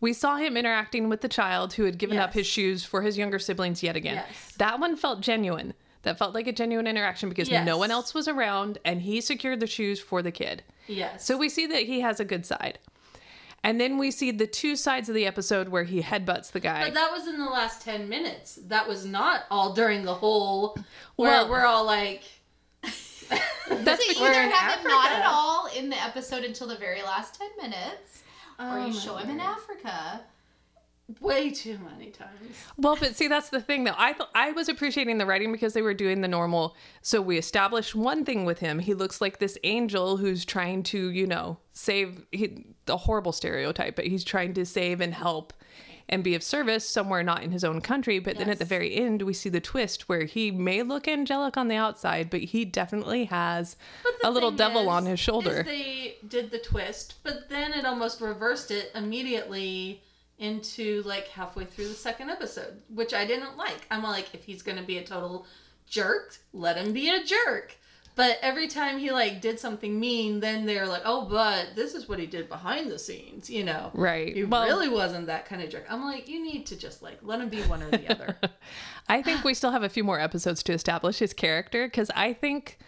We 0.00 0.12
saw 0.14 0.36
him 0.36 0.56
interacting 0.56 1.08
with 1.10 1.20
the 1.20 1.28
child 1.28 1.74
who 1.74 1.84
had 1.84 1.98
given 1.98 2.16
up 2.18 2.32
his 2.32 2.46
shoes 2.46 2.84
for 2.84 3.02
his 3.02 3.18
younger 3.18 3.38
siblings 3.38 3.82
yet 3.82 3.96
again. 3.96 4.16
Yes. 4.16 4.52
That 4.58 4.80
one 4.80 4.96
felt 4.96 5.20
genuine. 5.20 5.74
That 6.02 6.18
felt 6.18 6.34
like 6.34 6.46
a 6.46 6.52
genuine 6.52 6.86
interaction 6.86 7.28
because 7.28 7.48
Yes. 7.48 7.66
no 7.66 7.76
one 7.78 7.90
else 7.90 8.14
was 8.14 8.28
around 8.28 8.78
and 8.84 9.02
he 9.02 9.20
secured 9.20 9.60
the 9.60 9.66
shoes 9.66 9.98
for 10.00 10.22
the 10.22 10.30
kid. 10.30 10.62
Yes. 10.86 11.26
So 11.26 11.36
we 11.36 11.48
see 11.48 11.66
that 11.66 11.82
he 11.82 12.00
has 12.00 12.20
a 12.20 12.24
good 12.24 12.46
side. 12.46 12.78
And 13.66 13.80
then 13.80 13.98
we 13.98 14.12
see 14.12 14.30
the 14.30 14.46
two 14.46 14.76
sides 14.76 15.08
of 15.08 15.16
the 15.16 15.26
episode 15.26 15.68
where 15.70 15.82
he 15.82 16.00
headbutts 16.00 16.52
the 16.52 16.60
guy. 16.60 16.84
But 16.84 16.94
that 16.94 17.10
was 17.10 17.26
in 17.26 17.36
the 17.36 17.50
last 17.50 17.82
10 17.82 18.08
minutes. 18.08 18.60
That 18.68 18.86
was 18.86 19.04
not 19.04 19.42
all 19.50 19.72
during 19.74 20.04
the 20.04 20.14
whole 20.14 20.78
where 21.16 21.32
Well- 21.32 21.48
we're 21.48 21.64
all 21.64 21.84
like 21.84 22.22
That's 23.68 24.06
So 24.14 24.22
We're 24.22 24.30
either 24.30 24.42
in 24.42 24.50
have 24.50 24.78
him 24.78 24.86
not 24.88 25.10
at 25.10 25.26
all 25.26 25.66
in 25.76 25.90
the 25.90 26.00
episode 26.00 26.44
until 26.44 26.68
the 26.68 26.76
very 26.76 27.02
last 27.02 27.34
10 27.34 27.48
minutes, 27.60 28.22
or 28.60 28.66
Oh 28.66 28.86
you 28.86 28.92
my 28.92 28.98
show 29.00 29.16
him 29.16 29.30
in. 29.30 29.40
Africa. 29.40 30.20
Way 31.20 31.50
too 31.50 31.78
many 31.78 32.10
times. 32.10 32.56
Well, 32.76 32.96
but 32.98 33.14
see, 33.14 33.28
that's 33.28 33.50
the 33.50 33.60
thing, 33.60 33.84
though. 33.84 33.94
I 33.96 34.12
th- 34.12 34.28
I 34.34 34.52
was 34.52 34.68
appreciating 34.68 35.18
the 35.18 35.26
writing 35.26 35.52
because 35.52 35.72
they 35.72 35.82
were 35.82 35.94
doing 35.94 36.20
the 36.20 36.28
normal. 36.28 36.74
So 37.02 37.20
we 37.20 37.38
established 37.38 37.94
one 37.94 38.24
thing 38.24 38.44
with 38.44 38.58
him. 38.58 38.78
He 38.80 38.94
looks 38.94 39.20
like 39.20 39.38
this 39.38 39.56
angel 39.64 40.16
who's 40.16 40.44
trying 40.44 40.82
to, 40.84 41.10
you 41.10 41.26
know, 41.26 41.58
save 41.72 42.26
he, 42.32 42.66
the 42.86 42.96
horrible 42.96 43.32
stereotype, 43.32 43.94
but 43.96 44.06
he's 44.06 44.24
trying 44.24 44.54
to 44.54 44.66
save 44.66 45.00
and 45.00 45.14
help 45.14 45.52
and 46.08 46.22
be 46.22 46.36
of 46.36 46.42
service 46.42 46.88
somewhere 46.88 47.24
not 47.24 47.42
in 47.42 47.50
his 47.50 47.64
own 47.64 47.80
country. 47.80 48.20
But 48.20 48.38
then 48.38 48.48
at 48.48 48.60
the 48.60 48.64
very 48.64 48.94
end, 48.94 49.22
we 49.22 49.32
see 49.32 49.48
the 49.48 49.60
twist 49.60 50.08
where 50.08 50.24
he 50.24 50.52
may 50.52 50.82
look 50.82 51.08
angelic 51.08 51.56
on 51.56 51.66
the 51.66 51.74
outside, 51.74 52.30
but 52.30 52.40
he 52.40 52.64
definitely 52.64 53.24
has 53.24 53.76
a 54.22 54.30
little 54.30 54.52
devil 54.52 54.82
is- 54.82 54.88
on 54.88 55.06
his 55.06 55.18
shoulder. 55.18 55.64
they 55.64 56.16
did 56.28 56.52
the 56.52 56.58
twist, 56.60 57.14
but 57.24 57.48
then 57.48 57.72
it 57.72 57.84
almost 57.84 58.20
reversed 58.20 58.70
it 58.70 58.90
immediately 58.94 60.00
into 60.38 61.02
like 61.04 61.28
halfway 61.28 61.64
through 61.64 61.88
the 61.88 61.94
second 61.94 62.30
episode, 62.30 62.80
which 62.88 63.14
I 63.14 63.24
didn't 63.26 63.56
like. 63.56 63.86
I'm 63.90 64.02
like, 64.02 64.34
if 64.34 64.44
he's 64.44 64.62
gonna 64.62 64.82
be 64.82 64.98
a 64.98 65.04
total 65.04 65.46
jerk, 65.88 66.36
let 66.52 66.76
him 66.76 66.92
be 66.92 67.08
a 67.08 67.24
jerk. 67.24 67.76
But 68.16 68.38
every 68.40 68.66
time 68.66 68.98
he 68.98 69.10
like 69.12 69.42
did 69.42 69.60
something 69.60 70.00
mean, 70.00 70.40
then 70.40 70.64
they're 70.64 70.86
like, 70.86 71.02
"Oh, 71.04 71.26
but 71.26 71.76
this 71.76 71.94
is 71.94 72.08
what 72.08 72.18
he 72.18 72.24
did 72.26 72.48
behind 72.48 72.90
the 72.90 72.98
scenes," 72.98 73.50
you 73.50 73.62
know? 73.62 73.90
Right. 73.92 74.34
He 74.34 74.44
Well- 74.44 74.64
really 74.66 74.88
wasn't 74.88 75.26
that 75.26 75.44
kind 75.44 75.60
of 75.62 75.68
jerk. 75.68 75.84
I'm 75.90 76.02
like, 76.02 76.26
you 76.26 76.42
need 76.42 76.64
to 76.66 76.76
just 76.76 77.02
like 77.02 77.18
let 77.22 77.40
him 77.40 77.50
be 77.50 77.60
one 77.64 77.82
or 77.82 77.90
the 77.90 78.10
other. 78.10 78.38
I 79.08 79.20
think 79.20 79.44
we 79.44 79.52
still 79.52 79.70
have 79.70 79.82
a 79.82 79.88
few 79.90 80.02
more 80.02 80.18
episodes 80.18 80.62
to 80.64 80.72
establish 80.72 81.18
his 81.18 81.34
character 81.34 81.86
because 81.86 82.10
I 82.16 82.32
think 82.32 82.78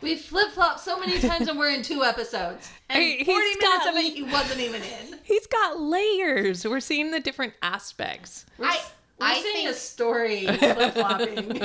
We 0.00 0.16
flip 0.16 0.50
flop 0.50 0.78
so 0.78 0.98
many 0.98 1.18
times, 1.18 1.48
and 1.48 1.58
we're 1.58 1.70
in 1.70 1.82
two 1.82 2.04
episodes, 2.04 2.70
and 2.88 3.02
Hey, 3.02 3.16
he's 3.18 3.26
forty 3.26 3.46
minutes 3.48 3.84
got- 3.84 3.88
of 3.88 3.96
it 3.96 4.14
he 4.14 4.22
wasn't 4.22 4.60
even 4.60 4.82
in. 4.82 5.18
he's 5.24 5.46
got 5.48 5.80
layers. 5.80 6.64
We're 6.66 6.80
seeing 6.80 7.10
the 7.10 7.20
different 7.20 7.54
aspects. 7.62 8.46
We're, 8.58 8.66
I- 8.66 8.74
s- 8.76 8.92
we're 9.18 9.26
I 9.26 9.34
seeing 9.40 9.54
think- 9.54 9.70
a 9.70 9.74
story 9.74 10.46
flip 10.58 10.94
flopping. 10.94 11.62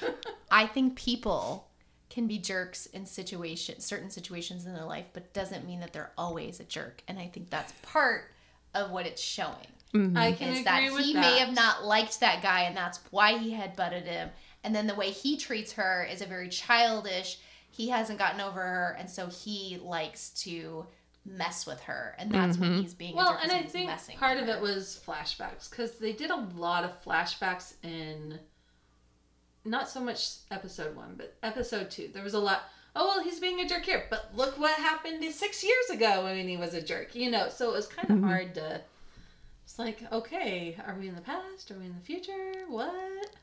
I 0.50 0.66
think 0.66 0.96
people 0.96 1.68
can 2.10 2.26
be 2.26 2.38
jerks 2.38 2.86
in 2.86 3.06
situations, 3.06 3.84
certain 3.86 4.10
situations 4.10 4.66
in 4.66 4.74
their 4.74 4.84
life, 4.84 5.06
but 5.12 5.32
doesn't 5.32 5.64
mean 5.66 5.80
that 5.80 5.92
they're 5.92 6.10
always 6.18 6.58
a 6.60 6.64
jerk. 6.64 7.02
And 7.08 7.18
I 7.18 7.28
think 7.28 7.50
that's 7.50 7.72
part 7.82 8.24
of 8.74 8.90
what 8.90 9.06
it's 9.06 9.22
showing. 9.22 9.54
Mm-hmm. 9.94 10.16
I 10.16 10.32
can 10.32 10.48
is 10.50 10.58
agree 10.60 10.64
that 10.64 10.92
with 10.92 11.04
he 11.04 11.12
that. 11.14 11.20
may 11.20 11.38
have 11.38 11.54
not 11.54 11.84
liked 11.84 12.20
that 12.20 12.42
guy, 12.42 12.62
and 12.62 12.76
that's 12.76 12.98
why 13.10 13.38
he 13.38 13.52
had 13.52 13.74
butted 13.76 14.04
him. 14.06 14.28
And 14.64 14.74
then 14.74 14.86
the 14.86 14.94
way 14.94 15.10
he 15.10 15.36
treats 15.36 15.72
her 15.72 16.04
is 16.12 16.20
a 16.20 16.26
very 16.26 16.48
childish. 16.48 17.38
He 17.80 17.88
hasn't 17.88 18.18
gotten 18.18 18.40
over 18.40 18.60
her, 18.60 18.96
and 18.98 19.08
so 19.08 19.26
he 19.28 19.78
likes 19.82 20.30
to 20.44 20.86
mess 21.24 21.66
with 21.66 21.80
her, 21.80 22.14
and 22.18 22.30
that's 22.30 22.58
when 22.58 22.82
he's 22.82 22.94
being 22.94 23.14
a 23.14 23.16
Well, 23.16 23.32
jerk, 23.32 23.42
and 23.44 23.52
is 23.52 23.58
I 23.58 23.62
think 23.70 23.86
messing 23.88 24.16
part 24.18 24.38
of 24.38 24.48
it 24.48 24.60
was 24.60 25.02
flashbacks 25.06 25.70
because 25.70 25.92
they 25.98 26.12
did 26.12 26.30
a 26.30 26.36
lot 26.56 26.84
of 26.84 27.02
flashbacks 27.04 27.74
in 27.82 28.38
not 29.64 29.88
so 29.88 30.00
much 30.00 30.28
episode 30.50 30.96
one, 30.96 31.14
but 31.16 31.36
episode 31.42 31.90
two. 31.90 32.08
There 32.12 32.22
was 32.22 32.34
a 32.34 32.38
lot. 32.38 32.62
Oh 32.96 33.06
well, 33.06 33.22
he's 33.22 33.38
being 33.40 33.60
a 33.60 33.68
jerk 33.68 33.84
here, 33.84 34.04
but 34.10 34.30
look 34.34 34.58
what 34.58 34.78
happened 34.78 35.22
six 35.32 35.62
years 35.62 35.90
ago 35.90 36.24
when 36.24 36.48
he 36.48 36.56
was 36.56 36.74
a 36.74 36.82
jerk. 36.82 37.14
You 37.14 37.30
know, 37.30 37.48
so 37.48 37.70
it 37.70 37.74
was 37.74 37.86
kind 37.86 38.10
of 38.10 38.16
Mm-hmm. 38.16 38.26
hard 38.28 38.54
to. 38.56 38.80
It's 39.64 39.78
like, 39.78 40.00
okay, 40.12 40.76
are 40.86 40.96
we 40.98 41.08
in 41.08 41.14
the 41.14 41.20
past? 41.20 41.70
Are 41.70 41.78
we 41.78 41.86
in 41.86 41.94
the 41.94 42.00
future? 42.04 42.64
What? 42.68 43.36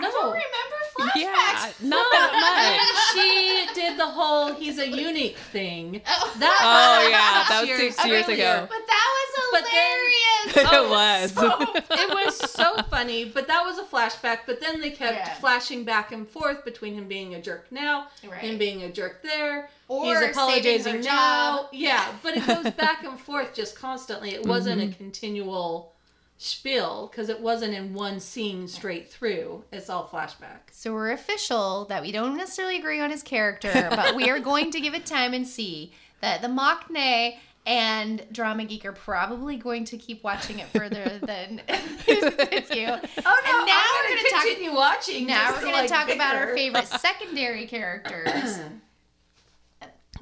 I 0.00 0.02
don't 0.04 0.32
remember 0.32 0.78
flashbacks. 0.96 1.80
Yeah, 1.82 1.88
not 1.88 2.06
that 2.12 2.30
much. 3.14 3.14
she 3.14 3.74
did 3.80 3.98
the 3.98 4.06
whole 4.06 4.52
"he's 4.54 4.78
a 4.78 4.88
unique" 4.88 5.36
thing. 5.36 6.00
Oh. 6.06 6.34
That 6.38 6.58
Oh 6.62 7.08
yeah, 7.08 7.44
that 7.48 7.60
was 7.60 7.68
years 7.68 7.80
six 7.96 8.04
years 8.06 8.24
earlier. 8.26 8.44
ago. 8.44 8.66
But 8.68 8.86
that 8.86 9.08
was 9.14 9.48
But 9.52 9.64
then- 9.64 9.72
hilarious. 9.72 10.12
it 10.72 10.90
was. 10.90 11.32
so- 11.32 11.94
it 11.94 12.14
was 12.14 12.50
so 12.50 12.82
funny, 12.90 13.24
but 13.24 13.46
that 13.48 13.64
was 13.64 13.78
a 13.78 13.84
flashback. 13.84 14.40
But 14.46 14.60
then 14.60 14.80
they 14.80 14.90
kept 14.90 15.16
Yeah. 15.16 15.34
flashing 15.34 15.84
back 15.84 16.12
and 16.12 16.28
forth 16.28 16.64
between 16.64 16.94
him 16.94 17.08
being 17.08 17.34
a 17.34 17.42
jerk 17.42 17.66
now, 17.70 18.08
Right. 18.28 18.40
him 18.40 18.58
being 18.58 18.82
a 18.82 18.92
jerk 18.92 19.22
there. 19.22 19.68
Or 19.88 20.04
He's 20.04 20.30
apologizing 20.30 21.00
now. 21.00 21.68
Yeah, 21.72 22.04
but 22.22 22.36
it 22.36 22.46
goes 22.46 22.70
back 22.74 23.04
and 23.04 23.18
forth 23.18 23.54
just 23.54 23.74
constantly. 23.76 24.30
It 24.34 24.44
wasn't 24.46 24.80
Mm-hmm. 24.80 24.92
a 24.92 24.94
continual 24.96 25.92
spiel 26.38 27.08
because 27.10 27.28
it 27.28 27.40
wasn't 27.40 27.74
in 27.74 27.92
one 27.92 28.20
scene 28.20 28.66
straight 28.68 29.10
through. 29.10 29.64
It's 29.72 29.90
all 29.90 30.06
flashback. 30.06 30.70
So 30.72 30.92
we're 30.94 31.10
official 31.12 31.84
that 31.86 32.00
we 32.02 32.12
don't 32.12 32.36
necessarily 32.36 32.76
agree 32.78 33.00
on 33.00 33.10
his 33.10 33.22
character, 33.22 33.72
but 33.90 34.14
we 34.14 34.30
are 34.30 34.38
going 34.38 34.70
to 34.70 34.80
give 34.80 34.94
it 34.94 35.04
time 35.04 35.34
and 35.34 35.46
see 35.46 35.92
that 36.20 36.40
the 36.40 36.48
Maknae 36.48 37.36
and 37.66 38.24
Drama 38.32 38.64
Geek 38.64 38.84
are 38.86 38.92
probably 38.92 39.56
going 39.56 39.84
to 39.86 39.98
keep 39.98 40.22
watching 40.24 40.58
it 40.60 40.68
further 40.68 41.18
than 41.22 41.60
you. 41.68 41.76
Oh 42.08 42.16
And 42.16 43.66
now 43.66 43.82
we're 43.92 44.08
gonna 44.08 44.16
gonna 44.16 44.30
talk- 44.30 44.42
continue 44.44 44.74
watching. 44.74 45.26
Now 45.26 45.50
we're 45.50 45.56
to, 45.58 45.62
going 45.62 45.72
like, 45.74 45.88
to 45.88 45.92
talk 45.94 46.08
about 46.14 46.34
our 46.36 46.54
favorite 46.54 46.86
secondary 46.86 47.66
characters. 47.66 48.60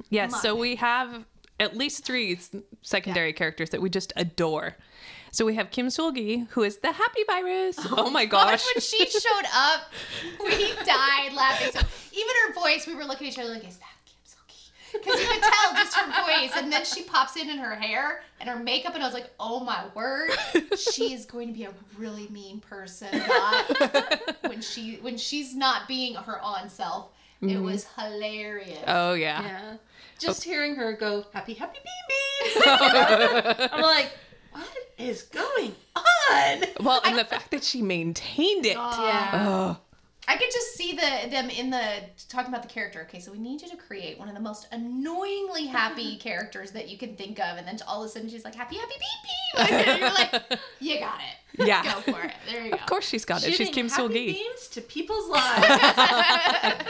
Yes, 0.09 0.41
so 0.41 0.55
we 0.55 0.75
have 0.75 1.25
at 1.59 1.75
least 1.75 2.05
three 2.05 2.35
s- 2.35 2.51
secondary 2.81 3.33
characters 3.33 3.71
that 3.71 3.81
we 3.81 3.89
just 3.89 4.13
adore. 4.15 4.77
So 5.31 5.45
we 5.45 5.55
have 5.55 5.71
Kim 5.71 5.89
Sul-gi, 5.89 6.47
who 6.51 6.63
is 6.63 6.77
the 6.77 6.91
happy 6.91 7.21
virus. 7.27 7.77
Oh, 7.91 8.09
my 8.09 8.23
oh 8.23 8.27
gosh. 8.27 8.65
when 8.73 8.81
she 8.81 9.05
showed 9.05 9.45
up, 9.53 9.81
we 10.43 10.73
died 10.85 11.33
laughing. 11.33 11.71
So 11.71 11.79
even 12.13 12.35
her 12.47 12.53
voice, 12.53 12.87
we 12.87 12.95
were 12.95 13.05
looking 13.05 13.27
at 13.27 13.33
each 13.33 13.39
other 13.39 13.49
like, 13.49 13.67
is 13.67 13.77
that 13.77 13.95
Kim 14.05 14.17
Sul-gi? 14.23 14.53
Because 14.93 15.21
you 15.21 15.27
could 15.27 15.41
tell 15.41 15.73
just 15.73 15.95
her 15.95 16.05
voice. 16.23 16.51
And 16.55 16.71
then 16.71 16.85
she 16.85 17.03
pops 17.03 17.35
in 17.35 17.49
in 17.49 17.57
her 17.57 17.75
hair 17.75 18.23
and 18.39 18.49
her 18.49 18.57
makeup, 18.57 18.93
and 18.93 19.03
I 19.03 19.05
was 19.05 19.13
like, 19.13 19.31
oh 19.39 19.59
my 19.59 19.85
word, 19.93 20.31
she 20.77 21.13
is 21.13 21.25
going 21.25 21.47
to 21.47 21.53
be 21.53 21.65
a 21.65 21.73
really 21.97 22.27
mean 22.29 22.59
person. 22.59 23.09
When 24.41 24.61
she 24.61 24.95
when 25.01 25.17
she's 25.17 25.55
not 25.55 25.87
being 25.87 26.15
her 26.15 26.41
own 26.41 26.69
self. 26.69 27.09
It 27.41 27.45
mm-hmm. 27.45 27.63
was 27.63 27.85
hilarious. 27.95 28.79
Oh, 28.87 29.13
yeah. 29.13 29.43
Yeah. 29.43 29.75
Just 30.19 30.47
oh. 30.47 30.49
hearing 30.49 30.73
her 30.75 30.93
go, 30.93 31.23
happy, 31.33 31.53
happy, 31.53 31.77
beep, 31.83 32.55
beep. 32.55 32.67
I'm 32.67 33.81
like, 33.81 34.11
what 34.51 34.67
is 34.97 35.23
going 35.23 35.75
on? 35.95 36.63
Well, 36.81 37.01
and 37.05 37.17
the 37.17 37.25
fact 37.25 37.51
that 37.51 37.63
she 37.63 37.81
maintained 37.81 38.65
it. 38.65 38.75
Yeah. 38.75 39.29
Oh, 39.33 39.77
I 40.29 40.35
could 40.35 40.51
just 40.51 40.75
see 40.75 40.91
the 40.93 41.29
them 41.29 41.49
in 41.49 41.69
the 41.69 41.83
talking 42.27 42.49
about 42.49 42.63
the 42.63 42.69
character. 42.69 43.01
Okay, 43.03 43.19
so 43.19 43.31
we 43.31 43.37
need 43.39 43.61
you 43.61 43.69
to 43.69 43.77
create 43.77 44.19
one 44.19 44.27
of 44.27 44.35
the 44.35 44.41
most 44.41 44.67
annoyingly 44.71 45.67
happy 45.67 46.17
characters 46.19 46.71
that 46.71 46.89
you 46.89 46.97
can 46.97 47.15
think 47.15 47.39
of, 47.39 47.57
and 47.57 47.65
then 47.67 47.79
all 47.87 48.01
of 48.03 48.07
a 48.07 48.09
sudden 48.09 48.27
she's 48.29 48.43
like 48.43 48.55
happy, 48.55 48.75
happy, 48.75 48.93
beep, 48.99 49.69
beep. 49.69 49.71
And 49.87 49.99
you're 49.99 50.09
like, 50.09 50.59
you 50.79 50.99
got 50.99 51.19
it. 51.19 51.65
Yeah. 51.65 51.81
go 51.83 52.01
for 52.11 52.21
it. 52.23 52.33
There 52.51 52.65
you 52.65 52.71
go. 52.71 52.77
of 52.77 52.85
course 52.87 53.07
she's 53.07 53.25
got 53.25 53.43
it. 53.47 53.53
She's 53.53 53.69
Kim 53.69 53.87
happy 53.89 54.01
Sul-gi. 54.01 54.33
beams 54.33 54.67
to 54.69 54.81
people's 54.81 55.27
lives. 55.29 56.83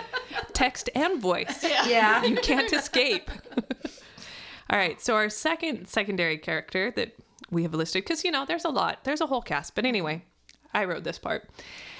Text 0.53 0.89
and 0.95 1.21
voice. 1.21 1.63
yeah. 1.63 2.23
You 2.23 2.35
can't 2.37 2.71
escape. 2.73 3.29
All 4.69 4.77
right, 4.77 4.99
so 5.01 5.15
our 5.15 5.29
second 5.29 5.87
secondary 5.87 6.37
character 6.37 6.91
that 6.91 7.15
we 7.51 7.63
have 7.63 7.73
listed, 7.73 8.03
because 8.03 8.23
you 8.23 8.31
know, 8.31 8.45
there's 8.45 8.65
a 8.65 8.69
lot, 8.69 9.03
there's 9.03 9.21
a 9.21 9.27
whole 9.27 9.41
cast, 9.41 9.75
but 9.75 9.85
anyway, 9.85 10.23
I 10.73 10.85
wrote 10.85 11.03
this 11.03 11.19
part. 11.19 11.49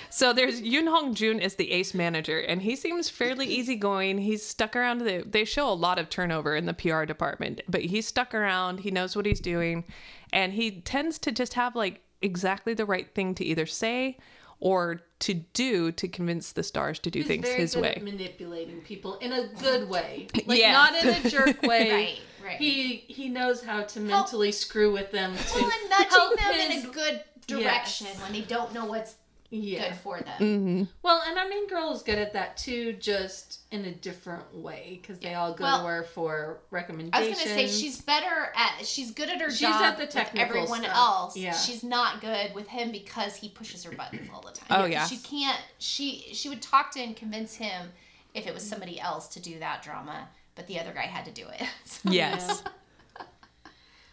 So 0.09 0.31
there's 0.31 0.61
Yoon 0.61 0.85
Jong 0.85 1.15
Hoon 1.15 1.41
as 1.41 1.55
the 1.55 1.71
ace 1.71 1.93
manager, 1.93 2.39
and 2.39 2.61
he 2.61 2.75
seems 2.77 3.09
fairly 3.09 3.45
easygoing. 3.45 4.19
He's 4.19 4.43
stuck 4.45 4.73
around. 4.75 4.99
The, 4.99 5.23
they 5.25 5.43
show 5.43 5.69
a 5.69 5.73
lot 5.75 5.99
of 5.99 6.09
turnover 6.09 6.55
in 6.55 6.65
the 6.65 6.73
PR 6.73 7.03
department, 7.03 7.61
but 7.67 7.81
he's 7.81 8.07
stuck 8.07 8.33
around. 8.33 8.79
He 8.79 8.91
knows 8.91 9.15
what 9.17 9.25
he's 9.25 9.41
doing, 9.41 9.83
and 10.31 10.53
he 10.53 10.79
tends 10.81 11.19
to 11.19 11.31
just 11.33 11.55
have 11.55 11.75
like 11.75 12.01
exactly 12.21 12.73
the 12.73 12.85
right 12.85 13.13
thing 13.13 13.35
to 13.35 13.43
either 13.45 13.65
say 13.65 14.17
or 14.59 15.01
to 15.19 15.33
do 15.35 15.91
to 15.91 16.07
convince 16.07 16.53
the 16.53 16.63
stars 16.63 16.97
to 16.99 17.11
do 17.11 17.19
He's 17.19 17.27
things 17.27 17.47
his 17.47 17.77
way. 17.77 17.93
at 17.95 18.01
manipulating 18.03 18.81
people 18.81 19.17
in 19.19 19.31
a 19.31 19.47
good 19.59 19.87
way. 19.87 20.27
Like 20.47 20.57
Yes. 20.57 20.73
not 20.73 21.03
in 21.03 21.25
a 21.25 21.29
jerk 21.29 21.61
way. 21.63 21.91
Right, 21.91 22.19
right. 22.47 22.57
He 22.57 22.97
he 23.07 23.29
knows 23.29 23.63
how 23.63 23.83
to 23.83 23.99
mentally 23.99 24.51
screw 24.51 24.91
with 24.91 25.11
them 25.11 25.35
to 25.35 25.53
well, 25.55 25.71
and 25.81 25.89
nudging 25.89 26.09
help 26.09 26.37
them 26.37 26.53
his- 26.53 26.83
in 26.83 26.89
a 26.89 26.93
good 26.93 27.23
direction 27.47 28.07
Yes. 28.07 28.21
when 28.21 28.31
they 28.33 28.41
don't 28.41 28.73
know 28.73 28.85
what's 28.85 29.15
yeah. 29.49 29.87
good 29.87 29.97
for 29.99 30.19
them. 30.19 30.39
Mm-hmm. 30.41 30.83
Well, 31.03 31.23
and 31.25 31.39
I 31.39 31.47
mean, 31.47 31.69
Girl 31.69 31.93
is 31.93 32.01
good 32.01 32.17
at 32.19 32.33
that 32.33 32.57
too, 32.57 32.91
just 32.93 33.59
in 33.71 33.85
a 33.85 33.91
different 33.91 34.53
way 34.53 34.99
because 35.01 35.19
they 35.19 35.33
all 35.35 35.53
go 35.53 35.63
Well, 35.63 35.79
to 35.83 35.87
her 35.87 36.03
for 36.03 36.59
recommendations. 36.69 37.25
I 37.25 37.29
was 37.29 37.39
gonna 37.39 37.55
say 37.55 37.67
she's 37.69 38.01
better 38.01 38.51
at 38.55 38.85
she's 38.85 39.11
good 39.11 39.29
at 39.29 39.39
her 39.39 39.49
She's 39.49 39.61
job 39.61 39.81
at 39.83 39.97
the 39.97 40.03
with 40.03 40.09
technical 40.13 40.41
everyone 40.57 40.83
stuff. 40.83 40.95
else. 40.97 41.37
Yeah. 41.37 41.53
She's 41.53 41.81
not 41.83 42.19
good 42.19 42.53
with 42.55 42.67
him 42.67 42.91
because 42.91 43.37
he 43.37 43.47
pushes 43.47 43.85
her 43.85 43.91
buttons 43.93 44.29
all 44.33 44.41
the 44.41 44.51
time. 44.51 44.67
Oh, 44.81 44.83
yeah. 44.85 45.05
She 45.07 45.15
can't 45.17 45.61
she 45.77 46.25
she 46.33 46.49
would 46.49 46.61
talk 46.61 46.91
to 46.91 46.99
and 46.99 47.15
convince 47.15 47.55
him 47.55 47.93
if 48.33 48.45
it 48.47 48.53
was 48.53 48.67
somebody 48.67 48.99
else 48.99 49.29
to 49.29 49.39
do 49.39 49.57
that 49.59 49.81
drama, 49.81 50.27
but 50.57 50.67
the 50.67 50.77
other 50.79 50.91
guy 50.91 51.03
had 51.03 51.23
to 51.25 51.31
do 51.31 51.47
it. 51.47 51.61
So- 51.85 52.09
Yes. 52.11 52.63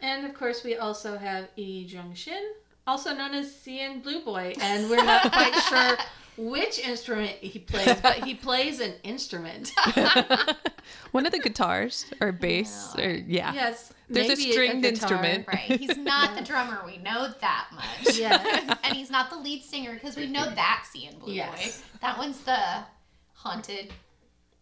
And 0.01 0.27
of 0.27 0.35
course, 0.35 0.63
we 0.63 0.77
also 0.77 1.17
have 1.17 1.49
Lee 1.57 1.85
Jung 1.89 2.13
Shin, 2.15 2.53
also 2.87 3.15
known 3.15 3.33
as 3.33 3.51
CNBLUE 3.51 4.23
Boy, 4.23 4.55
and 4.61 4.91
we're 4.91 5.03
not 5.03 5.33
quite 5.33 5.55
sure 5.69 5.97
which 6.37 6.79
instrument 6.79 7.31
he 7.31 7.59
plays, 7.61 7.99
but 8.03 8.23
he 8.23 8.35
plays 8.35 8.81
an 8.81 8.93
instrument. 9.03 9.73
One 11.13 11.25
of 11.25 11.33
the 11.33 11.39
guitars 11.39 12.05
or 12.21 12.33
bass 12.33 12.95
or 12.99 13.13
yeah. 13.13 13.55
Yes, 13.55 13.95
There's 14.11 14.29
a 14.29 14.37
stringed 14.37 14.83
guitar. 14.83 14.91
instrument. 14.91 15.49
Right. 15.49 15.81
He's 15.81 15.97
not 15.97 16.37
the 16.37 16.43
drummer. 16.45 16.83
We 16.85 16.99
know 16.99 17.29
that 17.41 17.69
much. 17.75 18.19
Yes. 18.19 18.77
and 18.85 18.95
he's 18.95 19.11
not 19.11 19.31
the 19.31 19.37
lead 19.39 19.63
singer 19.63 19.95
because 19.95 20.17
we 20.17 20.27
know 20.27 20.45
that 20.55 20.85
CNBLUE 20.95 21.35
Yes. 21.35 21.79
Boy. 21.81 21.85
That 22.03 22.19
one's 22.19 22.41
the 22.41 22.59
haunted. 23.33 23.91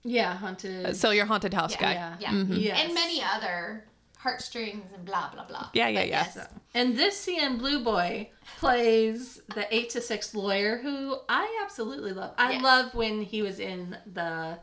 Yeah, 0.04 0.34
haunted. 0.36 0.96
So 0.96 1.10
your 1.10 1.26
haunted 1.26 1.54
house 1.54 1.72
Yeah. 1.72 1.80
guy. 1.80 1.92
yeah. 1.94 2.16
Yeah. 2.20 2.30
Mm-hmm. 2.30 2.52
Yes. 2.54 2.80
And 2.84 2.94
many 2.94 3.22
other 3.22 3.84
heartstrings 4.18 4.84
and 4.94 5.04
blah 5.04 5.30
blah 5.30 5.44
blah. 5.46 5.68
Yeah, 5.74 5.88
yeah, 5.88 6.00
But 6.00 6.08
yeah. 6.08 6.24
yes. 6.34 6.48
And 6.74 6.96
this 6.96 7.24
CNBLUE 7.26 7.84
Boy 7.84 8.30
plays 8.58 9.40
the 9.54 9.72
eight 9.74 9.90
to 9.90 10.00
six 10.00 10.34
lawyer 10.34 10.78
who 10.78 11.16
I 11.28 11.60
absolutely 11.64 12.12
love. 12.12 12.34
I 12.38 12.52
Yeah. 12.52 12.62
love 12.62 12.94
when 12.94 13.22
he 13.22 13.42
was 13.42 13.58
in 13.60 13.96
the 14.12 14.58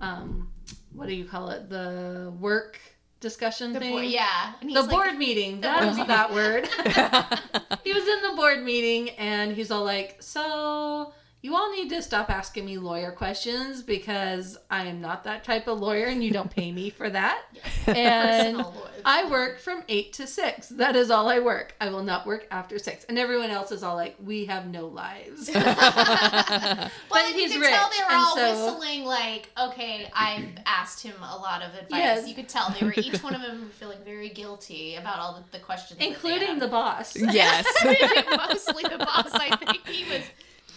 um 0.00 0.48
what 0.94 1.08
do 1.08 1.14
you 1.14 1.24
call 1.24 1.48
it? 1.50 1.68
The 1.70 2.32
work 2.38 2.78
discussion 3.20 3.72
The 3.72 3.80
thing. 3.80 3.92
board, 3.92 4.04
yeah. 4.06 4.52
And 4.60 4.68
The 4.70 4.74
he's 4.74 4.86
like, 4.88 4.90
board 4.90 5.16
meeting. 5.18 5.60
That 5.62 5.94
board 5.96 6.08
that 6.08 6.32
word. 6.32 6.66
he 7.84 7.92
was 7.92 8.06
in 8.06 8.22
the 8.30 8.36
board 8.36 8.62
meeting 8.62 9.10
and 9.10 9.52
he's 9.52 9.70
all 9.70 9.84
like, 9.84 10.16
So 10.22 11.12
you 11.42 11.56
all 11.56 11.72
need 11.72 11.88
to 11.88 12.00
stop 12.00 12.30
asking 12.30 12.64
me 12.64 12.78
lawyer 12.78 13.10
questions 13.10 13.82
because 13.82 14.56
I 14.70 14.84
am 14.86 15.00
not 15.00 15.24
that 15.24 15.42
type 15.42 15.66
of 15.66 15.80
lawyer 15.80 16.06
and 16.06 16.22
you 16.22 16.30
don't 16.30 16.48
pay 16.50 16.70
me 16.70 16.88
for 16.90 17.10
that. 17.10 17.42
And 17.88 18.64
I 19.04 19.28
work 19.28 19.58
from 19.58 19.82
eight 19.88 20.12
to 20.14 20.26
six. 20.28 20.68
That 20.68 20.94
is 20.94 21.10
all 21.10 21.28
I 21.28 21.40
work. 21.40 21.74
I 21.80 21.90
will 21.90 22.04
not 22.04 22.26
work 22.26 22.46
after 22.52 22.78
six. 22.78 23.04
And 23.08 23.18
everyone 23.18 23.50
else 23.50 23.72
is 23.72 23.82
all 23.82 23.96
like, 23.96 24.14
we 24.22 24.44
have 24.44 24.68
no 24.68 24.86
lives. 24.86 25.50
Well, 25.52 27.26
and 27.26 27.34
he's 27.34 27.52
you 27.52 27.60
could 27.60 27.68
tell 27.70 27.90
they 27.90 28.04
were 28.04 28.10
and 28.10 28.16
all 28.16 28.36
so- 28.36 28.66
whistling 28.66 29.04
like, 29.04 29.50
okay, 29.60 30.08
I've 30.14 30.48
asked 30.64 31.02
him 31.02 31.14
a 31.20 31.36
lot 31.36 31.62
of 31.62 31.74
advice. 31.74 31.90
Yes. 31.90 32.28
You 32.28 32.34
could 32.36 32.48
tell 32.48 32.74
they 32.78 32.86
were 32.86 32.94
each 32.96 33.20
one 33.22 33.34
of 33.34 33.42
them 33.42 33.70
feeling 33.80 33.98
very 34.04 34.28
guilty 34.28 34.94
about 34.94 35.18
all 35.18 35.34
the, 35.34 35.58
the 35.58 35.64
questions, 35.64 35.98
that 35.98 36.04
they 36.04 36.12
Including 36.12 36.60
the 36.60 36.68
boss. 36.68 37.16
Yes. 37.16 37.66
mostly 37.84 38.84
the 38.84 38.98
boss. 38.98 39.32
I 39.32 39.56
think 39.56 39.86
he 39.88 40.04
was 40.08 40.22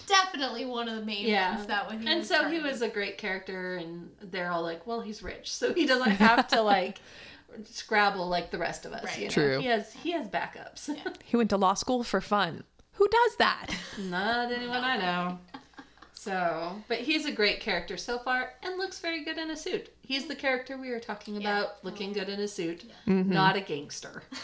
definitely 0.06 0.65
one 0.65 0.88
of 0.89 0.96
the 0.96 1.06
main 1.06 1.26
Yeah. 1.28 1.56
ones 1.56 1.68
that 1.68 1.88
when 1.89 2.02
he 2.02 2.08
And 2.08 2.20
was 2.20 2.28
so 2.28 2.48
he 2.50 2.60
was 2.60 2.82
a 2.82 2.88
great 2.89 3.18
character, 3.18 3.76
and 3.76 4.10
they're 4.22 4.52
all 4.52 4.62
like, 4.63 4.86
well, 4.88 5.02
he's 5.02 5.22
rich. 5.24 5.54
So 5.54 5.74
he 5.74 5.86
doesn't 5.86 6.12
have 6.28 6.48
to 6.50 6.62
like 6.62 7.00
scrabble 7.65 8.28
like 8.28 8.52
the 8.52 8.58
rest 8.58 8.86
of 8.86 8.94
us. 8.94 9.04
Right. 9.06 9.18
you 9.20 9.26
know? 9.26 9.30
True. 9.32 9.60
He 9.60 9.68
has 9.68 9.94
he 9.94 10.12
has 10.12 10.28
backups. 10.28 10.89
He 11.24 11.38
went 11.38 11.50
to 11.52 11.58
law 11.58 11.74
school 11.74 12.04
for 12.04 12.22
fun. 12.22 12.63
Who 12.94 13.08
does 13.08 13.36
that? 13.38 13.68
Not 14.00 14.52
anyone 14.52 14.84
I 14.84 14.98
know. 14.98 15.39
So, 16.13 16.76
but 16.88 16.98
he's 17.00 17.26
a 17.28 17.32
great 17.32 17.60
character 17.60 17.98
so 17.98 18.18
far 18.18 18.54
and 18.63 18.78
looks 18.80 19.00
very 19.00 19.24
good 19.24 19.38
in 19.38 19.52
a 19.52 19.56
suit. 19.56 19.91
He's 20.02 20.26
the 20.28 20.34
character 20.36 20.76
we 20.76 20.89
were 20.89 21.00
talking 21.00 21.36
Yeah. 21.39 21.60
about, 21.60 21.84
looking 21.84 22.13
good 22.13 22.30
in 22.30 22.39
a 22.39 22.48
suit, 22.48 22.84
Mm-hmm. 23.06 23.32
not 23.32 23.56
a 23.56 23.62
gangster. 23.62 24.24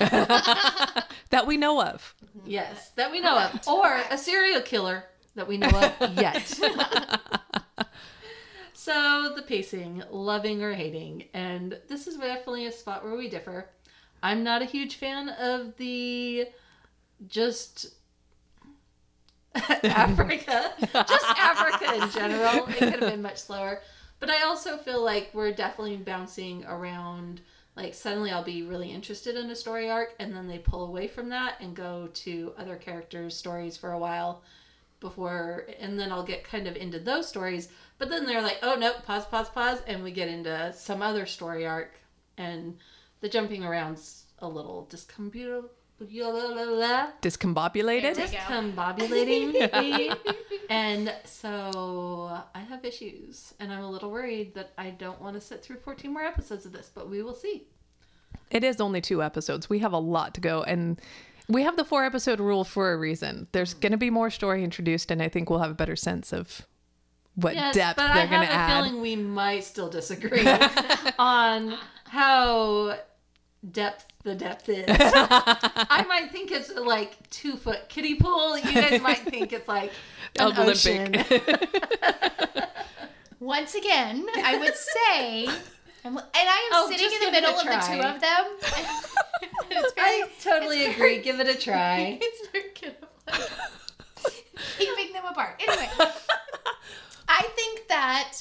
That 1.30 1.48
we 1.48 1.56
know 1.58 1.82
of. 1.82 2.14
Yes, 2.46 2.90
that 2.98 3.10
we 3.12 3.20
know 3.22 3.38
of, 3.40 3.68
or 3.68 4.00
a 4.10 4.18
serial 4.18 4.62
killer 4.62 5.06
that 5.36 5.48
we 5.48 5.58
know 5.58 5.70
of 6.00 6.14
yet. 6.18 6.48
so 8.74 9.34
the 9.36 9.44
pacing, 9.44 10.04
loving 10.10 10.64
or 10.64 10.74
hating, 10.74 11.26
and 11.34 11.80
this 11.88 12.08
is 12.08 12.18
definitely 12.18 12.66
a 12.66 12.72
spot 12.72 13.04
where 13.04 13.16
we 13.16 13.30
differ. 13.30 13.70
I'm 14.24 14.44
not 14.44 14.62
a 14.62 14.66
huge 14.66 14.96
fan 14.96 15.30
of 15.30 15.76
the 15.78 16.48
just 17.28 17.94
Africa, 19.56 20.74
just 20.80 21.26
Africa 21.38 22.04
in 22.04 22.10
general. 22.12 22.68
It 22.68 22.78
could 22.78 22.90
have 22.90 23.00
been 23.00 23.22
much 23.22 23.38
slower, 23.38 23.82
but 24.20 24.30
I 24.30 24.44
also 24.44 24.78
feel 24.78 25.04
like 25.04 25.32
we're 25.34 25.52
definitely 25.52 25.98
bouncing 25.98 26.66
around. 26.66 27.42
Like 27.76 27.94
suddenly 27.94 28.32
I'll 28.32 28.44
be 28.44 28.64
really 28.64 28.92
interested 28.92 29.38
in 29.38 29.50
a 29.50 29.56
story 29.56 29.90
arc, 29.90 30.14
and 30.20 30.36
then 30.36 30.48
they 30.48 30.60
pull 30.60 30.86
away 30.86 31.08
from 31.08 31.30
that 31.30 31.56
and 31.62 31.74
go 31.74 32.10
to 32.14 32.54
other 32.58 32.76
characters' 32.76 33.36
stories 33.36 33.78
for 33.78 33.94
a 33.94 34.00
while 34.00 34.44
before, 35.02 35.68
and 35.80 36.00
then 36.00 36.12
I'll 36.12 36.24
get 36.24 36.46
kind 36.46 36.68
of 36.68 36.78
into 36.78 37.00
those 37.00 37.28
stories. 37.28 37.68
But 37.98 38.10
then 38.10 38.26
they're 38.26 38.42
like, 38.42 38.60
"Oh 38.64 38.76
no, 38.76 38.94
pause, 39.06 39.26
pause, 39.26 39.50
pause," 39.50 39.82
and 39.86 40.04
we 40.04 40.12
get 40.12 40.30
into 40.30 40.72
some 40.74 41.02
other 41.02 41.26
story 41.26 41.68
arc, 41.68 41.94
and 42.38 42.78
the 43.20 43.28
jumping 43.28 43.66
around's 43.66 44.26
a 44.40 44.48
little 44.48 44.88
discombobulated. 44.90 45.66
Discombobulated? 47.22 48.16
There 48.16 48.26
we 48.26 48.32
go. 48.32 48.38
Discombobulating 48.40 50.18
and 50.70 51.14
so 51.26 52.42
I 52.56 52.60
have 52.60 52.86
issues, 52.86 53.54
and 53.60 53.72
I'm 53.72 53.84
a 53.84 53.92
little 53.92 54.10
worried 54.10 54.56
that 54.56 54.72
I 54.78 54.92
don't 54.92 55.22
want 55.22 55.36
to 55.36 55.42
sit 55.42 55.64
through 55.64 55.78
14 55.78 56.12
more 56.12 56.24
episodes 56.24 56.66
of 56.66 56.72
this, 56.72 56.90
but 56.94 57.10
we 57.10 57.22
will 57.22 57.36
see. 57.36 57.68
It 58.50 58.64
is 58.64 58.82
only 58.82 59.00
two 59.00 59.22
episodes. 59.22 59.70
We 59.70 59.80
have 59.80 59.94
a 59.94 60.00
lot 60.00 60.34
to 60.36 60.42
go. 60.42 60.64
And 60.64 61.00
we 61.48 61.64
have 61.64 61.76
the 61.78 61.84
four 61.84 62.04
episode 62.06 62.40
rule 62.40 62.64
for 62.64 62.92
a 62.94 62.98
reason. 62.98 63.48
There's 63.52 63.74
going 63.74 63.92
to 63.92 63.98
be 63.98 64.10
more 64.10 64.30
story 64.30 64.64
introduced, 64.64 65.12
and 65.12 65.22
I 65.22 65.30
think 65.30 65.50
we'll 65.50 65.60
have 65.60 65.72
a 65.72 65.76
better 65.76 65.96
sense 65.96 66.32
of 66.34 66.66
what 67.36 67.56
Yes, 67.56 67.74
depth 67.76 67.98
but 67.98 68.14
they're 68.14 68.24
I 68.24 68.28
going 68.28 68.42
have 68.44 68.50
to 68.50 68.54
a 68.54 68.58
add. 68.58 68.84
feeling 68.84 69.02
we 69.02 69.16
might 69.16 69.64
still 69.64 69.90
disagree 69.90 70.46
on 71.20 71.78
how 72.06 72.98
depth 73.72 74.06
the 74.24 74.36
depth 74.36 74.70
is. 74.70 74.86
I 74.90 76.06
might 76.08 76.32
think 76.32 76.52
it's 76.52 76.72
like 76.76 77.30
two 77.30 77.56
foot 77.56 77.88
kiddie 77.90 78.16
pool. 78.16 78.58
You 78.58 78.74
guys 78.74 79.02
might 79.02 79.20
think 79.20 79.54
it's 79.54 79.68
like 79.68 79.92
an 80.40 80.54
ocean. 80.58 81.16
Once 83.40 83.74
again, 83.74 84.26
I 84.44 84.58
would 84.58 84.76
say, 84.76 85.48
I'm, 86.04 86.18
and 86.18 86.26
I 86.34 86.40
am 86.40 86.70
Oh, 86.74 86.88
sitting 86.90 87.06
in 87.06 87.12
the 87.14 87.20
give 87.20 87.34
it 87.36 87.38
a 87.38 87.42
middle 87.42 87.60
of 87.60 87.66
the 87.66 87.94
two 87.94 88.02
of 88.02 88.22
them. 88.22 88.46
it's 89.72 89.94
very, 89.94 90.24
I 90.24 90.30
totally 90.42 90.82
it's 90.84 90.96
agree. 90.96 91.10
very- 91.10 91.22
Give 91.22 91.40
it 91.40 91.48
a 91.48 91.58
try. 91.58 92.18
it's 92.22 92.48
very 92.50 92.72
good. 92.80 92.96
Keeping 94.78 95.14
them 95.14 95.26
apart. 95.26 95.62
Anyway, 95.66 95.90
I 97.28 97.42
think 97.56 97.88
that 97.88 98.34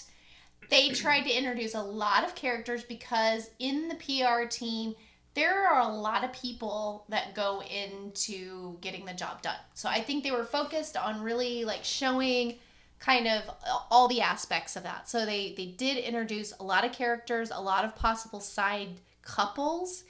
they 0.69 0.91
tried 0.91 1.23
to 1.23 1.31
introduce 1.31 1.75
a 1.75 1.83
lot 1.83 2.25
of 2.25 2.35
characters 2.35 2.85
because 2.85 3.51
in 3.59 3.89
the 3.89 3.95
PR 3.97 4.47
team, 4.47 4.95
there 5.35 5.67
are 5.69 5.81
a 5.81 5.93
lot 5.93 6.25
of 6.25 6.33
people 6.33 7.05
that 7.09 7.35
go 7.35 7.63
into 7.63 8.77
getting 8.81 9.05
the 9.05 9.15
job 9.15 9.43
done. 9.43 9.57
So 9.75 9.89
I 9.89 10.01
think 10.03 10.25
they 10.25 10.31
were 10.31 10.45
focused 10.45 10.97
on 10.97 11.23
really 11.23 11.65
like 11.65 11.85
showing 11.85 12.57
kind 13.01 13.27
of 13.27 13.43
all 13.91 14.07
the 14.09 14.21
aspects 14.21 14.77
of 14.77 14.83
that. 14.85 15.09
So 15.09 15.25
they 15.27 15.55
they 15.57 15.67
did 15.67 15.97
introduce 15.99 16.53
a 16.61 16.63
lot 16.63 16.85
of 16.85 16.93
characters, 16.93 17.51
a 17.53 17.61
lot 17.61 17.85
of 17.85 17.97
possible 17.97 18.41
side 18.41 18.91
couples. 19.23 20.05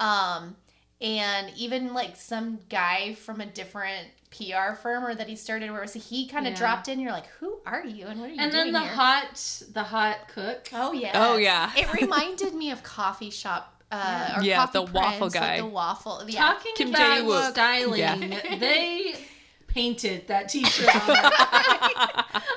Um 0.00 0.56
and 1.02 1.50
even 1.56 1.94
like 1.94 2.16
some 2.16 2.58
guy 2.68 3.14
from 3.14 3.40
a 3.40 3.46
different 3.46 4.08
PR 4.36 4.74
firm 4.74 5.04
or 5.04 5.14
that 5.14 5.28
he 5.28 5.34
started 5.36 5.70
where 5.70 5.86
so 5.86 5.98
he 5.98 6.26
kind 6.26 6.46
of 6.46 6.52
Yeah. 6.52 6.58
dropped 6.58 6.88
in 6.88 6.98
you're 7.00 7.12
like 7.12 7.26
who 7.38 7.58
are 7.66 7.84
you 7.84 8.06
and 8.06 8.20
what 8.20 8.26
are 8.26 8.32
you 8.32 8.36
doing? 8.36 8.40
And 8.46 8.52
then 8.52 8.72
the 8.72 8.80
here? 8.80 8.88
hot, 8.90 9.62
the 9.72 9.82
hot 9.82 10.28
cook. 10.28 10.68
Oh 10.72 10.92
yeah. 10.92 11.12
Oh, 11.14 11.36
yeah. 11.36 11.70
It 11.76 11.92
reminded 12.00 12.54
me 12.54 12.70
of 12.70 12.82
coffee 12.82 13.30
shop. 13.30 13.76
Uh, 13.92 14.34
or 14.36 14.42
Yeah, 14.44 14.56
coffee 14.56 14.72
the 14.72 14.82
waffle 14.92 15.18
prince, 15.18 15.34
like 15.34 15.42
guy. 15.42 15.56
the 15.58 15.66
waffle. 15.66 16.22
Yeah. 16.28 16.40
Talking 16.40 16.72
Kim 16.76 16.88
about 16.90 17.52
styling, 17.52 17.98
Yeah. 18.00 18.16
they 18.58 19.14
painted 19.74 20.26
that 20.28 20.48
T-shirt 20.48 20.86
on. 20.94 21.00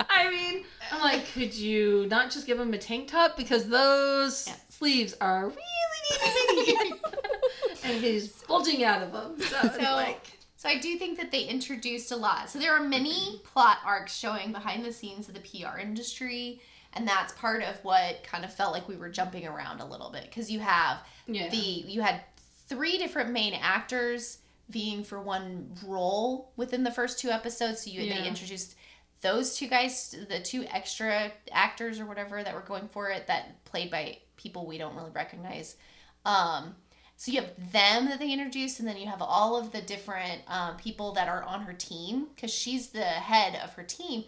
I 0.09 0.29
mean, 0.31 0.65
I'm 0.91 1.01
like, 1.01 1.25
could 1.33 1.53
you 1.53 2.07
not 2.09 2.31
just 2.31 2.45
give 2.47 2.59
him 2.59 2.73
a 2.73 2.77
tank 2.77 3.07
top 3.09 3.37
because 3.37 3.67
those 3.67 4.47
Yeah. 4.47 4.55
sleeves 4.69 5.15
are 5.21 5.47
really 5.49 6.73
and 7.83 8.03
he's 8.03 8.29
bulging 8.43 8.83
out 8.83 9.01
of 9.03 9.11
them. 9.11 9.39
So, 9.39 9.69
So- 9.77 9.93
like, 9.95 10.25
So 10.55 10.69
I 10.69 10.77
do 10.79 10.97
think 10.97 11.17
that 11.19 11.29
they 11.31 11.43
introduced 11.43 12.11
a 12.11 12.15
lot. 12.15 12.49
So 12.49 12.57
there 12.59 12.73
are 12.73 12.81
many 12.83 13.41
plot 13.43 13.79
arcs 13.85 14.15
showing 14.15 14.51
behind 14.53 14.85
the 14.85 14.93
scenes 14.93 15.27
of 15.27 15.33
the 15.35 15.41
PR 15.41 15.77
industry, 15.79 16.61
and 16.93 17.05
that's 17.07 17.33
part 17.33 17.63
of 17.63 17.75
what 17.83 18.23
kind 18.23 18.45
of 18.45 18.53
felt 18.53 18.71
like 18.73 18.87
we 18.87 18.95
were 18.95 19.09
jumping 19.09 19.45
around 19.45 19.81
a 19.81 19.85
little 19.85 20.09
bit 20.09 20.23
because 20.25 20.49
you 20.49 20.59
have 20.59 20.99
yeah, 21.27 21.49
the 21.49 21.57
you 21.57 22.01
had 22.01 22.21
three 22.69 22.97
different 22.97 23.31
main 23.31 23.53
actors 23.53 24.37
vying 24.69 25.03
for 25.03 25.21
one 25.21 25.75
role 25.85 26.51
within 26.55 26.83
the 26.83 26.91
first 26.91 27.19
two 27.19 27.29
episodes. 27.29 27.83
So 27.83 27.91
you 27.91 28.01
Yeah. 28.01 28.21
they 28.21 28.27
introduced 28.27 28.75
those 29.21 29.55
two 29.55 29.67
guys, 29.67 30.15
the 30.29 30.39
two 30.41 30.65
extra 30.65 31.31
actors 31.51 31.99
or 31.99 32.05
whatever 32.05 32.43
that 32.43 32.53
were 32.53 32.61
going 32.61 32.89
for 32.89 33.09
it, 33.09 33.27
that 33.27 33.63
played 33.65 33.89
by 33.89 34.19
people 34.35 34.65
we 34.65 34.77
don't 34.77 34.95
really 34.95 35.11
recognize. 35.11 35.77
Um, 36.25 36.75
so 37.15 37.31
you 37.31 37.41
have 37.41 37.71
them 37.71 38.09
that 38.09 38.19
they 38.19 38.31
introduced, 38.31 38.79
and 38.79 38.87
then 38.87 38.97
you 38.97 39.07
have 39.07 39.21
all 39.21 39.55
of 39.55 39.71
the 39.71 39.81
different 39.81 40.41
um, 40.47 40.75
people 40.77 41.13
that 41.13 41.27
are 41.29 41.43
on 41.43 41.61
her 41.61 41.73
team 41.73 42.27
because 42.35 42.51
she's 42.51 42.89
the 42.89 43.03
head 43.03 43.59
of 43.63 43.73
her 43.73 43.83
team 43.83 44.25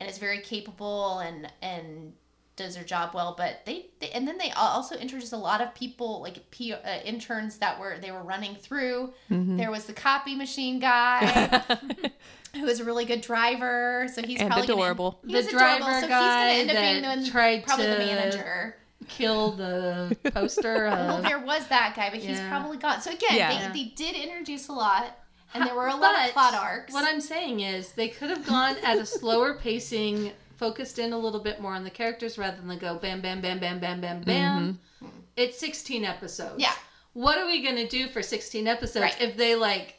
and 0.00 0.08
is 0.08 0.18
very 0.18 0.40
capable 0.40 1.18
and 1.18 1.50
and 1.60 2.14
does 2.58 2.76
her 2.76 2.84
job 2.84 3.14
well. 3.14 3.34
But 3.38 3.64
they, 3.64 3.86
they 4.00 4.10
and 4.10 4.28
then 4.28 4.36
they 4.36 4.50
also 4.50 4.96
introduced 4.96 5.32
a 5.32 5.36
lot 5.38 5.62
of 5.62 5.74
people 5.74 6.20
like 6.20 6.50
P, 6.50 6.74
uh, 6.74 6.78
interns 7.04 7.56
that 7.58 7.80
were 7.80 7.96
they 7.98 8.10
were 8.10 8.22
running 8.22 8.54
through. 8.56 9.14
There 9.30 9.70
was 9.70 9.86
the 9.86 9.94
copy 9.94 10.34
machine 10.34 10.78
guy 10.78 11.24
who 12.54 12.62
was 12.62 12.80
a 12.80 12.84
really 12.84 13.06
good 13.06 13.22
driver, 13.22 14.06
so 14.12 14.20
he's 14.22 14.40
And 14.40 14.50
probably 14.50 14.64
adorable. 14.74 15.20
Gonna, 15.26 15.38
he's 15.38 15.50
The 15.50 15.56
adorable, 15.56 15.86
driver 15.86 16.00
so 16.02 16.08
guy 16.08 16.54
he's 16.54 16.66
gonna 16.66 16.78
end 16.78 17.02
up 17.02 17.04
being 17.12 17.24
the, 17.24 17.30
tried 17.30 17.64
probably 17.64 17.86
the 17.86 17.98
manager. 17.98 18.76
kill 19.08 19.52
the 19.52 20.16
poster 20.34 20.86
Well, 20.86 21.22
there 21.22 21.38
was 21.38 21.66
that 21.68 21.94
guy, 21.96 22.10
but 22.10 22.18
he's 22.20 22.40
probably 22.40 22.76
gone. 22.78 23.00
So 23.00 23.10
again, 23.12 23.36
Yeah. 23.36 23.72
they, 23.72 23.84
they 23.84 23.88
did 23.94 24.16
introduce 24.16 24.68
a 24.68 24.72
lot, 24.72 25.16
and 25.54 25.64
there 25.64 25.74
were 25.74 25.88
a 25.88 25.96
lot 25.96 26.26
of 26.26 26.32
plot 26.32 26.54
arcs. 26.54 26.92
What 26.92 27.04
I'm 27.04 27.20
saying 27.20 27.60
is 27.60 27.92
they 27.92 28.08
could 28.08 28.28
have 28.30 28.44
gone 28.46 28.76
at 28.82 28.98
a 28.98 29.06
slower 29.06 29.54
pacing, 29.54 30.32
focused 30.58 30.98
in 30.98 31.12
a 31.12 31.18
little 31.18 31.40
bit 31.40 31.60
more 31.60 31.72
on 31.72 31.84
the 31.84 31.90
characters 31.90 32.36
rather 32.36 32.60
than 32.60 32.78
go 32.78 32.96
bam, 32.96 33.20
bam, 33.20 33.40
bam, 33.40 33.60
bam, 33.60 33.80
bam, 33.80 34.00
bam, 34.00 34.20
bam. 34.22 34.78
Mm-hmm. 35.02 35.06
It's 35.36 35.58
16 35.58 36.04
episodes. 36.04 36.54
Yeah. 36.58 36.72
What 37.14 37.38
are 37.38 37.46
we 37.46 37.64
gonna 37.64 37.88
do 37.88 38.08
for 38.08 38.22
16 38.22 38.66
episodes 38.66 39.02
Right. 39.02 39.20
if 39.20 39.36
they 39.36 39.54
like? 39.54 39.94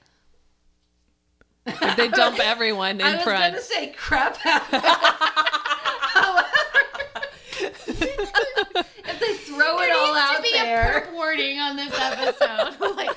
If 1.66 1.98
they 1.98 2.10
dump 2.10 2.40
everyone 2.42 3.00
in 3.00 3.02
I 3.02 3.16
was 3.16 3.26
gonna 3.26 3.62
say 3.62 3.94
crap. 3.98 4.38
However, 4.38 4.84
if 7.60 9.20
they 9.20 9.34
throw 9.36 9.80
it 9.80 9.88
there 9.88 9.96
all 9.98 10.08
needs 10.14 10.18
out 10.20 10.36
to 10.38 10.42
be 10.42 10.52
there, 10.54 11.08
a 11.10 11.14
warning 11.14 11.60
on 11.60 11.76
this 11.76 11.94
episode. 12.00 12.80
like, 12.96 13.10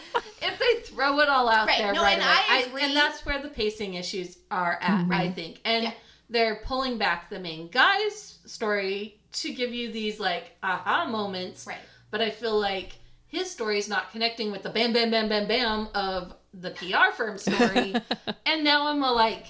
if 0.42 0.58
they 0.58 0.80
throw 0.84 1.20
it 1.20 1.28
all 1.28 1.48
out 1.48 1.66
Right, 1.66 1.78
there 1.78 1.92
no, 1.92 2.02
right 2.02 2.18
and 2.18 2.22
away, 2.22 2.30
I 2.30 2.68
I- 2.74 2.80
and 2.86 2.96
that's 2.96 3.24
where 3.26 3.40
the 3.42 3.48
pacing 3.48 3.94
issues 3.94 4.38
are 4.50 4.78
at, 4.80 5.06
I 5.10 5.26
mm-hmm. 5.26 5.32
think, 5.34 5.60
and 5.64 5.84
Yeah. 5.84 5.92
They're 6.32 6.56
pulling 6.64 6.98
back 6.98 7.30
the 7.30 7.38
main 7.38 7.68
guy's 7.68 8.38
story 8.46 9.16
to 9.34 9.52
give 9.52 9.72
you 9.72 9.92
these 9.92 10.18
like 10.18 10.56
aha 10.62 11.04
moments, 11.08 11.66
right. 11.66 11.78
but 12.10 12.20
I 12.20 12.30
feel 12.30 12.58
like 12.58 12.94
his 13.28 13.50
story 13.50 13.78
is 13.78 13.88
not 13.88 14.10
connecting 14.12 14.50
with 14.50 14.62
the 14.62 14.70
bam, 14.70 14.92
bam, 14.92 15.10
bam, 15.10 15.28
bam, 15.28 15.46
bam 15.46 15.88
of 15.94 16.34
the 16.52 16.70
PR 16.70 17.12
firm 17.16 17.38
story, 17.38 17.94
and 18.46 18.62
now 18.64 18.88
I'm 18.88 19.00
like, 19.00 19.46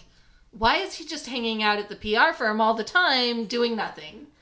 why 0.52 0.76
is 0.76 0.94
he 0.94 1.04
just 1.06 1.26
hanging 1.26 1.62
out 1.62 1.78
at 1.78 1.88
the 1.88 1.96
PR 1.96 2.32
firm 2.32 2.60
all 2.60 2.74
the 2.74 2.84
time 2.84 3.46
doing 3.46 3.74
nothing? 3.76 4.26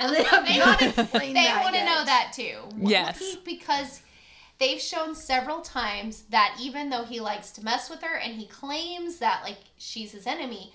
And 0.00 0.14
they 0.14 0.22
have 0.22 0.46
They 0.46 0.58
not 0.58 0.80
wanna- 0.80 0.92
explained 0.96 1.36
They 1.36 1.42
that 1.44 1.62
want 1.64 1.74
to 1.74 1.84
know 1.84 2.04
that 2.04 2.32
too. 2.32 2.58
Yes. 2.78 3.18
He- 3.18 3.38
because 3.44 4.00
they've 4.58 4.80
shown 4.80 5.14
several 5.14 5.60
times 5.60 6.22
that 6.30 6.56
even 6.60 6.88
though 6.90 7.02
he 7.04 7.18
likes 7.20 7.50
to 7.52 7.64
mess 7.64 7.90
with 7.90 8.02
her 8.02 8.16
and 8.16 8.34
he 8.34 8.46
claims 8.46 9.18
that 9.18 9.42
like 9.42 9.58
she's 9.76 10.12
his 10.12 10.26
enemy, 10.26 10.72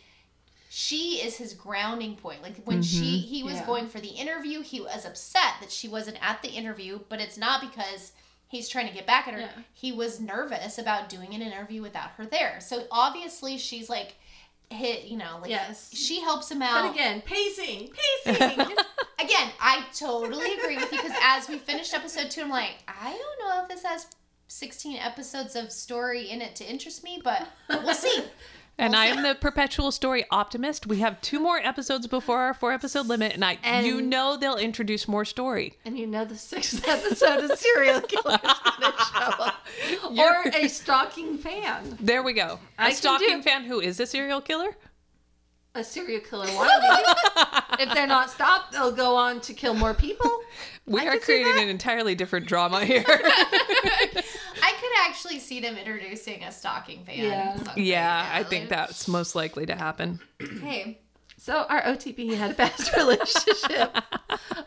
she 0.75 1.21
is 1.23 1.36
his 1.38 1.53
grounding 1.53 2.15
point. 2.15 2.41
Like 2.41 2.55
when 2.63 2.81
she 2.81 3.19
mm-hmm. 3.19 3.27
he 3.27 3.43
was 3.43 3.53
Yeah. 3.53 3.65
going 3.67 3.88
for 3.88 3.99
the 3.99 4.07
interview, 4.07 4.63
he 4.63 4.81
was 4.81 5.05
upset 5.05 5.53
that 5.62 5.71
she 5.71 5.88
wasn't 5.88 6.17
at 6.19 6.41
the 6.41 6.49
interview, 6.49 6.99
but 7.09 7.21
it's 7.21 7.38
not 7.38 7.62
because 7.62 8.12
he's 8.47 8.67
trying 8.67 8.88
to 8.88 8.93
get 8.93 9.05
back 9.05 9.27
at 9.27 9.36
her. 9.36 9.41
Yeah. 9.41 9.51
He 9.71 9.91
was 9.91 10.19
nervous 10.19 10.79
about 10.79 11.09
doing 11.09 11.36
an 11.36 11.43
interview 11.43 11.83
without 11.83 12.09
her 12.17 12.25
there. 12.25 12.59
So 12.59 12.88
obviously 12.89 13.59
she's 13.59 13.88
like 13.88 14.15
hit, 14.71 15.03
you 15.03 15.15
know, 15.15 15.38
like 15.39 15.51
Yes. 15.51 15.91
she 15.93 16.21
helps 16.21 16.49
him 16.49 16.63
out. 16.63 16.81
But 16.88 16.95
again, 16.95 17.21
pacing, 17.21 17.91
pacing. 18.25 18.59
Again, 19.19 19.51
I 19.62 19.86
totally 19.95 20.55
agree 20.55 20.77
with 20.77 20.91
you 20.91 20.97
because 20.97 21.15
as 21.21 21.47
we 21.47 21.59
finished 21.59 21.93
episode 21.93 22.31
two, 22.31 22.41
I'm 22.41 22.49
like, 22.49 22.83
I 22.88 23.12
don't 23.12 23.47
know 23.47 23.62
if 23.62 23.69
this 23.69 23.83
has 23.83 24.07
16 24.47 24.97
episodes 24.97 25.55
of 25.55 25.71
story 25.71 26.31
in 26.31 26.41
it 26.41 26.55
to 26.55 26.65
interest 26.65 27.03
me, 27.03 27.21
but 27.23 27.47
we'll 27.69 27.93
see. 27.93 28.23
And 28.77 28.95
I 28.95 29.05
am 29.05 29.21
the 29.21 29.36
perpetual 29.36 29.91
story 29.91 30.25
optimist. 30.31 30.88
We 30.88 30.97
have 30.99 31.21
two 31.21 31.39
more 31.39 31.57
episodes 31.57 32.07
before 32.07 32.39
our 32.39 32.53
four 32.55 32.71
episode 32.71 33.05
limit, 33.07 33.33
and 33.33 33.45
I 33.45 33.59
And- 33.63 33.86
you 33.86 34.01
know 34.01 34.36
they'll 34.36 34.57
introduce 34.57 35.07
more 35.07 35.25
story. 35.25 35.77
and 35.86 35.97
you 35.97 36.07
know 36.07 36.25
the 36.25 36.36
sixth 36.38 36.86
episode 36.88 37.43
of 37.49 37.57
serial 37.59 38.01
killer 38.01 38.39
is 38.43 38.59
gonna 38.79 38.93
show 38.97 39.43
up. 39.43 39.55
Or 40.17 40.47
a 40.53 40.67
stalking 40.67 41.38
fan. 41.38 41.97
There 41.99 42.23
we 42.23 42.33
go. 42.33 42.59
A 42.79 42.83
I 42.86 42.93
stalking 42.93 43.38
do- 43.38 43.43
fan 43.43 43.63
who 43.63 43.79
is 43.79 43.99
a 43.99 44.05
serial 44.07 44.41
killer? 44.41 44.75
A 45.75 45.83
serial 45.83 46.21
killer 46.21 46.45
wannabe. 46.47 47.79
if 47.79 47.93
they're 47.93 48.05
not 48.07 48.29
stopped, 48.29 48.73
they'll 48.73 48.91
go 48.91 49.15
on 49.15 49.39
to 49.41 49.53
kill 49.53 49.73
more 49.75 49.93
people. 49.93 50.29
We 50.86 50.99
I 50.99 51.05
are 51.15 51.17
creating 51.17 51.63
an 51.63 51.69
entirely 51.69 52.13
different 52.13 52.45
drama 52.45 52.83
here. 52.83 53.05
I 55.04 55.08
could 55.08 55.16
actually 55.16 55.39
see 55.39 55.60
them 55.60 55.76
introducing 55.78 56.44
a 56.44 56.52
stalking 56.52 57.04
fan. 57.04 57.18
Yeah. 57.18 57.58
yeah, 57.76 58.30
I 58.34 58.44
think 58.44 58.70
that's 58.70 59.08
most 59.08 59.36
likely 59.36 59.66
to 59.66 59.76
happen. 59.76 60.20
Hey, 60.62 61.00
So 61.38 61.66
our 61.70 61.82
OTP 61.82 62.34
had 62.36 62.52
a 62.52 62.54
past 62.54 62.94
relationship. 62.98 63.96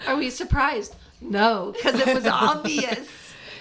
Are 0.06 0.16
we 0.16 0.30
surprised? 0.30 0.94
No, 1.20 1.72
because 1.74 2.00
it 2.00 2.14
was 2.14 2.26
obvious. 2.30 3.08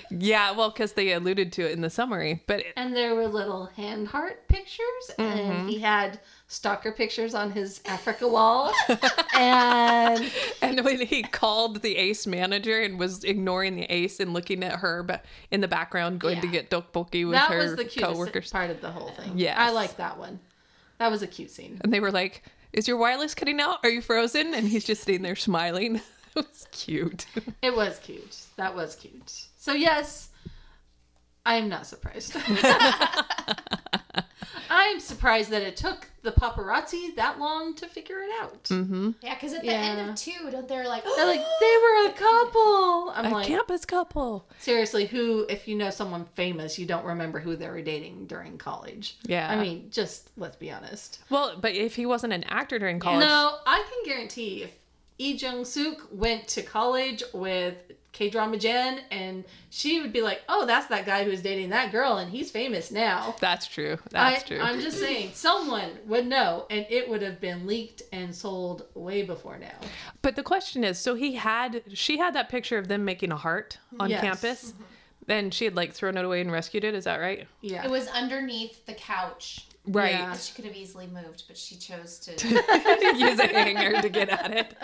Yeah, 0.09 0.51
well, 0.51 0.69
because 0.71 0.93
they 0.93 1.11
alluded 1.13 1.51
to 1.53 1.65
it 1.65 1.71
in 1.71 1.81
the 1.81 1.89
summary, 1.89 2.43
but 2.47 2.59
it- 2.61 2.73
And 2.75 2.95
there 2.95 3.15
were 3.15 3.27
little 3.27 3.65
hand 3.67 4.07
heart 4.07 4.47
pictures, 4.47 5.11
and 5.17 5.39
mm-hmm. 5.39 5.67
he 5.67 5.79
had 5.79 6.19
stalker 6.47 6.91
pictures 6.91 7.33
on 7.33 7.51
his 7.51 7.81
Africa 7.85 8.27
wall. 8.27 8.71
and 9.35 10.31
and 10.61 10.83
when 10.85 11.01
he 11.01 11.23
called 11.23 11.81
the 11.81 11.97
ace 11.97 12.27
manager 12.27 12.81
and 12.81 12.99
was 12.99 13.23
ignoring 13.23 13.75
the 13.75 13.85
ace 13.85 14.19
and 14.19 14.33
looking 14.33 14.63
at 14.63 14.79
her, 14.79 15.03
but 15.03 15.25
in 15.51 15.61
the 15.61 15.67
background 15.67 16.19
going 16.19 16.39
to 16.41 16.47
Yeah. 16.47 16.53
get 16.53 16.69
tteokbokki 16.69 17.25
with 17.25 17.33
that 17.33 17.51
her 17.51 17.57
was 17.57 17.75
the 17.75 17.85
cutest 17.85 18.13
coworkers, 18.13 18.51
part 18.51 18.69
of 18.69 18.81
the 18.81 18.91
whole 18.91 19.09
thing. 19.09 19.33
Yeah, 19.35 19.55
I 19.57 19.71
like 19.71 19.97
that 19.97 20.17
one. 20.17 20.39
That 20.99 21.11
was 21.11 21.21
a 21.21 21.27
cute 21.27 21.51
scene. 21.51 21.79
and 21.83 21.91
they 21.91 21.99
were 21.99 22.11
like, 22.11 22.43
"Is 22.73 22.87
your 22.87 22.97
wireless 22.97 23.35
cutting 23.35 23.59
out? 23.59 23.79
Are 23.83 23.89
you 23.89 24.01
frozen?" 24.01 24.53
And 24.53 24.67
he's 24.67 24.85
just 24.85 25.03
sitting 25.03 25.23
there 25.23 25.35
smiling. 25.35 25.95
it 26.35 26.45
was 26.47 26.67
cute. 26.71 27.25
It 27.61 27.75
was 27.75 27.99
cute. 27.99 28.37
That 28.55 28.75
was 28.75 28.95
cute. 28.95 29.47
So 29.65 29.73
yes, 29.73 30.29
I'm 31.43 31.69
not 31.69 31.87
surprised. 31.87 32.35
I'm 34.69 34.99
surprised 34.99 35.49
that 35.49 35.63
it 35.63 35.75
took 35.75 36.07
the 36.21 36.29
paparazzi 36.29 37.15
that 37.15 37.39
long 37.39 37.73
to 37.77 37.87
figure 37.87 38.19
it 38.19 38.29
out. 38.39 38.63
Mm-hmm. 38.65 39.11
yeah, 39.23 39.33
because 39.33 39.53
at 39.53 39.63
the 39.63 39.69
end 39.69 40.07
of 40.07 40.15
two, 40.15 40.33
don't 40.51 40.67
they're 40.67 40.87
like, 40.87 41.03
They're 41.03 41.25
like, 41.25 41.43
they 41.59 41.77
were 41.81 42.09
a 42.09 42.13
couple. 42.13 43.09
I'm 43.15 43.25
A 43.25 43.29
like, 43.31 43.47
campus 43.47 43.85
couple. 43.85 44.47
seriously, 44.59 45.07
who, 45.07 45.47
if 45.49 45.67
you 45.67 45.75
know 45.75 45.89
someone 45.89 46.25
famous, 46.35 46.77
you 46.77 46.85
don't 46.85 47.03
remember 47.03 47.39
who 47.39 47.55
they 47.55 47.67
were 47.67 47.81
dating 47.81 48.27
during 48.27 48.59
college. 48.59 49.17
Yeah. 49.23 49.49
I 49.49 49.59
mean, 49.59 49.87
just 49.89 50.29
let's 50.37 50.57
be 50.57 50.69
honest. 50.69 51.23
Well, 51.31 51.57
but 51.59 51.73
if 51.73 51.95
he 51.95 52.05
wasn't 52.05 52.33
an 52.33 52.43
actor 52.43 52.77
during 52.77 52.99
college, 52.99 53.25
No, 53.25 53.57
I 53.65 53.83
can 53.83 54.13
guarantee 54.13 54.61
if 54.61 54.69
Lee 55.17 55.37
Jong 55.37 55.65
Suk 55.65 56.07
went 56.11 56.47
to 56.49 56.61
college 56.61 57.23
with 57.33 57.77
K 58.15 58.29
Drama 58.29 58.57
Jen 58.57 59.01
and 59.11 59.43
she 59.69 59.99
would 59.99 60.13
be 60.13 60.21
like, 60.21 60.41
Oh, 60.47 60.65
that's 60.65 60.87
that 60.87 61.05
guy 61.05 61.25
who's 61.25 61.41
dating 61.41 61.69
that 61.71 61.91
girl 61.91 62.15
and 62.17 62.31
he's 62.31 62.49
famous 62.49 62.89
now. 62.89 63.35
that's 63.41 63.67
true. 63.67 63.97
That's 64.09 64.43
I, 64.43 64.47
true. 64.47 64.59
I'm 64.61 64.79
just 64.79 64.99
saying, 64.99 65.31
someone 65.33 65.89
would 66.07 66.25
know, 66.25 66.65
and 66.69 66.85
it 66.89 67.09
would 67.09 67.21
have 67.21 67.41
been 67.41 67.67
leaked 67.67 68.03
and 68.13 68.33
sold 68.33 68.85
way 68.93 69.23
before 69.23 69.57
now. 69.57 69.75
But 70.21 70.37
the 70.37 70.43
question 70.43 70.85
is, 70.85 70.97
so 70.97 71.13
he 71.15 71.35
had, 71.35 71.83
she 71.93 72.17
had 72.17 72.33
that 72.35 72.47
picture 72.47 72.77
of 72.77 72.87
them 72.87 73.03
making 73.03 73.33
a 73.33 73.37
heart 73.37 73.77
on 73.99 74.09
Yes. 74.09 74.21
campus. 74.21 74.71
Mm-hmm. 74.71 74.83
Then 75.27 75.51
she 75.51 75.65
had 75.65 75.75
like 75.75 75.91
thrown 75.91 76.15
it 76.17 76.23
away 76.23 76.39
and 76.39 76.51
rescued 76.51 76.85
it. 76.85 76.93
Is 76.95 77.03
that 77.03 77.17
right? 77.17 77.47
Yeah. 77.61 77.83
it 77.83 77.91
was 77.91 78.07
underneath 78.07 78.85
the 78.85 78.93
couch. 78.93 79.67
Right. 79.87 80.11
Yeah. 80.11 80.33
She 80.35 80.53
could 80.53 80.65
have 80.65 80.75
easily 80.75 81.07
moved, 81.07 81.43
but 81.47 81.57
she 81.57 81.75
chose 81.75 82.17
to. 82.25 82.31
Use 83.15 83.39
a 83.39 83.47
hanger 83.47 84.01
to 84.01 84.09
get 84.09 84.29
at 84.29 84.51
it. 84.51 84.75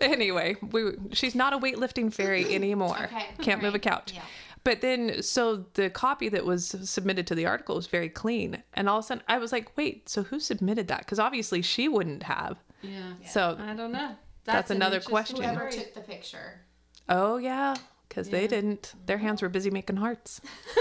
Anyway, 0.00 0.56
we, 0.60 0.92
she's 1.12 1.34
not 1.34 1.52
a 1.52 1.58
weightlifting 1.58 2.12
fairy 2.12 2.54
anymore. 2.54 2.98
Okay, 3.04 3.26
Can't 3.40 3.62
move 3.62 3.74
a 3.74 3.78
couch. 3.78 4.12
yeah. 4.14 4.22
But 4.64 4.80
then, 4.80 5.22
so 5.22 5.64
the 5.74 5.90
copy 5.90 6.28
that 6.28 6.44
was 6.44 6.66
submitted 6.88 7.26
to 7.28 7.34
the 7.34 7.46
article 7.46 7.74
was 7.76 7.88
very 7.88 8.08
clean. 8.08 8.62
And 8.74 8.88
all 8.88 8.98
of 8.98 9.04
a 9.04 9.06
sudden, 9.08 9.24
I 9.28 9.38
was 9.38 9.50
like, 9.52 9.76
wait, 9.76 10.08
so 10.08 10.22
who 10.22 10.38
submitted 10.38 10.86
that? 10.88 11.00
Because 11.00 11.18
obviously 11.18 11.62
she 11.62 11.88
wouldn't 11.88 12.22
have. 12.24 12.58
yeah. 12.80 13.12
So, 13.28 13.56
I 13.60 13.74
don't 13.74 13.90
know. 13.92 14.14
That's 14.44 14.70
an 14.70 14.76
another 14.76 14.96
interesting 14.96 15.12
question. 15.12 15.42
Whoever 15.42 15.70
took 15.70 15.94
the 15.94 16.00
picture. 16.00 16.60
oh, 17.08 17.36
yeah, 17.38 17.74
because 18.08 18.28
they 18.28 18.46
didn't. 18.46 18.92
Their 19.06 19.18
hands 19.18 19.40
were 19.42 19.48
busy 19.48 19.70
making 19.70 19.96
hearts. 19.96 20.40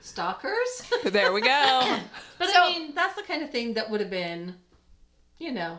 Stalkers? 0.00 0.82
there 1.04 1.32
we 1.32 1.40
go. 1.40 1.98
But 2.38 2.48
So- 2.50 2.62
I 2.62 2.68
mean, 2.78 2.94
that's 2.94 3.14
the 3.16 3.22
kind 3.22 3.42
of 3.42 3.50
thing 3.50 3.74
that 3.74 3.90
would 3.90 4.00
have 4.00 4.10
been, 4.10 4.54
you 5.38 5.52
know, 5.52 5.78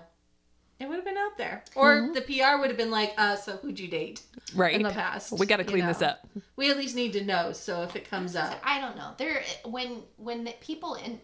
it 0.79 0.87
would 0.87 0.95
have 0.95 1.05
been 1.05 1.17
out 1.17 1.37
there. 1.37 1.63
Or 1.75 2.09
the 2.13 2.21
PR 2.21 2.59
would 2.59 2.69
have 2.69 2.77
been 2.77 2.91
like, 2.91 3.13
uh, 3.17 3.35
so 3.35 3.57
who'd 3.57 3.79
you 3.79 3.87
date 3.89 4.21
Right. 4.55 4.75
in 4.75 4.83
the 4.83 4.89
past? 4.91 5.31
We 5.33 5.45
got 5.45 5.57
to 5.57 5.63
you 5.63 5.69
clean 5.69 5.85
this 5.85 6.01
up. 6.01 6.25
We 6.55 6.69
at 6.71 6.77
least 6.77 6.95
need 6.95 7.13
to 7.13 7.23
know. 7.23 7.51
So 7.53 7.81
if 7.83 7.95
it 7.95 8.09
comes 8.09 8.35
up, 8.35 8.59
I 8.63 8.79
don't 8.79 8.95
know. 8.95 9.11
There, 9.17 9.43
when 9.65 10.03
when 10.17 10.43
the 10.45 10.53
people 10.61 10.95
in 10.95 11.19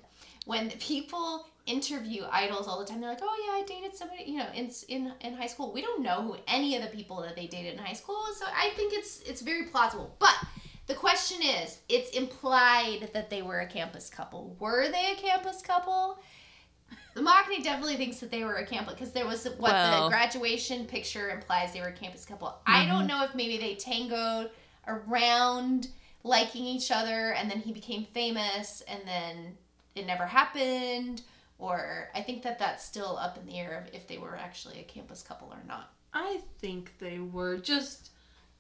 when 0.46 0.68
the 0.70 0.76
people 0.78 1.48
interview 1.66 2.24
idols 2.32 2.68
all 2.68 2.80
the 2.80 2.86
time, 2.86 3.00
they're 3.02 3.10
like, 3.10 3.22
"Oh 3.24 3.46
yeah, 3.48 3.62
I 3.62 3.64
dated 3.66 3.98
somebody," 3.98 4.24
you 4.30 4.38
know, 4.38 4.48
in 4.54 4.70
in 4.90 5.14
in 5.22 5.34
high 5.34 5.48
school. 5.48 5.72
We 5.72 5.82
don't 5.82 6.02
know 6.04 6.22
who 6.22 6.36
any 6.48 6.76
of 6.76 6.84
the 6.84 6.90
people 6.90 7.22
that 7.22 7.36
they 7.38 7.48
dated 7.48 7.74
in 7.74 7.80
high 7.80 7.94
school, 7.94 8.22
so 8.38 8.46
I 8.54 8.70
think 8.76 8.94
it's 8.94 9.22
it's 9.22 9.42
very 9.42 9.64
plausible. 9.64 10.16
But 10.20 10.36
the 10.88 10.94
question 10.94 11.42
is, 11.42 11.80
it's 11.90 12.12
implied 12.12 13.10
that 13.14 13.30
they 13.30 13.42
were 13.42 13.60
a 13.60 13.68
campus 13.68 14.10
couple. 14.10 14.56
Were 14.60 14.90
they 14.90 15.14
a 15.14 15.16
campus 15.16 15.62
couple? 15.62 16.20
The 17.16 17.22
Machine 17.22 17.64
definitely 17.64 17.96
thinks 17.96 18.20
that 18.20 18.30
they 18.30 18.44
were 18.44 18.56
a 18.56 18.66
campus 18.66 18.94
because 18.94 19.12
there 19.14 19.26
was 19.26 19.46
what 19.46 19.72
Well- 19.72 20.04
the 20.04 20.10
graduation 20.10 20.86
picture 20.86 21.30
implies 21.30 21.74
they 21.74 21.82
were 21.82 21.88
a 21.88 21.94
campus 21.94 22.26
couple. 22.26 22.56
I 22.68 22.86
don't 22.86 23.00
mm-hmm. 23.00 23.08
know 23.08 23.24
if 23.24 23.34
maybe 23.34 23.58
they 23.58 23.76
tangoed 23.76 24.52
around 24.88 25.88
liking 26.24 26.66
each 26.66 26.92
other 26.92 27.34
and 27.34 27.50
then 27.50 27.62
he 27.62 27.72
became 27.72 28.06
famous 28.06 28.82
and 28.82 29.08
then 29.08 29.58
it 29.96 30.06
never 30.06 30.26
happened 30.26 31.22
or 31.58 32.10
I 32.14 32.22
think 32.22 32.44
that 32.44 32.60
that's 32.60 32.84
still 32.84 33.18
up 33.18 33.38
in 33.38 33.46
the 33.46 33.58
air 33.58 33.82
of 33.82 33.94
if 33.94 34.08
they 34.08 34.18
were 34.18 34.36
actually 34.36 34.80
a 34.80 34.84
campus 34.84 35.24
couple 35.24 35.48
or 35.48 35.64
not. 35.68 35.94
I 36.14 36.42
think 36.60 36.94
they 37.00 37.20
were 37.20 37.58
just. 37.58 38.12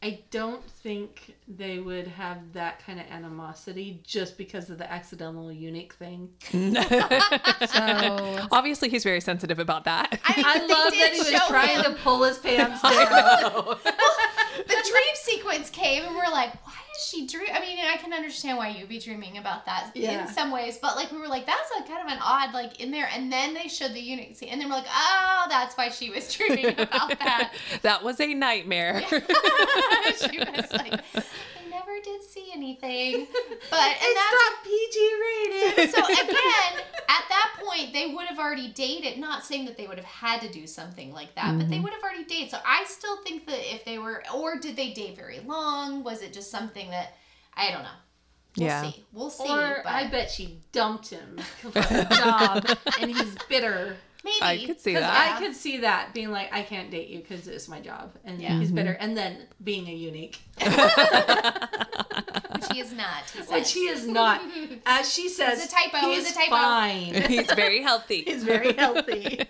I 0.05 0.19
don't 0.29 0.63
think 0.69 1.33
they 1.47 1.79
would 1.79 2.05
have 2.05 2.53
that 2.53 2.77
kind 2.85 2.99
of 2.99 3.07
animosity 3.09 4.01
just 4.03 4.37
because 4.37 4.69
of 4.69 4.77
the 4.77 4.91
accidental 4.91 5.51
unique 5.51 5.93
thing. 5.95 6.29
So 7.65 8.47
Obviously, 8.51 8.89
he's 8.89 9.03
very 9.03 9.19
sensitive 9.19 9.57
about 9.57 9.85
that. 9.85 10.19
I, 10.23 10.35
mean, 10.35 10.45
I 10.45 10.59
love 10.59 10.91
that 10.93 11.11
he 11.13 11.19
was 11.19 11.29
show 11.29 11.47
trying 11.47 11.77
him- 11.83 11.95
to 11.95 11.99
pull 12.01 12.21
his 12.23 12.37
pants 12.45 12.81
down. 12.83 13.77
The 14.85 14.91
dream 14.91 15.15
sequence 15.15 15.69
came 15.69 16.03
and 16.05 16.15
we're 16.15 16.31
like, 16.31 16.53
why 16.65 16.73
is 16.97 17.05
she 17.07 17.27
dream? 17.27 17.49
I 17.53 17.59
mean, 17.59 17.77
I 17.85 17.97
can 17.97 18.13
understand 18.13 18.57
why 18.57 18.69
you'd 18.69 18.89
be 18.89 18.99
dreaming 18.99 19.37
about 19.37 19.65
that 19.65 19.91
Yeah. 19.93 20.27
in 20.27 20.33
some 20.33 20.51
ways, 20.51 20.77
but 20.81 20.95
like 20.95 21.11
we 21.11 21.17
were 21.17 21.27
like, 21.27 21.45
that's 21.45 21.69
a 21.79 21.83
kind 21.87 22.01
of 22.05 22.11
an 22.11 22.19
odd 22.23 22.53
like 22.53 22.79
in 22.79 22.91
there. 22.91 23.07
And 23.13 23.31
then 23.31 23.53
they 23.53 23.67
showed 23.67 23.93
the 23.93 23.99
unit 24.01 24.37
scene, 24.37 24.49
and 24.49 24.59
then 24.61 24.69
we're 24.69 24.75
like, 24.75 24.85
oh, 24.89 25.45
that's 25.49 25.75
why 25.77 25.89
she 25.89 26.09
was 26.09 26.33
dreaming 26.33 26.79
about 26.79 27.17
that. 27.19 27.53
that 27.81 28.03
was 28.03 28.19
a 28.19 28.33
nightmare. 28.33 29.01
she 29.09 30.39
was 30.39 30.71
like, 30.71 31.01
did 32.05 32.23
see 32.23 32.49
anything, 32.53 33.27
but 33.71 33.95
it's 33.99 34.15
that's 34.15 34.35
not 34.37 34.63
PG 34.63 35.11
rated. 35.25 35.91
so 35.91 36.05
again, 36.05 36.83
at 37.09 37.23
that 37.29 37.55
point, 37.59 37.91
they 37.93 38.13
would 38.13 38.27
have 38.27 38.37
already 38.37 38.69
dated. 38.69 39.17
Not 39.17 39.43
saying 39.43 39.65
that 39.65 39.75
they 39.75 39.87
would 39.87 39.97
have 39.97 40.05
had 40.05 40.41
to 40.41 40.49
do 40.49 40.67
something 40.67 41.11
like 41.11 41.33
that, 41.35 41.57
but 41.57 41.67
they 41.67 41.75
mm-hmm. 41.75 41.83
would 41.83 41.93
have 41.93 42.03
already 42.03 42.23
dated. 42.23 42.51
So 42.51 42.59
I 42.65 42.85
still 42.85 43.17
think 43.23 43.47
that 43.47 43.59
if 43.73 43.83
they 43.83 43.97
were, 43.97 44.23
or 44.33 44.59
did 44.59 44.75
they 44.75 44.91
date 44.93 45.15
very 45.15 45.39
long? 45.39 46.03
Was 46.03 46.21
it 46.21 46.31
just 46.31 46.51
something 46.51 46.89
that 46.91 47.15
I 47.55 47.71
don't 47.71 47.83
know? 47.83 47.89
We'll 48.57 48.67
Yeah. 48.67 48.81
see. 48.83 49.03
We'll 49.11 49.29
see. 49.29 49.49
Or 49.49 49.81
but 49.83 49.91
I 49.91 50.07
bet 50.07 50.31
she 50.31 50.59
dumped 50.71 51.09
him 51.09 51.37
for 51.61 51.71
a 51.75 52.05
job 52.11 52.77
and 53.01 53.11
he's 53.11 53.35
bitter. 53.49 53.97
Maybe 54.25 54.37
I 54.41 54.65
could 54.65 54.79
see 54.81 54.93
that. 54.95 55.35
I 55.35 55.39
could 55.39 55.55
see 55.55 55.77
that 55.77 56.13
being 56.13 56.31
like, 56.31 56.49
I 56.51 56.63
can't 56.63 56.91
date 56.91 57.07
you 57.07 57.19
because 57.19 57.47
it's 57.47 57.67
my 57.69 57.79
job. 57.79 58.11
And 58.25 58.41
Yeah. 58.41 58.59
he's 58.59 58.71
bitter. 58.71 58.91
And 58.99 59.15
then 59.15 59.37
being 59.63 59.87
a 59.87 59.93
unique, 59.93 60.39
which 60.59 60.69
he 62.71 62.79
is 62.79 62.91
not. 62.93 63.29
He 63.33 63.39
which 63.53 63.71
he 63.73 63.87
is 63.87 64.07
not. 64.07 64.41
As 64.85 65.11
she 65.13 65.29
says, 65.29 65.63
It's 65.63 65.71
a 65.71 65.75
typo, 65.75 66.07
He's 66.09 66.23
it's 66.27 66.31
a 66.31 66.39
typo. 66.39 66.51
fine. 66.51 67.13
he's 67.29 67.51
very 67.53 67.81
healthy. 67.81 68.23
He's 68.23 68.43
very 68.43 68.73
healthy. 68.73 69.45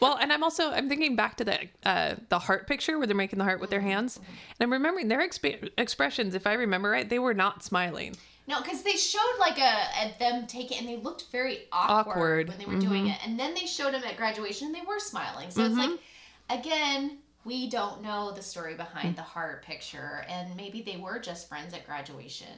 Well, 0.00 0.16
and 0.20 0.32
I'm 0.32 0.42
also 0.42 0.70
I'm 0.70 0.88
thinking 0.88 1.16
back 1.16 1.36
to 1.38 1.44
the 1.44 1.58
uh, 1.84 2.14
the 2.28 2.38
heart 2.38 2.66
picture 2.66 2.98
where 2.98 3.06
they're 3.06 3.16
making 3.16 3.38
the 3.38 3.44
heart 3.44 3.60
with 3.60 3.70
their 3.70 3.78
Mm-hmm. 3.78 3.88
hands, 3.90 4.16
and 4.18 4.26
I'm 4.60 4.72
remembering 4.72 5.06
their 5.08 5.20
exp- 5.20 5.70
expressions. 5.78 6.34
If 6.34 6.46
I 6.48 6.54
remember 6.54 6.90
right, 6.90 7.08
they 7.08 7.18
were 7.20 7.34
not 7.34 7.62
smiling. 7.62 8.16
No, 8.48 8.62
because 8.62 8.82
they 8.82 8.92
showed 8.92 9.36
like 9.38 9.58
a, 9.58 9.62
a 10.00 10.14
them 10.18 10.46
taking, 10.46 10.78
and 10.78 10.88
they 10.88 10.96
looked 10.96 11.26
very 11.30 11.66
awkward, 11.70 12.12
Awkward. 12.12 12.48
when 12.48 12.58
they 12.58 12.64
were 12.64 12.80
doing 12.80 13.04
mm-hmm. 13.04 13.12
it. 13.12 13.18
And 13.26 13.38
then 13.38 13.52
they 13.52 13.66
showed 13.66 13.92
them 13.92 14.02
at 14.04 14.16
graduation, 14.16 14.68
and 14.68 14.74
they 14.74 14.86
were 14.88 14.98
smiling. 14.98 15.50
So 15.50 15.66
it's 15.66 15.76
like, 15.76 15.90
mm-hmm. 15.90 16.58
again, 16.58 17.18
we 17.44 17.68
don't 17.68 18.02
know 18.02 18.32
the 18.32 18.40
story 18.40 18.74
behind 18.74 19.12
mm. 19.12 19.16
the 19.16 19.22
heart 19.22 19.64
picture, 19.64 20.24
and 20.30 20.56
maybe 20.56 20.80
they 20.80 20.96
were 20.96 21.18
just 21.18 21.46
friends 21.46 21.74
at 21.74 21.84
graduation. 21.84 22.48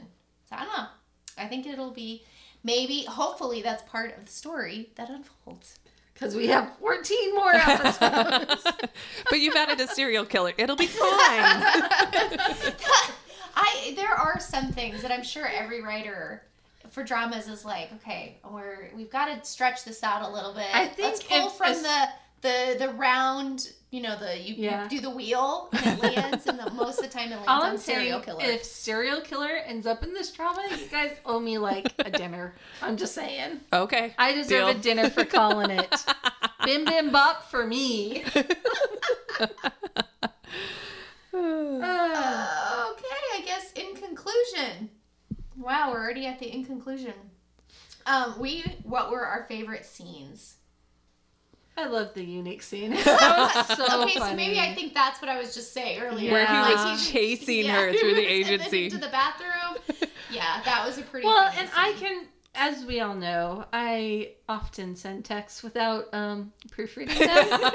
So 0.48 0.56
I 0.56 0.60
don't 0.60 0.78
know. 0.78 0.86
I 1.36 1.48
think 1.48 1.66
it'll 1.66 1.90
be 1.90 2.22
maybe, 2.62 3.04
hopefully, 3.04 3.60
that's 3.60 3.82
part 3.90 4.16
of 4.16 4.26
the 4.26 4.30
story 4.30 4.90
that 4.94 5.10
unfolds. 5.10 5.80
Because 6.14 6.36
we 6.36 6.46
have 6.48 6.76
14 6.78 7.34
more 7.34 7.54
episodes. 7.54 8.62
But 9.30 9.40
you've 9.40 9.56
added 9.56 9.80
a 9.80 9.88
serial 9.88 10.24
killer. 10.24 10.52
It'll 10.56 10.76
be 10.76 10.86
fine. 10.86 11.62
I 13.62 13.92
there 13.96 14.12
are 14.12 14.40
some 14.40 14.72
things 14.72 15.02
that 15.02 15.10
I'm 15.12 15.22
sure 15.22 15.46
every 15.46 15.82
writer 15.82 16.42
for 16.90 17.04
dramas 17.04 17.46
is 17.48 17.64
like, 17.64 17.92
okay, 17.96 18.38
we're 18.50 18.90
we've 18.96 19.10
got 19.10 19.26
to 19.26 19.44
stretch 19.48 19.84
this 19.84 20.02
out 20.02 20.22
a 20.22 20.28
little 20.32 20.54
bit. 20.54 20.66
I 20.72 20.86
think 20.86 21.08
Let's 21.08 21.22
pull 21.22 21.46
if 21.48 21.52
from 21.54 21.68
as- 21.72 21.82
the 21.82 22.08
the 22.42 22.76
the 22.86 22.88
round, 22.94 23.70
you 23.90 24.00
know, 24.00 24.16
the 24.18 24.38
you, 24.38 24.54
you 24.54 24.64
Yeah. 24.64 24.88
do 24.88 24.98
the 25.00 25.10
wheel 25.10 25.68
and 25.72 25.86
it 25.86 26.02
lands, 26.16 26.46
and 26.46 26.58
the, 26.58 26.70
most 26.70 26.98
of 26.98 27.04
the 27.04 27.10
time 27.10 27.28
it 27.32 27.36
lands 27.36 27.48
All 27.48 27.62
on 27.62 27.70
I'm 27.72 27.76
serial 27.78 28.20
killer. 28.20 28.42
if 28.42 28.64
serial 28.64 29.20
killer 29.20 29.50
ends 29.66 29.86
up 29.86 30.02
in 30.02 30.14
this 30.14 30.30
drama, 30.32 30.62
you 30.70 30.86
guys 30.86 31.16
owe 31.26 31.38
me 31.38 31.58
like 31.58 31.92
a 31.98 32.10
dinner. 32.10 32.54
I'm 32.80 32.96
just 32.96 33.14
saying. 33.14 33.60
Okay. 33.72 34.14
I 34.16 34.32
deserve 34.32 34.68
a 34.74 34.78
dinner 34.78 35.10
for 35.10 35.24
calling 35.26 35.70
it. 35.70 35.94
Bim 36.64 36.84
bim 36.86 37.10
bop 37.10 37.50
for 37.50 37.66
me. 37.66 38.22
Uh, 41.32 42.90
okay, 42.92 43.29
I 43.40 43.42
guess 43.42 43.72
in 43.72 43.94
conclusion, 43.94 44.90
wow, 45.56 45.90
we're 45.92 45.98
already 46.02 46.26
at 46.26 46.38
the 46.40 46.46
in 46.52 46.64
conclusion. 46.64 47.14
Um, 48.04 48.38
we 48.38 48.62
what 48.82 49.10
were 49.10 49.24
our 49.24 49.44
favorite 49.48 49.86
scenes? 49.86 50.56
I 51.78 51.86
love 51.86 52.12
the 52.12 52.22
unique 52.22 52.62
scene. 52.62 52.90
That 52.90 53.64
was 53.66 53.76
so 53.78 54.02
okay, 54.02 54.18
so 54.18 54.34
maybe 54.34 54.58
I 54.60 54.74
think 54.74 54.92
that's 54.92 55.22
what 55.22 55.30
I 55.30 55.38
was 55.38 55.54
just 55.54 55.72
saying 55.72 56.00
earlier. 56.02 56.32
Where 56.32 56.46
he 56.46 56.52
Yeah. 56.52 56.92
was 56.92 57.08
chasing 57.08 57.64
Yeah. 57.64 57.80
her 57.80 57.92
through 57.98 58.14
the 58.16 58.26
agency. 58.26 58.90
to 58.90 58.98
the 58.98 59.08
bathroom. 59.08 59.78
Yeah, 60.30 60.60
that 60.64 60.84
was 60.86 60.98
a 60.98 61.02
pretty. 61.02 61.26
Well, 61.26 61.46
funny 61.50 61.60
and 61.60 61.70
I 61.74 61.92
can, 61.98 62.26
as 62.54 62.84
we 62.84 63.00
all 63.00 63.14
know, 63.14 63.64
I 63.72 64.32
often 64.48 64.96
send 64.96 65.24
texts 65.24 65.62
without 65.62 66.12
um, 66.12 66.52
proofreading 66.70 67.18
them, 67.26 67.70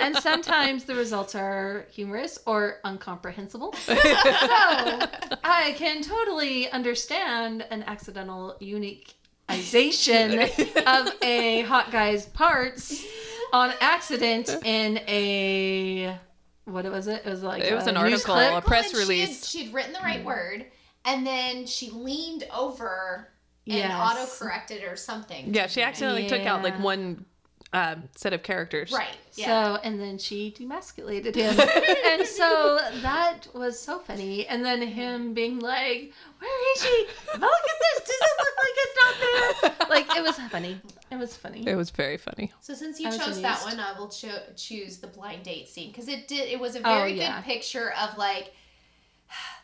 and 0.00 0.16
sometimes 0.16 0.84
the 0.84 0.94
results 0.94 1.34
are 1.34 1.86
humorous 1.90 2.38
or 2.46 2.78
incomprehensible. 2.86 3.72
so 3.74 3.94
I 3.94 5.74
can 5.76 6.02
totally 6.02 6.70
understand 6.70 7.66
an 7.70 7.82
accidental 7.84 8.56
uniqueization 8.60 10.40
of 10.86 11.12
a 11.22 11.62
hot 11.62 11.90
guy's 11.92 12.26
parts 12.26 13.04
on 13.52 13.72
accident 13.80 14.48
in 14.64 14.98
a 15.06 16.18
what 16.64 16.84
was 16.86 17.06
it? 17.06 17.22
It 17.24 17.30
was 17.30 17.42
like 17.44 17.62
It 17.62 17.74
was 17.74 17.86
a 17.86 17.90
an 17.90 17.96
article, 17.96 18.34
clip. 18.34 18.52
a 18.54 18.60
press 18.60 18.92
Well, 18.92 19.02
and 19.02 19.08
she 19.08 19.18
had- 19.20 19.26
release. 19.28 19.46
She'd, 19.48 19.72
written 19.72 19.92
the 19.92 20.00
right 20.00 20.24
word, 20.24 20.66
and 21.04 21.24
then 21.24 21.64
she 21.66 21.90
leaned 21.90 22.42
over 22.52 23.28
and 23.66 23.74
Yes. 23.76 23.92
auto 23.92 24.26
corrected 24.44 24.84
or 24.84 24.96
something. 24.96 25.52
Yeah, 25.54 25.66
she 25.66 25.82
accidentally 25.82 26.28
took 26.28 26.42
out 26.46 26.62
like 26.62 26.78
one 26.80 27.24
um, 27.72 28.04
set 28.14 28.32
of 28.32 28.42
characters. 28.44 28.92
Right. 28.92 29.08
Yeah. 29.34 29.74
So, 29.74 29.80
and 29.82 30.00
then 30.00 30.18
she 30.18 30.54
demasculated 30.56 31.34
him. 31.34 31.58
and 32.06 32.26
so 32.26 32.78
that 33.02 33.48
was 33.54 33.78
so 33.78 33.98
funny. 33.98 34.46
And 34.46 34.64
then 34.64 34.80
him 34.80 35.34
being 35.34 35.58
like, 35.58 36.12
Where 36.38 36.72
is 36.76 36.82
she? 36.82 37.06
Look 37.32 37.42
at 37.42 37.78
this. 37.80 38.06
Does 38.06 38.20
it 38.22 38.36
look 38.38 38.56
like 38.62 38.76
it's 38.76 38.96
not 39.00 39.78
there? 39.78 39.88
Like, 39.90 40.16
it 40.16 40.22
was 40.22 40.36
funny. 40.50 40.80
It 41.10 41.16
was 41.16 41.36
funny. 41.36 41.66
It 41.66 41.74
was 41.74 41.90
very 41.90 42.16
funny. 42.16 42.52
So 42.60 42.72
since 42.72 42.98
you 43.00 43.06
I 43.08 43.10
was 43.10 43.18
chose 43.18 43.42
that 43.42 43.62
one, 43.62 43.78
I 43.80 43.98
will 43.98 44.08
cho- 44.08 44.42
choose 44.56 44.98
the 44.98 45.08
blind 45.08 45.42
date 45.42 45.68
scene 45.68 45.90
because 45.90 46.08
it 46.08 46.28
did. 46.28 46.48
It 46.48 46.58
was 46.60 46.76
a 46.76 46.78
Oh, 46.78 46.94
very 46.98 47.12
yeah. 47.14 47.36
good 47.40 47.44
picture 47.46 47.92
of 48.00 48.16
like 48.16 48.52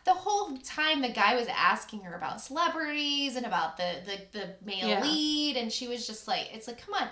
the 0.05 0.13
whole 0.13 0.57
time 0.57 1.01
the 1.01 1.09
guy 1.09 1.35
was 1.35 1.47
asking 1.47 2.01
her 2.01 2.15
about 2.15 2.41
celebrities 2.41 3.35
and 3.35 3.45
about 3.45 3.77
the 3.77 3.95
the, 4.05 4.39
the 4.39 4.49
male 4.65 4.87
Yeah. 4.89 5.01
lead, 5.01 5.57
and 5.57 5.71
she 5.71 5.87
was 5.87 6.05
just 6.07 6.27
like, 6.27 6.49
"It's 6.53 6.67
like, 6.67 6.83
come 6.85 6.95
on, 6.95 7.07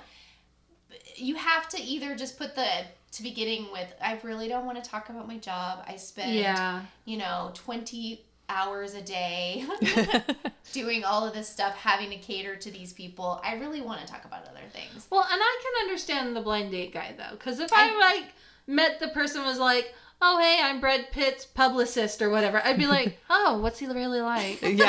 you 1.15 1.35
have 1.35 1.69
to 1.69 1.81
either 1.81 2.15
just 2.15 2.37
put 2.37 2.55
the 2.55 2.67
to 3.13 3.23
beginning 3.23 3.67
with, 3.73 3.93
I 4.01 4.17
really 4.23 4.47
don't 4.47 4.65
want 4.65 4.81
to 4.81 4.89
talk 4.89 5.09
about 5.09 5.27
my 5.27 5.37
job. 5.37 5.83
I 5.87 5.97
spend 5.97 6.33
Yeah. 6.33 6.81
you 7.05 7.17
know 7.17 7.51
twenty 7.53 8.25
hours 8.49 8.93
a 8.95 9.01
day 9.01 9.65
doing 10.73 11.03
all 11.05 11.25
of 11.25 11.33
this 11.33 11.47
stuff, 11.49 11.73
having 11.75 12.09
to 12.09 12.17
cater 12.17 12.55
to 12.57 12.71
these 12.71 12.91
people. 12.93 13.39
I 13.43 13.55
really 13.55 13.81
want 13.81 14.01
to 14.01 14.07
talk 14.07 14.25
about 14.25 14.43
other 14.47 14.67
things." 14.73 15.07
Well, 15.09 15.25
and 15.29 15.41
I 15.41 15.61
can 15.63 15.87
understand 15.87 16.35
the 16.35 16.41
blind 16.41 16.71
date 16.71 16.93
guy, 16.93 17.13
though. 17.17 17.31
Because 17.37 17.59
if 17.59 17.71
I, 17.73 17.97
like, 17.97 18.33
met 18.67 18.99
the 18.99 19.07
person 19.09 19.43
was 19.45 19.59
like, 19.59 19.93
Oh, 20.23 20.37
hey, 20.39 20.59
I'm 20.61 20.79
Brad 20.79 21.11
Pitt's 21.11 21.45
publicist 21.45 22.21
or 22.21 22.29
whatever. 22.29 22.61
I'd 22.63 22.77
be 22.77 22.85
like, 22.85 23.17
oh, 23.29 23.59
what's 23.59 23.79
he 23.79 23.87
really 23.87 24.21
like? 24.21 24.61
You 24.61 24.75
know, 24.75 24.85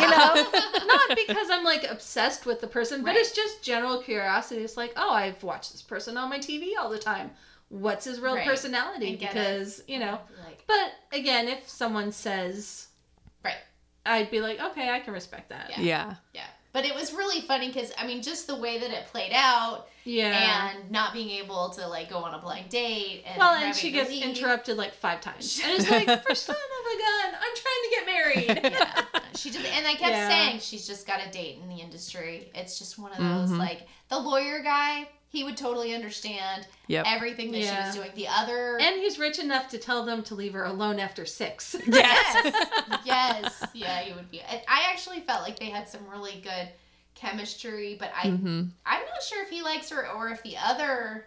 not 0.86 1.16
because 1.16 1.48
I'm 1.50 1.64
like 1.64 1.84
obsessed 1.90 2.44
with 2.44 2.60
the 2.60 2.66
person, 2.66 3.02
but 3.02 3.08
Right. 3.12 3.16
it's 3.16 3.32
just 3.32 3.62
general 3.62 4.02
curiosity. 4.02 4.62
It's 4.62 4.76
like, 4.76 4.92
oh, 4.96 5.10
I've 5.12 5.42
watched 5.42 5.72
this 5.72 5.80
person 5.82 6.16
on 6.18 6.28
my 6.28 6.38
TV 6.38 6.72
all 6.78 6.90
the 6.90 6.98
time. 6.98 7.30
What's 7.70 8.04
his 8.04 8.20
real 8.20 8.34
Right. 8.34 8.46
personality? 8.46 9.12
I 9.12 9.14
get 9.16 9.30
it. 9.30 9.34
Because, 9.34 9.82
you 9.88 9.98
know, 9.98 10.18
Like, 10.44 10.64
but 10.66 10.92
again, 11.18 11.48
if 11.48 11.66
someone 11.68 12.12
says, 12.12 12.88
Right. 13.42 13.56
I'd 14.04 14.30
be 14.30 14.40
like, 14.40 14.60
okay, 14.60 14.90
I 14.90 15.00
can 15.00 15.14
respect 15.14 15.48
that. 15.48 15.70
Yeah. 15.70 15.80
Yeah. 15.80 16.14
yeah. 16.34 16.46
But 16.74 16.84
it 16.84 16.94
was 16.94 17.12
really 17.14 17.40
funny 17.42 17.68
because, 17.68 17.92
I 17.96 18.06
mean, 18.06 18.22
just 18.22 18.46
the 18.46 18.56
way 18.56 18.78
that 18.78 18.90
it 18.90 19.06
played 19.06 19.32
out 19.34 19.88
Yeah. 20.04 20.70
and 20.76 20.90
not 20.90 21.12
being 21.12 21.30
able 21.30 21.70
to, 21.70 21.86
like, 21.88 22.10
go 22.10 22.18
on 22.18 22.34
a 22.34 22.38
blind 22.38 22.68
date. 22.68 23.22
And 23.26 23.38
well, 23.38 23.54
and 23.54 23.74
she 23.74 23.90
gets 23.92 24.10
leave. 24.10 24.24
interrupted 24.24 24.76
like 24.76 24.92
five 24.94 25.20
times. 25.20 25.60
And 25.64 25.72
it's 25.80 25.90
like, 25.90 26.06
for 26.26 26.34
son 26.34 26.56
of 26.56 26.86
a 26.86 26.98
gun, 26.98 27.40
I'm 27.40 27.56
trying 27.56 27.82
to 27.84 27.90
get 27.90 28.06
married. 28.06 28.72
yeah. 28.78 29.20
She 29.36 29.50
just, 29.50 29.64
and 29.64 29.86
I 29.86 29.94
kept 29.94 30.12
Yeah. 30.12 30.28
saying 30.28 30.60
she's 30.60 30.86
just 30.86 31.06
got 31.06 31.20
a 31.26 31.30
date 31.30 31.58
in 31.62 31.68
the 31.68 31.76
industry. 31.82 32.50
It's 32.54 32.78
just 32.78 32.98
one 32.98 33.12
of 33.12 33.18
those, 33.18 33.50
Mm-hmm. 33.50 33.58
like, 33.58 33.86
the 34.08 34.18
lawyer 34.18 34.60
guy, 34.62 35.08
he 35.28 35.44
would 35.44 35.56
totally 35.56 35.94
understand 35.94 36.66
Yep. 36.88 37.06
everything 37.08 37.50
that 37.52 37.62
she 37.62 37.70
was 37.70 37.94
doing. 37.94 38.10
The 38.14 38.28
other. 38.28 38.78
And 38.80 38.96
he's 38.96 39.18
rich 39.18 39.38
enough 39.38 39.68
to 39.68 39.78
tell 39.78 40.04
them 40.04 40.22
to 40.24 40.34
leave 40.34 40.52
her 40.52 40.64
alone 40.64 40.98
after 41.00 41.24
six. 41.24 41.74
yes. 41.86 42.54
yes. 43.04 43.64
Yeah, 43.72 44.02
you 44.02 44.14
would 44.14 44.30
be. 44.30 44.42
I 44.42 44.62
I 44.68 44.90
actually 44.90 45.20
felt 45.20 45.42
like 45.42 45.58
they 45.58 45.70
had 45.70 45.88
some 45.88 46.06
really 46.10 46.40
good 46.42 46.68
chemistry, 47.14 47.96
but 47.98 48.10
I 48.16 48.28
Mm-hmm. 48.28 48.62
I'm 48.86 49.00
not 49.00 49.22
sure 49.22 49.42
if 49.42 49.50
he 49.50 49.62
likes 49.62 49.90
her 49.90 50.08
or 50.08 50.28
if 50.30 50.42
the 50.42 50.56
other 50.56 51.26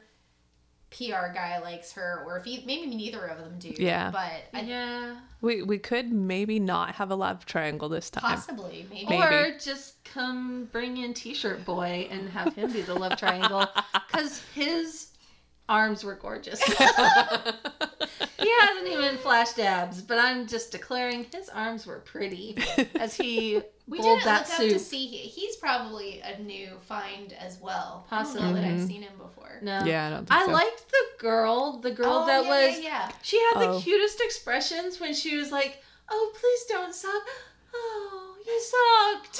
PR 0.92 1.34
guy 1.34 1.60
likes 1.62 1.92
her, 1.94 2.24
or 2.26 2.38
if 2.38 2.46
he, 2.46 2.64
maybe 2.66 2.88
neither 2.88 3.26
of 3.26 3.38
them 3.40 3.56
do. 3.60 3.74
Yeah. 3.78 4.12
But 4.12 4.44
I, 4.54 4.62
yeah. 4.62 5.16
We 5.42 5.62
we 5.62 5.78
could 5.78 6.12
maybe 6.12 6.60
not 6.60 6.96
have 6.96 7.12
a 7.12 7.16
love 7.16 7.46
triangle 7.46 7.90
this 7.90 8.10
time. 8.10 8.22
possibly, 8.24 8.86
maybe. 8.90 9.08
Maybe. 9.10 9.24
Or 9.24 9.58
just 9.60 10.04
come 10.06 10.70
bring 10.72 10.98
in 10.98 11.14
T-shirt 11.14 11.66
boy 11.66 12.08
and 12.10 12.30
have 12.30 12.54
him 12.56 12.72
be 12.72 12.82
the 12.82 12.96
love 12.96 13.18
triangle 13.18 13.68
because 14.08 14.42
his 14.54 15.08
arms 15.68 16.04
were 16.04 16.16
gorgeous. 16.16 16.62
he 16.64 16.74
hasn't 18.60 18.88
even 18.88 19.18
flashed 19.18 19.60
abs, 19.60 20.02
but 20.02 20.18
I'm 20.20 20.48
just 20.48 20.72
declaring 20.72 21.26
his 21.32 21.50
arms 21.50 21.86
were 21.86 22.00
pretty 22.00 22.58
as 23.00 23.16
he 23.16 23.62
We 23.88 24.00
bowled 24.00 24.20
didn't 24.20 24.26
that 24.26 24.50
look 24.50 24.60
up 24.72 24.74
to 24.74 24.80
see. 24.80 25.06
He's 25.08 25.56
probably 25.58 26.20
a 26.22 26.40
new 26.42 26.70
find 26.82 27.34
as 27.34 27.60
well. 27.62 28.08
I 28.10 28.24
don't 28.24 28.34
know 28.34 28.40
Possibly. 28.42 28.62
that 28.62 28.64
I've 28.72 28.88
seen 28.88 29.04
him 29.04 29.14
before. 29.20 29.60
No. 29.62 29.84
Yeah, 29.86 30.08
I 30.08 30.10
don't 30.10 30.28
think 30.28 30.42
I 30.42 30.46
so. 30.48 30.52
liked 30.52 30.90
the 30.90 31.04
girl, 31.20 31.78
the 31.80 31.92
girl 31.92 32.24
Oh, 32.24 32.26
that 32.26 32.46
yeah, 32.46 32.50
was. 32.50 32.80
yeah, 32.80 32.84
yeah. 33.10 33.12
She 33.22 33.40
had 33.40 33.62
the 33.62 33.68
Oh. 33.70 33.80
cutest 33.80 34.22
expressions 34.22 35.00
when 35.00 35.14
she 35.14 35.38
was 35.38 35.52
like, 35.52 35.84
"Oh, 36.10 36.32
please 36.40 36.64
don't 36.68 36.96
suck." 36.96 37.22
Oh, 37.76 38.36
you 38.46 38.62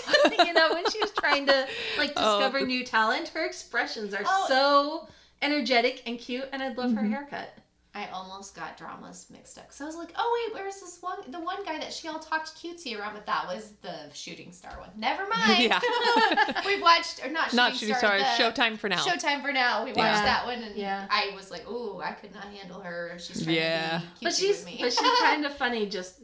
sucked. 0.04 0.38
you 0.48 0.54
know, 0.54 0.74
when 0.74 0.88
she 0.92 1.00
was 1.00 1.12
trying 1.12 1.48
to 1.48 1.66
like 1.98 2.14
Oh. 2.16 2.38
discover 2.40 2.66
new 2.66 2.84
talent, 2.86 3.30
her 3.30 3.46
expressions 3.46 4.14
are 4.14 4.24
Oh. 4.28 4.46
so 4.48 5.08
energetic 5.42 6.04
and 6.06 6.18
cute, 6.20 6.48
and 6.52 6.62
I 6.64 6.70
love 6.70 6.92
Mm-hmm. 6.92 6.98
her 6.98 7.08
haircut. 7.08 7.58
I 7.98 8.08
almost 8.12 8.58
got 8.58 8.76
dramas 8.78 9.28
mixed 9.32 9.58
up. 9.58 9.72
So 9.72 9.86
I 9.86 9.88
was 9.88 9.96
like, 9.96 10.12
oh 10.18 10.48
wait, 10.50 10.54
where's 10.54 10.82
this 10.82 10.98
one? 11.00 11.18
The 11.30 11.40
one 11.40 11.64
guy 11.64 11.80
that 11.80 11.94
she 11.94 12.10
all 12.10 12.20
talked 12.20 12.54
cutesy 12.62 13.00
around 13.00 13.14
with. 13.14 13.26
That 13.26 13.48
was 13.48 13.72
the 13.82 14.14
shooting 14.14 14.52
star 14.52 14.78
one. 14.82 14.90
Never 14.98 15.26
mind. 15.30 15.64
Yeah. 15.64 15.80
we 16.66 16.82
watched 16.82 17.26
or 17.26 17.30
not 17.32 17.46
shooting 17.46 17.56
Not 17.56 17.74
shooting 17.78 17.96
star. 17.96 18.20
stars. 18.20 18.38
the- 18.38 18.44
Showtime 18.62 18.78
for 18.78 18.90
now. 18.90 18.98
Showtime 18.98 19.42
for 19.42 19.54
now. 19.54 19.86
We 19.86 19.92
watched 19.94 20.00
Yeah. 20.00 20.24
that 20.26 20.46
one, 20.46 20.62
and 20.62 20.76
Yeah. 20.76 21.06
I 21.10 21.32
was 21.38 21.50
like, 21.52 21.66
"Ooh, 21.70 22.02
I 22.02 22.12
could 22.12 22.34
not 22.34 22.44
handle 22.46 22.82
her. 22.82 23.14
She's 23.18 23.42
trying 23.46 23.56
Yeah. 23.56 24.00
to 24.00 24.00
be 24.00 24.08
cutesy 24.08 24.24
But 24.24 24.34
she's 24.34 24.58
with 24.58 24.66
me." 24.66 24.78
but 24.82 24.92
she's 24.92 25.20
kind 25.22 25.46
of 25.46 25.54
funny. 25.56 25.86
Just 25.86 26.20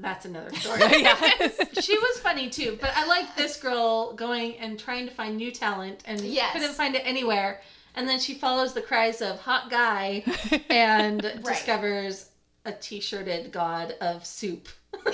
that's 0.00 0.24
another 0.24 0.54
story. 0.54 0.78
yeah. 1.02 1.16
she 1.80 1.98
was 1.98 2.20
funny 2.20 2.48
too, 2.48 2.78
but 2.80 2.92
I 2.94 3.06
like 3.06 3.34
this 3.34 3.56
girl 3.60 4.12
going 4.12 4.56
and 4.58 4.78
trying 4.78 5.06
to 5.08 5.12
find 5.12 5.36
new 5.36 5.50
talent 5.50 6.02
and 6.04 6.20
Yes. 6.20 6.52
couldn't 6.52 6.74
find 6.74 6.94
it 6.94 7.02
anywhere. 7.04 7.60
And 7.98 8.08
then 8.08 8.20
she 8.20 8.34
follows 8.34 8.74
the 8.74 8.80
cries 8.80 9.20
of 9.20 9.40
hot 9.40 9.70
guy 9.70 10.22
and 10.70 11.20
discovers 11.44 12.30
a 12.64 12.70
t-shirted 12.70 13.50
god 13.50 13.96
of 14.00 14.24
soup. 14.24 14.68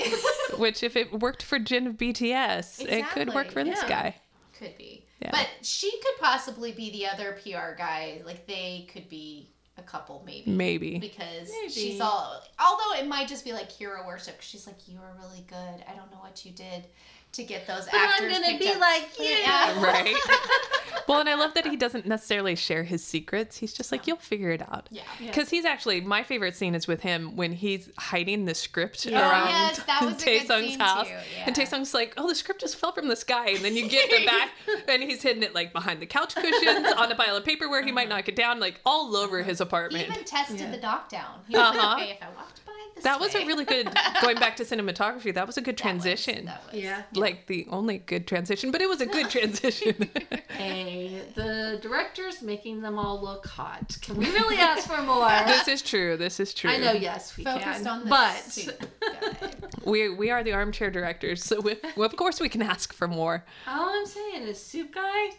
Which, 0.58 0.82
if 0.82 0.94
it 0.94 1.10
worked 1.10 1.42
for 1.42 1.58
Jin 1.58 1.86
of 1.86 1.94
BTS, 1.94 2.86
it 2.86 3.08
could 3.08 3.28
work 3.32 3.46
Exactly, 3.46 3.52
for 3.52 3.64
this 3.64 3.82
guy. 3.84 4.16
could 4.58 4.76
be. 4.76 5.02
Yeah. 5.22 5.30
But 5.30 5.48
she 5.62 5.90
could 5.92 6.20
possibly 6.20 6.72
be 6.72 6.90
the 6.90 7.06
other 7.06 7.38
PR 7.42 7.74
guy. 7.74 8.20
Like 8.26 8.46
they 8.46 8.86
could 8.92 9.08
be 9.08 9.48
a 9.78 9.82
couple, 9.82 10.22
maybe. 10.26 10.50
Maybe. 10.50 10.98
Because 10.98 11.50
Maybe. 11.50 11.72
she's 11.72 12.02
all. 12.02 12.42
Although 12.58 13.00
it 13.00 13.08
might 13.08 13.28
just 13.28 13.46
be 13.46 13.54
like 13.54 13.72
hero 13.72 14.06
worship. 14.06 14.42
She's 14.42 14.66
like, 14.66 14.76
you 14.86 14.98
were 14.98 15.16
really 15.18 15.44
good. 15.48 15.84
I 15.88 15.94
don't 15.96 16.10
know 16.10 16.18
what 16.20 16.44
you 16.44 16.52
did 16.52 16.84
to 17.34 17.44
get 17.44 17.66
those 17.66 17.84
But 17.86 17.94
I'm 17.94 18.30
gonna 18.30 18.58
be 18.58 18.68
up." 18.68 18.80
like 18.80 19.18
you. 19.18 19.24
Yeah. 19.26 19.82
Right. 19.82 20.14
well, 21.08 21.20
and 21.20 21.28
I 21.28 21.34
love 21.34 21.54
that 21.54 21.66
he 21.66 21.76
doesn't 21.76 22.06
necessarily 22.06 22.54
share 22.54 22.82
his 22.84 23.04
secrets. 23.04 23.56
He's 23.58 23.72
just 23.74 23.92
like, 23.92 24.06
you'll 24.06 24.16
figure 24.16 24.50
it 24.50 24.62
out. 24.62 24.88
Yeah. 24.90 25.02
Because 25.18 25.50
he's 25.50 25.64
actually, 25.64 26.00
my 26.00 26.22
favorite 26.22 26.56
scene 26.56 26.74
is 26.74 26.86
with 26.86 27.00
him 27.00 27.36
when 27.36 27.52
he's 27.52 27.90
hiding 27.98 28.44
the 28.46 28.54
script 28.54 29.04
Yeah. 29.06 29.20
around 29.30 29.48
Oh, 29.48 29.50
yes, 29.50 29.82
that 29.84 30.02
was 30.04 30.14
Taesung's 30.16 30.76
house. 30.76 31.06
too, 31.08 31.14
And 31.44 31.56
yeah. 31.56 31.64
Taesung's 31.64 31.92
like, 31.94 32.14
oh, 32.16 32.28
the 32.28 32.34
script 32.34 32.60
just 32.60 32.76
fell 32.76 32.92
from 32.92 33.08
the 33.08 33.16
sky. 33.16 33.50
And 33.50 33.64
then 33.64 33.76
you 33.76 33.88
get 33.88 34.10
the 34.10 34.24
back, 34.24 34.50
and 34.88 35.02
he's 35.02 35.22
hidden 35.22 35.42
it 35.42 35.54
like 35.54 35.72
behind 35.72 36.00
the 36.00 36.06
couch 36.06 36.34
cushions, 36.34 36.86
on 36.96 37.10
a 37.10 37.14
pile 37.14 37.36
of 37.36 37.44
paper 37.44 37.68
where 37.68 37.84
he 37.84 37.92
might 37.92 38.08
knock 38.08 38.28
it 38.28 38.36
down, 38.36 38.60
like 38.60 38.80
all 38.86 39.16
over 39.16 39.42
his 39.42 39.60
apartment. 39.60 40.06
He 40.06 40.12
even 40.12 40.24
tested 40.24 40.60
Yeah. 40.60 40.70
the 40.70 40.78
dock 40.78 41.08
down. 41.08 41.40
He 41.48 41.56
was 41.56 41.62
Uh-huh. 41.62 41.78
like, 41.88 42.02
okay, 42.02 42.10
if 42.12 42.22
I 42.22 42.26
walked 42.36 42.64
by 42.64 42.72
this 42.94 43.04
That 43.04 43.20
was 43.20 43.34
a 43.34 43.44
really 43.44 43.64
good, 43.64 43.88
going 44.22 44.36
back 44.38 44.56
to 44.56 44.64
cinematography, 44.64 45.34
that 45.34 45.46
was 45.46 45.56
a 45.56 45.60
good 45.60 45.76
That 45.78 45.94
was- 45.94 46.02
transition. 46.04 46.44
that 46.46 46.62
was- 46.72 46.80
Yeah. 46.80 47.02
Like 47.24 47.46
the 47.46 47.66
only 47.70 47.98
good 47.98 48.26
transition, 48.26 48.70
but 48.70 48.82
it 48.82 48.88
was 48.88 49.00
a 49.00 49.06
good 49.06 49.30
transition. 49.36 50.10
Hey, 50.54 51.20
the 51.34 51.80
director's 51.82 52.40
making 52.40 52.80
them 52.80 52.96
all 52.96 53.20
look 53.20 53.44
hot. 53.44 53.96
Can 54.02 54.16
we 54.16 54.26
really 54.26 54.56
ask 54.56 54.88
for 54.88 55.02
more? 55.02 55.28
this 55.46 55.66
is 55.66 55.82
true. 55.82 56.16
This 56.16 56.38
is 56.38 56.54
true. 56.54 56.70
I 56.70 56.76
know, 56.76 56.92
yes, 56.92 57.36
we 57.36 57.42
Focused 57.42 57.82
can. 57.82 57.86
on 57.88 58.04
the 58.04 58.08
but. 58.08 59.58
We 59.84 60.08
we 60.10 60.30
are 60.30 60.44
the 60.44 60.52
armchair 60.52 60.90
directors, 60.90 61.42
so 61.42 61.60
we, 61.60 61.76
well, 61.96 62.06
of 62.06 62.14
course 62.16 62.40
we 62.40 62.48
can 62.48 62.62
ask 62.62 62.92
for 62.92 63.08
more. 63.08 63.44
all 63.66 63.88
I'm 63.88 64.06
saying 64.06 64.42
is, 64.44 64.62
soup 64.62 64.94
guy, 64.94 65.30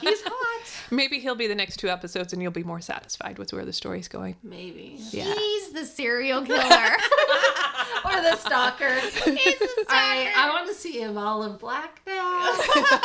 he's 0.00 0.22
hot. 0.24 0.66
Maybe 0.90 1.20
he'll 1.20 1.36
be 1.36 1.46
the 1.46 1.54
next 1.54 1.76
two 1.78 1.88
episodes, 1.88 2.32
and 2.32 2.42
you'll 2.42 2.50
be 2.50 2.64
more 2.64 2.80
satisfied 2.80 3.38
with 3.38 3.52
where 3.52 3.64
the 3.64 3.72
story's 3.72 4.08
going. 4.08 4.34
Maybe. 4.42 4.96
Yeah. 5.10 5.32
He's 5.32 5.70
the 5.72 5.84
serial 5.86 6.42
killer. 6.42 6.96
or 8.04 8.20
the 8.20 8.36
stalker. 8.36 8.92
He's 8.94 9.22
the 9.22 9.84
All 9.88 9.94
right, 9.96 10.28
stalker. 10.32 10.38
I 10.38 10.50
want 10.52 10.68
to 10.68 10.74
see 10.74 11.00
him 11.00 11.09
all 11.18 11.44
in 11.44 11.56
black 11.56 12.00
now. 12.06 12.56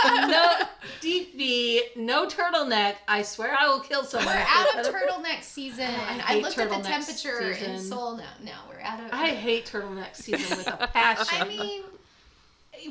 no 0.28 0.54
deep 1.02 1.38
V, 1.38 1.82
no 1.96 2.28
turtleneck. 2.28 2.96
I 3.08 3.22
swear 3.22 3.56
I 3.58 3.68
will 3.68 3.80
kill 3.80 4.04
someone. 4.04 4.34
We're 4.34 4.46
out 4.48 4.86
of 4.86 4.94
turtleneck 4.94 5.44
season. 5.44 5.86
I 5.86 6.12
and 6.12 6.22
I 6.22 6.26
hate 6.26 6.44
looked 6.44 6.58
at 6.58 6.70
the 6.70 6.76
turtleneck 6.76 6.84
temperature 6.84 7.50
in 7.52 7.56
season. 7.56 7.80
Seoul. 7.80 8.18
No, 8.18 8.24
no, 8.44 8.52
we're 8.70 8.82
out 8.82 9.00
of. 9.00 9.08
I 9.12 9.30
hate 9.30 9.66
turtleneck 9.66 10.16
season 10.16 10.58
with 10.58 10.68
a 10.68 10.88
passion. 10.94 11.42
I 11.42 11.48
mean, 11.48 11.84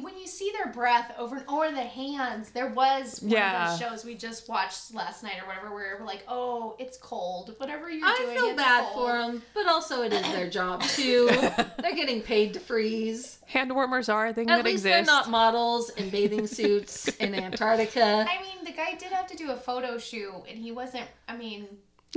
when 0.00 0.18
you 0.18 0.26
see 0.26 0.50
their 0.52 0.72
breath 0.72 1.12
over 1.18 1.42
or 1.48 1.70
the 1.70 1.82
hands, 1.82 2.50
there 2.50 2.68
was 2.68 3.20
one 3.22 3.30
Yeah. 3.32 3.72
of 3.74 3.78
those 3.80 3.88
shows 3.88 4.04
we 4.04 4.14
just 4.14 4.48
watched 4.48 4.92
last 4.94 5.22
night 5.22 5.36
or 5.42 5.46
whatever, 5.46 5.74
where 5.74 5.96
we're 5.98 6.06
like, 6.06 6.24
oh, 6.28 6.76
it's 6.78 6.96
cold. 6.98 7.54
Whatever 7.58 7.90
you're 7.90 8.06
I 8.06 8.16
doing, 8.18 8.30
I 8.30 8.34
feel 8.34 8.46
it's 8.46 8.56
bad 8.56 8.84
cold. 8.92 9.06
for 9.08 9.18
them, 9.18 9.42
but 9.54 9.66
also 9.68 10.02
it 10.02 10.12
is 10.12 10.22
their 10.32 10.48
job 10.50 10.82
too. 10.88 11.28
they're 11.80 11.94
getting 11.94 12.22
paid 12.22 12.54
to 12.54 12.60
freeze. 12.60 13.38
Hand 13.46 13.74
warmers 13.74 14.08
are 14.08 14.26
a 14.28 14.32
thing 14.34 14.50
At 14.50 14.56
that 14.56 14.64
least 14.64 14.84
exists. 14.84 14.94
they're 14.96 15.04
not 15.04 15.30
models 15.30 15.90
in 15.90 16.10
bathing 16.10 16.46
suits 16.48 17.08
in 17.08 17.34
Antarctica. 17.34 18.26
I 18.28 18.40
mean, 18.42 18.64
the 18.64 18.72
guy 18.72 18.94
did 18.94 19.12
have 19.12 19.26
to 19.28 19.36
do 19.36 19.50
a 19.50 19.56
photo 19.56 19.98
shoot, 19.98 20.32
and 20.48 20.58
he 20.58 20.72
wasn't. 20.72 21.06
I 21.28 21.36
mean, 21.36 21.66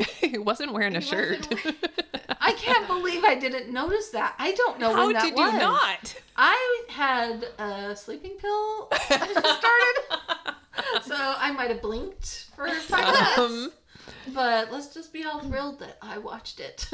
he 0.19 0.37
wasn't 0.37 0.73
wearing 0.73 0.95
a 0.95 1.01
shirt. 1.01 1.47
wasn't 1.49 1.75
I 2.41 2.53
can't 2.53 2.87
believe 2.87 3.23
I 3.23 3.35
didn't 3.35 3.71
notice 3.73 4.09
that. 4.09 4.35
I 4.39 4.51
don't 4.53 4.79
know 4.79 4.93
How 4.93 5.05
when 5.05 5.13
that 5.13 5.23
did 5.23 5.33
was. 5.35 5.53
you 5.53 5.59
not? 5.59 6.15
I 6.35 6.81
had 6.89 7.43
a 7.59 7.95
sleeping 7.95 8.33
pill 8.39 8.89
started, 8.91 9.97
so 11.03 11.15
I 11.15 11.51
might 11.51 11.69
have 11.71 11.81
blinked 11.81 12.47
for 12.55 12.67
five 12.69 13.05
minutes. 13.13 13.37
Um, 13.37 13.71
But 14.33 14.71
let's 14.71 14.93
just 14.93 15.11
be 15.13 15.23
all 15.25 15.39
thrilled 15.39 15.79
that 15.79 15.97
I 16.01 16.17
watched 16.17 16.59
it. 16.59 16.87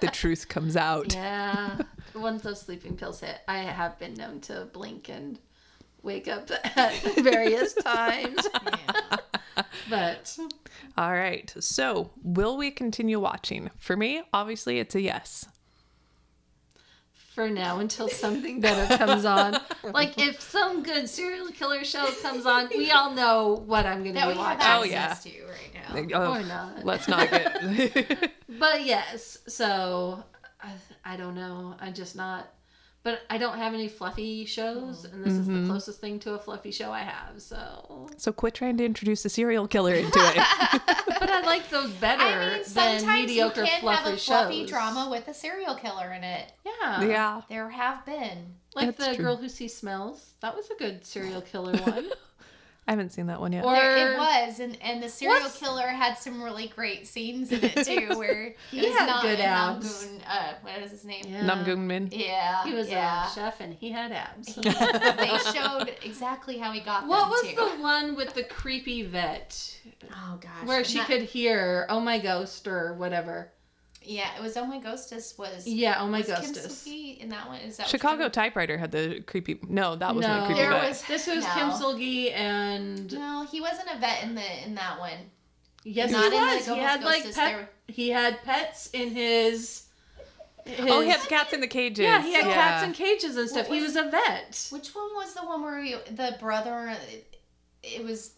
the 0.00 0.08
truth 0.12 0.48
comes 0.48 0.76
out. 0.76 1.14
yeah, 1.14 1.78
once 2.14 2.42
those 2.42 2.60
sleeping 2.60 2.96
pills 2.96 3.20
hit, 3.20 3.38
I 3.48 3.58
have 3.58 3.98
been 3.98 4.14
known 4.14 4.40
to 4.42 4.66
blink 4.72 5.08
and 5.08 5.38
wake 6.02 6.28
up 6.28 6.50
at 6.76 6.94
various 7.18 7.74
times. 7.74 8.46
yeah. 8.66 9.16
But 9.90 10.38
All 10.96 11.12
right. 11.12 11.52
So, 11.58 12.10
will 12.22 12.56
we 12.56 12.70
continue 12.70 13.18
watching? 13.18 13.70
For 13.76 13.96
me, 13.96 14.22
obviously, 14.32 14.78
it's 14.78 14.94
a 14.94 15.00
yes. 15.00 15.46
for 17.34 17.48
now, 17.48 17.78
until 17.78 18.08
something 18.08 18.60
better 18.60 18.96
comes 18.96 19.24
on, 19.24 19.56
like 19.92 20.18
if 20.18 20.40
some 20.40 20.82
good 20.82 21.08
serial 21.08 21.46
killer 21.48 21.84
show 21.84 22.06
comes 22.20 22.46
on, 22.46 22.68
we 22.76 22.90
all 22.90 23.12
know 23.12 23.62
what 23.64 23.86
I'm 23.86 24.02
going 24.02 24.14
to 24.14 24.20
that 24.20 24.26
be 24.28 24.34
we 24.34 24.40
have 24.40 24.58
watching. 24.58 24.72
Oh, 24.72 24.82
yeah. 24.82 25.14
to 25.14 25.30
right 25.46 26.08
now. 26.10 26.20
Oh, 26.20 26.32
Or 26.32 26.42
not. 26.42 26.84
Let's 26.84 27.06
not 27.06 27.30
get. 27.30 28.32
But 28.48 28.84
yes, 28.84 29.38
so 29.46 30.24
I, 30.60 30.72
I 31.04 31.16
don't 31.16 31.36
know. 31.36 31.76
I'm 31.80 31.94
just 31.94 32.16
not. 32.16 32.52
But 33.04 33.20
I 33.30 33.38
don't 33.38 33.56
have 33.56 33.74
any 33.74 33.88
fluffy 33.88 34.44
shows, 34.44 35.06
oh. 35.06 35.14
and 35.14 35.24
this 35.24 35.32
is 35.32 35.46
the 35.46 35.52
mm-hmm. 35.52 35.70
closest 35.70 36.00
thing 36.00 36.18
to 36.20 36.34
a 36.34 36.38
fluffy 36.38 36.70
show 36.70 36.90
I 36.90 37.00
have. 37.00 37.40
So, 37.40 38.08
so, 38.16 38.32
quit 38.32 38.54
trying 38.54 38.76
to 38.78 38.84
introduce 38.84 39.24
a 39.24 39.28
serial 39.28 39.68
killer 39.68 39.94
into 39.94 40.18
it. 40.18 40.34
but 41.06 41.30
I 41.30 41.42
like 41.46 41.70
those 41.70 41.90
better 41.92 42.22
I 42.22 42.38
mean, 42.38 42.48
than 42.48 42.64
sometimes 42.64 43.28
mediocre 43.28 43.62
you 43.62 43.66
can 43.66 43.80
fluffy 43.80 44.04
have 44.04 44.14
a 44.14 44.16
fluffy 44.16 44.60
shows. 44.60 44.68
drama 44.70 45.08
with 45.10 45.28
a 45.28 45.34
serial 45.34 45.74
killer 45.76 46.12
in 46.12 46.24
it. 46.24 46.52
Yeah, 46.66 47.04
yeah. 47.04 47.42
There 47.48 47.70
have 47.70 48.04
been. 48.04 48.54
like 48.74 48.96
That's 48.96 49.10
the 49.10 49.14
true. 49.14 49.24
girl 49.24 49.36
who 49.36 49.48
sees 49.48 49.74
smells. 49.76 50.34
That 50.40 50.56
was 50.56 50.68
a 50.70 50.74
good 50.74 51.06
serial 51.06 51.40
killer 51.40 51.76
one. 51.84 52.10
I 52.88 52.92
haven't 52.92 53.10
seen 53.12 53.26
that 53.26 53.38
one 53.38 53.52
yet. 53.52 53.66
Or 53.66 53.74
There, 53.74 54.14
it 54.14 54.18
was, 54.18 54.60
and 54.60 54.78
and 54.80 55.02
the 55.02 55.10
serial 55.10 55.42
What's- 55.42 55.58
killer 55.58 55.86
had 55.88 56.14
some 56.16 56.42
really 56.42 56.68
great 56.68 57.06
scenes 57.06 57.52
in 57.52 57.62
it 57.62 57.84
too, 57.86 58.18
where 58.18 58.54
He 58.70 58.78
it 58.80 58.88
was 58.88 58.98
had 58.98 59.06
not 59.06 59.20
good 59.22 59.38
in 59.38 59.44
abs. 59.44 60.06
Namgoon, 60.06 60.20
uh, 60.26 60.52
what 60.62 60.78
is 60.82 60.90
his 60.92 61.04
name? 61.04 61.22
Yeah. 61.28 61.42
Namgoong 61.46 61.80
Min. 61.80 62.08
Yeah, 62.10 62.64
he 62.64 62.72
was 62.72 62.88
yeah. 62.88 63.26
a 63.28 63.30
chef 63.34 63.60
and 63.60 63.74
he 63.74 63.90
had 63.92 64.10
abs. 64.10 64.54
they 64.54 65.38
showed 65.52 65.94
exactly 66.02 66.56
how 66.56 66.72
he 66.72 66.80
got 66.80 67.00
them. 67.00 67.10
what 67.10 67.20
them 67.20 67.30
was 67.30 67.42
too. 67.42 67.56
the 67.56 67.82
one 67.82 68.16
with 68.16 68.32
the 68.32 68.44
creepy 68.44 69.02
vet 69.02 69.76
Oh 70.10 70.38
gosh, 70.40 70.66
where 70.66 70.78
and 70.78 70.86
she 70.86 70.96
that- 70.98 71.08
could 71.08 71.22
hear 71.22 71.84
"Oh 71.90 72.00
my 72.00 72.18
ghost" 72.18 72.66
or 72.66 72.94
whatever? 72.94 73.52
Yeah, 74.08 74.34
it 74.38 74.42
was 74.42 74.56
Oh 74.56 74.64
My 74.64 74.78
Ghostess 74.78 75.36
was. 75.36 75.66
Yeah, 75.66 75.96
"Oh 76.00 76.08
my 76.08 76.18
was 76.18 76.26
Kim 76.28 76.36
ghostess." 76.36 76.78
Sulky 76.78 77.10
in 77.20 77.28
that 77.28 77.46
one? 77.46 77.60
Is 77.60 77.76
that 77.76 77.88
Chicago 77.88 78.22
you're 78.22 78.30
typewriter 78.30 78.78
had 78.78 78.90
the 78.90 79.20
creepy. 79.20 79.60
No, 79.68 79.96
that 79.96 80.14
wasn't 80.14 80.34
No. 80.34 80.42
a 80.44 80.46
creepy 80.46 80.60
There 80.62 80.70
vet. 80.70 80.88
was- 80.88 81.02
This 81.02 81.26
was 81.26 81.44
No. 81.44 81.50
Kim 81.52 81.72
Sul-gi 81.72 82.32
and 82.32 83.12
No, 83.12 83.46
he 83.50 83.60
wasn't 83.60 83.88
a 83.94 83.98
vet 83.98 84.22
in 84.22 84.34
the 84.34 84.64
in 84.64 84.74
that 84.76 84.98
one. 84.98 85.30
Yes, 85.84 86.10
Not 86.10 86.32
he 86.32 86.38
in 86.38 86.46
the 86.46 86.54
was. 86.56 86.64
He 86.64 86.70
Gomez 86.70 86.84
had 86.86 87.04
like 87.04 87.24
Ghostes, 87.24 87.34
pet. 87.34 87.52
there- 87.56 87.70
He 87.86 88.08
had 88.08 88.42
pets 88.44 88.88
in 88.94 89.10
his. 89.10 89.84
Oh, 90.80 91.00
he 91.02 91.08
had 91.08 91.20
cats 91.20 91.52
in 91.52 91.60
the 91.60 91.66
cages. 91.66 92.04
Yeah, 92.04 92.22
he 92.22 92.32
had 92.32 92.46
yeah. 92.46 92.54
cats 92.54 92.84
in 92.86 92.92
cages 92.94 93.36
and 93.36 93.48
stuff. 93.48 93.68
What 93.68 93.76
he 93.76 93.82
was- 93.82 93.94
was 93.94 94.06
a 94.06 94.10
vet. 94.10 94.68
Which 94.70 94.94
one 94.94 95.14
was 95.16 95.34
the 95.34 95.40
one 95.42 95.62
where 95.62 95.82
he, 95.82 95.96
the 96.10 96.36
brother? 96.40 96.96
It 97.82 98.04
was 98.04 98.32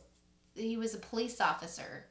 he 0.56 0.76
was 0.76 0.94
a 0.94 0.98
police 0.98 1.40
officer. 1.40 2.06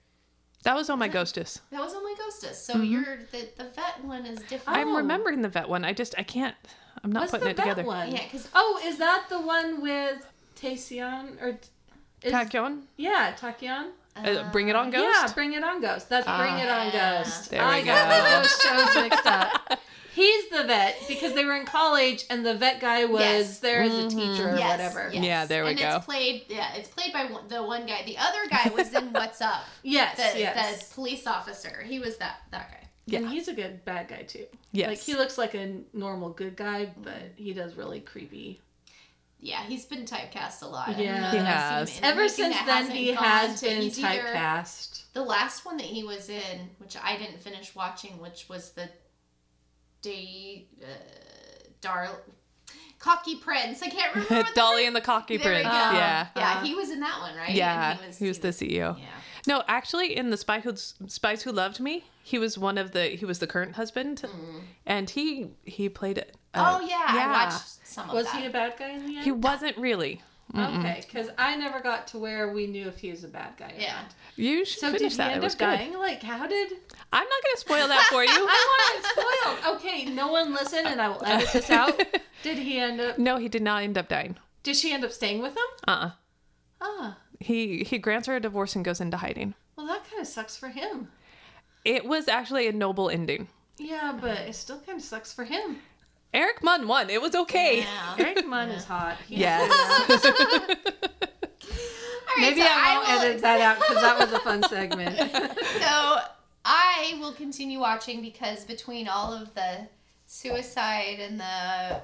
That 0.64 0.76
was 0.76 0.90
on 0.90 1.00
my 1.00 1.08
ghostess. 1.08 1.62
That 1.72 1.80
was 1.82 1.94
on 1.94 2.04
my 2.04 2.16
Ghostess. 2.20 2.56
So 2.66 2.74
Mm-hmm. 2.76 2.84
you're 2.84 3.18
the 3.32 3.48
the 3.58 3.64
vet 3.70 4.04
one 4.04 4.26
is 4.26 4.40
different. 4.40 4.78
I'm 4.78 4.96
remembering 4.96 5.42
the 5.42 5.50
vet 5.50 5.70
one. 5.70 5.86
I 5.86 5.94
just 5.94 6.16
I 6.18 6.24
can't. 6.24 6.56
I'm 7.04 7.12
not 7.14 7.22
What's 7.22 7.32
putting 7.32 7.46
the 7.46 7.52
it 7.52 7.58
together. 7.58 7.84
one? 7.84 8.12
Yeah, 8.12 8.28
'cause- 8.30 8.50
oh, 8.54 8.82
is 8.84 8.98
that 8.98 9.28
the 9.30 9.40
one 9.40 9.82
with 9.82 10.26
Taecyeon 10.62 11.42
or? 11.42 11.58
Is, 12.22 12.34
Taecyeon? 12.34 12.82
yeah, 12.98 13.34
Taecyeon. 13.40 13.92
Uh, 14.18 14.52
Bring 14.52 14.68
It 14.68 14.76
On 14.76 14.92
Ghost? 14.92 15.18
Yeah, 15.28 15.34
Bring 15.34 15.54
It 15.54 15.64
On 15.64 15.80
Ghost. 15.82 16.10
That's 16.10 16.26
Bring 16.28 16.58
It 16.60 16.68
On 16.70 16.88
Ah. 16.94 17.22
Ghost. 17.24 17.52
There 17.52 17.62
I 17.64 17.80
we 17.80 17.86
got 17.86 18.10
go. 18.10 18.42
those 18.42 18.62
shows 18.62 18.96
mixed 19.04 19.26
up. 19.26 19.80
He's 20.20 20.50
the 20.50 20.64
vet 20.66 20.98
because 21.08 21.34
they 21.34 21.46
were 21.46 21.56
in 21.56 21.66
college 21.66 22.26
and 22.30 22.46
the 22.46 22.54
vet 22.56 22.80
guy 22.82 23.06
was 23.06 23.22
Yes. 23.22 23.60
there 23.60 23.82
as 23.84 23.94
a 23.94 23.96
mm-hmm. 24.08 24.18
teacher 24.20 24.50
or 24.50 24.58
Yes, 24.58 24.70
whatever. 24.72 25.10
yes. 25.14 25.24
Yeah, 25.24 25.46
there 25.46 25.64
we 25.64 25.72
and 25.72 25.80
go. 25.80 25.96
it's 25.96 26.06
played. 26.06 26.46
Yeah, 26.50 26.74
it's 26.76 26.90
played 26.90 27.14
by 27.14 27.26
one, 27.26 27.48
the 27.48 27.64
one 27.64 27.86
guy. 27.86 28.04
The 28.06 28.18
other 28.18 28.40
guy 28.50 28.70
was 28.76 28.94
in 28.94 29.12
What's 29.14 29.40
Up. 29.42 29.64
Yes, 29.84 30.18
The, 30.34 30.40
yes. 30.40 30.88
the 30.90 30.94
police 30.96 31.26
officer. 31.26 31.82
He 31.84 32.00
was 32.00 32.18
that 32.18 32.42
that 32.52 32.70
guy. 32.72 32.88
Yeah. 33.06 33.20
And 33.20 33.30
he's 33.30 33.48
a 33.48 33.54
good 33.54 33.86
bad 33.86 34.08
guy 34.10 34.24
too. 34.24 34.46
Yes. 34.72 34.88
Like 34.90 35.00
he 35.00 35.16
looks 35.16 35.38
like 35.38 35.54
a 35.56 35.78
normal 35.94 36.30
good 36.30 36.56
guy, 36.56 36.90
but 37.02 37.34
he 37.38 37.54
does 37.54 37.76
really 37.76 38.02
creepy. 38.02 38.60
Yeah, 39.42 39.64
he's 39.64 39.86
been 39.86 40.04
typecast 40.04 40.64
a 40.64 40.68
lot. 40.68 40.90
I 40.90 41.02
Yeah. 41.02 41.32
He 41.32 41.38
has. 41.38 41.90
seen 41.94 42.04
him 42.04 42.04
in 42.04 42.12
Ever 42.12 42.28
since 42.30 42.56
then, 42.66 42.92
he 42.92 43.14
gone 43.14 43.24
has 43.24 43.62
to- 43.62 43.66
been 43.68 43.90
typecast. 43.90 45.04
The 45.14 45.24
last 45.24 45.66
one 45.66 45.78
that 45.78 45.86
he 45.86 46.04
was 46.04 46.28
in, 46.30 46.70
which 46.78 46.98
I 47.02 47.16
didn't 47.18 47.42
finish 47.42 47.74
watching, 47.74 48.20
which 48.20 48.50
was 48.50 48.72
the 48.72 48.90
day 50.02 50.68
uh, 50.82 50.86
Dar 51.82 52.10
Cocky 53.00 53.36
Prince. 53.38 53.82
I 53.82 53.90
can't 53.90 54.14
remember. 54.14 54.36
what 54.36 54.48
the 54.54 54.54
Dolly 54.54 54.86
and 54.86 54.96
the 54.96 55.02
Cocky 55.02 55.38
There 55.38 55.46
Prince. 55.48 55.64
go. 55.68 55.72
Yeah. 55.74 56.28
Yeah, 56.36 56.58
Uh, 56.60 56.64
he 56.66 56.76
was 56.76 56.90
in 56.90 57.00
that 57.00 57.20
one, 57.22 57.36
right? 57.36 57.50
Yeah, 57.52 57.98
And 58.04 58.14
he 58.16 58.28
was, 58.28 58.40
the 58.40 58.50
CEO. 58.50 58.98
Yeah. 59.00 59.06
No, 59.48 59.64
actually, 59.68 60.16
in 60.18 60.30
the 60.32 60.38
Spy 60.38 60.60
Who 60.60 60.76
Spies 60.76 61.44
Who 61.44 61.52
Loved 61.52 61.80
Me, 61.80 62.04
he 62.24 62.38
was 62.38 62.58
one 62.58 62.78
of 62.78 62.92
the 62.92 63.06
he 63.06 63.24
was 63.26 63.40
the 63.40 63.48
current 63.48 63.76
husband, 63.76 64.24
and 64.86 65.10
he 65.10 65.48
he 65.64 65.88
played 65.90 66.18
it. 66.18 66.36
uh, 66.54 66.60
Mm. 66.60 66.82
oh 66.82 66.86
yeah, 66.88 67.06
I 67.08 67.28
watched 67.46 67.88
some 67.88 68.10
of 68.10 68.16
Was 68.16 68.26
that. 68.26 68.36
he 68.42 68.46
a 68.48 68.50
bad 68.50 68.76
guy 68.78 68.90
in 68.90 69.06
the 69.08 69.16
end? 69.16 69.24
He 69.24 69.32
wasn't 69.32 69.78
really. 69.78 70.22
Okay, 70.56 71.04
because 71.06 71.30
I 71.38 71.56
never 71.56 71.80
got 71.80 72.08
to 72.08 72.18
where 72.18 72.52
we 72.52 72.66
knew 72.66 72.88
if 72.88 72.98
he 72.98 73.12
was 73.12 73.24
a 73.24 73.28
bad 73.28 73.56
guy. 73.58 73.68
Or 73.78 73.80
Yeah. 73.80 74.02
Not. 74.02 74.16
You 74.36 74.66
should 74.66 74.80
So 74.80 74.92
did 74.92 74.98
finish 75.00 75.14
he 75.14 75.18
that. 75.18 75.32
end 75.34 75.42
It 75.42 75.44
was 75.44 75.54
up 75.54 75.60
good. 75.60 75.66
dying? 75.66 75.94
Like, 75.98 76.24
how 76.24 76.48
did? 76.48 76.72
I'm 77.14 77.24
not 77.24 77.44
going 77.44 77.54
to 77.56 77.60
spoil 77.60 77.88
that 77.88 78.08
for 78.10 78.24
you. 78.24 78.30
I 78.50 78.94
want 78.94 79.06
it 79.06 79.62
spoiled. 79.64 79.76
Okay, 79.78 80.06
no 80.06 80.32
one 80.32 80.54
listen, 80.54 80.86
and 80.88 81.00
I 81.02 81.10
will 81.10 81.24
edit 81.24 81.50
this 81.54 81.70
out. 81.70 82.02
Did 82.44 82.58
he 82.58 82.80
end 82.80 83.00
up? 83.02 83.18
no, 83.20 83.38
he 83.38 83.50
did 83.50 83.62
not 83.62 83.84
end 83.84 83.98
up 83.98 84.08
dying. 84.08 84.38
Did 84.64 84.76
she 84.78 84.92
end 84.94 85.04
up 85.04 85.12
staying 85.12 85.42
with 85.42 85.52
him? 85.58 85.64
Uh. 85.88 85.92
uh 85.92 86.12
Ah, 86.82 87.18
He 87.40 87.84
he 87.84 87.98
grants 87.98 88.28
her 88.28 88.36
a 88.36 88.40
divorce 88.40 88.76
and 88.76 88.86
goes 88.86 89.02
into 89.02 89.18
hiding. 89.18 89.54
well, 89.76 89.86
that 89.88 90.10
kind 90.10 90.22
of 90.22 90.28
sucks 90.28 90.56
for 90.58 90.70
him. 90.70 91.10
It 91.86 92.06
was 92.06 92.28
actually 92.28 92.68
a 92.68 92.72
noble 92.72 93.10
ending. 93.10 93.50
Yeah, 93.78 94.18
but 94.20 94.38
it 94.40 94.56
still 94.56 94.80
kind 94.80 94.98
of 94.98 95.04
sucks 95.04 95.32
for 95.34 95.44
him. 95.44 95.78
Eric 96.34 96.64
Mun 96.64 96.88
won. 96.88 97.10
It 97.10 97.22
was 97.22 97.34
okay. 97.36 97.80
Yeah. 97.80 98.16
Eric 98.20 98.46
Mun 98.48 98.70
is 98.70 98.86
hot. 98.86 99.18
He's- 99.28 99.40
Yes. 99.42 100.26
All 102.30 102.44
right, 102.44 102.52
Maybe 102.52 102.62
so 102.62 102.68
I 102.70 102.96
won't 102.98 103.08
will- 103.08 103.30
edit 103.30 103.42
that 103.42 103.62
out 103.62 103.80
because 103.80 104.02
that 104.02 104.18
was 104.20 104.32
a 104.32 104.40
fun 104.40 104.64
segment. 104.70 105.18
So 105.18 106.18
I 106.64 107.18
will 107.20 107.34
continue 107.34 107.80
watching 107.80 108.22
because 108.22 108.64
between 108.66 109.08
all 109.08 109.34
of 109.34 109.54
the 109.56 109.88
suicide 110.28 111.18
and 111.20 111.40
the 111.40 112.02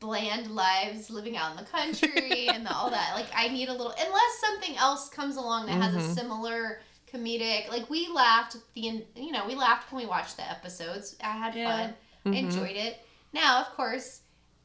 bland 0.00 0.50
lives 0.50 1.08
living 1.10 1.36
out 1.36 1.52
in 1.52 1.56
the 1.56 1.70
country 1.70 2.48
and 2.52 2.66
the, 2.66 2.74
all 2.74 2.90
that, 2.90 3.12
like 3.14 3.26
I 3.34 3.46
need 3.48 3.68
a 3.68 3.72
little 3.72 3.92
unless 3.92 4.38
something 4.40 4.76
else 4.76 5.08
comes 5.08 5.36
along 5.36 5.66
that 5.66 5.80
has 5.80 5.94
a 5.94 5.98
mm-hmm. 5.98 6.12
similar 6.14 6.80
comedic. 7.12 7.70
Like 7.70 7.88
we 7.88 8.08
laughed 8.08 8.56
the 8.74 9.04
you 9.14 9.30
know 9.30 9.46
we 9.46 9.54
laughed 9.54 9.92
when 9.92 10.02
we 10.02 10.08
watched 10.08 10.36
the 10.36 10.50
episodes. 10.50 11.14
I 11.22 11.30
had 11.30 11.54
Yeah. 11.54 11.86
fun, 11.86 11.94
I 12.34 12.36
enjoyed 12.36 12.76
it. 12.76 12.98
Now 13.32 13.60
of 13.60 13.68
course. 13.76 14.20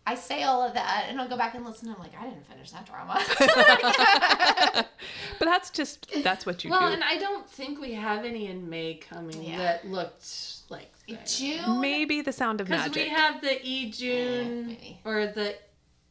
I 0.09 0.15
say 0.15 0.43
all 0.43 0.65
of 0.65 0.73
that, 0.75 1.07
and 1.09 1.19
I'll 1.19 1.27
go 1.27 1.35
back 1.35 1.53
and 1.53 1.65
listen. 1.65 1.89
and 1.89 1.97
I'm 1.97 2.01
like, 2.01 2.13
I 2.17 2.23
didn't 2.29 2.47
finish 2.47 2.71
that 2.71 2.85
drama. 2.85 3.21
but 5.37 5.45
that's 5.45 5.69
just 5.69 6.07
that's 6.23 6.45
what 6.45 6.63
you 6.63 6.69
well, 6.69 6.87
do. 6.87 6.93
and 6.93 7.03
I 7.03 7.17
don't 7.17 7.45
think 7.49 7.81
we 7.81 7.91
have 7.91 8.23
any 8.23 8.47
in 8.47 8.69
May 8.69 8.93
coming 8.93 9.43
Yeah. 9.43 9.57
that 9.57 9.85
looked 9.85 10.25
like 10.69 10.93
June. 11.25 11.81
Maybe 11.81 12.21
the 12.21 12.31
sound 12.31 12.61
of 12.61 12.69
magic. 12.69 12.93
Because 12.93 13.05
we 13.05 13.09
have 13.09 13.41
the 13.41 13.67
E 13.67 13.91
June 13.91 14.63
oh, 14.63 14.67
maybe. 14.67 14.99
or 15.03 15.27
the 15.27 15.55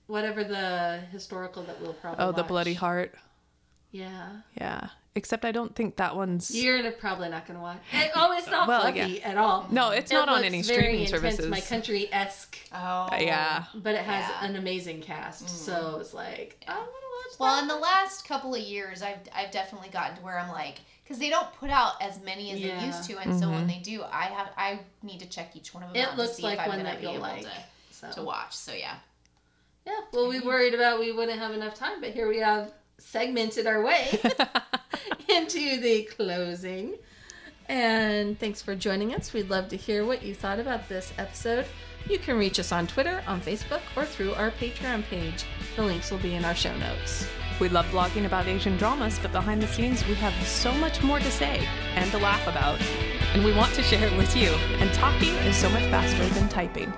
whatever 0.07 0.44
the 0.44 1.00
historical 1.11 1.62
that 1.64 1.80
we'll 1.80 1.94
probably 1.94 2.24
oh, 2.24 2.32
the 2.32 2.42
bloody 2.42 2.74
heart. 2.74 3.14
Yeah. 3.92 4.28
Yeah. 4.59 4.88
Except 5.16 5.46
I 5.46 5.50
don't 5.50 5.74
think 5.74 5.96
that 5.96 6.14
one's. 6.14 6.54
You're 6.54 6.92
probably 6.92 7.30
not 7.30 7.46
going 7.46 7.56
to 7.56 7.62
watch. 7.62 7.78
It, 7.90 8.10
oh, 8.14 8.36
it's 8.36 8.46
not 8.48 8.68
Well, 8.68 8.82
fluffy 8.82 9.22
at 9.22 9.38
all. 9.38 9.66
No, 9.70 9.88
it's 9.90 10.10
It 10.10 10.14
not 10.14 10.28
on 10.28 10.36
looks 10.36 10.46
any 10.46 10.60
very 10.62 10.76
streaming 10.82 11.00
intense, 11.06 11.10
services. 11.22 11.46
My 11.48 11.60
country 11.62 12.12
esque, 12.12 12.58
Oh, 12.70 12.76
uh, 12.76 13.16
yeah. 13.18 13.64
but 13.74 13.94
it 13.94 14.02
has 14.02 14.28
Yeah. 14.28 14.44
an 14.46 14.56
amazing 14.56 15.00
cast. 15.00 15.46
Mm. 15.46 15.48
So 15.48 15.98
it's 16.02 16.12
like 16.12 16.62
I 16.68 16.74
want 16.76 16.86
to 16.86 16.90
watch. 16.92 17.40
Well, 17.40 17.56
that. 17.56 17.62
in 17.62 17.68
the 17.68 17.76
last 17.78 18.28
couple 18.28 18.54
of 18.54 18.60
years, 18.60 19.00
I've 19.00 19.16
I've 19.34 19.50
definitely 19.50 19.88
gotten 19.88 20.18
to 20.18 20.22
where 20.22 20.38
I'm 20.38 20.50
like, 20.52 20.80
because 21.02 21.18
they 21.18 21.30
don't 21.30 21.50
put 21.54 21.70
out 21.70 21.94
as 22.02 22.20
many 22.22 22.52
as 22.52 22.60
Yeah. 22.60 22.78
they 22.78 22.86
used 22.86 23.04
to, 23.08 23.16
and 23.18 23.40
so 23.40 23.48
when 23.48 23.60
mm-hmm. 23.60 23.68
they 23.68 23.78
do, 23.78 24.02
I 24.02 24.24
have 24.24 24.50
I 24.58 24.80
need 25.02 25.20
to 25.20 25.26
check 25.26 25.56
each 25.56 25.72
one 25.72 25.82
of 25.82 25.94
them. 25.94 26.02
It 26.02 26.08
out 26.08 26.18
looks 26.18 26.32
to 26.32 26.36
see 26.36 26.42
like 26.42 26.58
if 26.58 26.66
one 26.66 26.76
gonna 26.76 26.90
that 26.90 26.98
be 27.00 27.04
you'll 27.04 27.14
able 27.14 27.22
like. 27.22 27.40
to, 27.40 27.50
So. 27.90 28.10
to 28.12 28.22
watch. 28.22 28.54
So 28.54 28.74
yeah, 28.74 28.96
Yeah, 29.86 29.92
well, 30.12 30.28
we 30.28 30.36
mm-hmm. 30.40 30.46
worried 30.46 30.74
about 30.74 31.00
we 31.00 31.10
wouldn't 31.10 31.38
have 31.38 31.52
enough 31.54 31.74
time, 31.74 32.02
but 32.02 32.10
here 32.10 32.28
we 32.28 32.38
have 32.40 32.70
segmented 32.99 33.66
our 33.66 33.82
way 33.82 34.20
into 35.28 35.80
the 35.80 36.05
closing. 36.05 36.94
And 37.68 38.38
thanks 38.38 38.62
for 38.62 38.74
joining 38.74 39.14
us. 39.14 39.32
We'd 39.32 39.51
love 39.51 39.68
to 39.68 39.76
hear 39.76 40.05
what 40.05 40.22
you 40.22 40.34
thought 40.34 40.61
about 40.61 40.88
this 40.88 41.12
episode. 41.18 41.66
You 42.09 42.18
can 42.18 42.38
reach 42.38 42.61
us 42.61 42.70
on 42.70 42.86
Twitter, 42.86 43.22
on 43.26 43.40
Facebook, 43.40 43.80
or 43.97 44.05
through 44.05 44.34
our 44.34 44.53
Patreon 44.53 45.03
page. 45.05 45.44
The 45.74 45.82
links 45.82 46.11
will 46.11 46.18
be 46.18 46.34
in 46.34 46.44
our 46.44 46.55
show 46.55 46.76
notes. 46.78 47.26
We 47.59 47.68
love 47.68 47.86
blogging 47.86 48.26
about 48.26 48.47
Asian 48.47 48.76
dramas, 48.76 49.18
but 49.20 49.32
behind 49.32 49.62
the 49.62 49.66
scenes, 49.66 50.07
we 50.07 50.14
have 50.14 50.34
so 50.47 50.72
much 50.74 51.03
more 51.03 51.18
to 51.18 51.30
say 51.30 51.66
and 51.94 52.11
to 52.12 52.18
laugh 52.18 52.47
about. 52.47 52.80
And 53.34 53.44
we 53.44 53.53
want 53.53 53.74
to 53.74 53.82
share 53.82 54.07
it 54.07 54.16
with 54.16 54.36
you. 54.36 54.51
And 54.78 54.92
talking 54.94 55.34
is 55.47 55.57
so 55.57 55.68
much 55.70 55.84
faster 55.84 56.26
than 56.38 56.49
typing. 56.49 56.92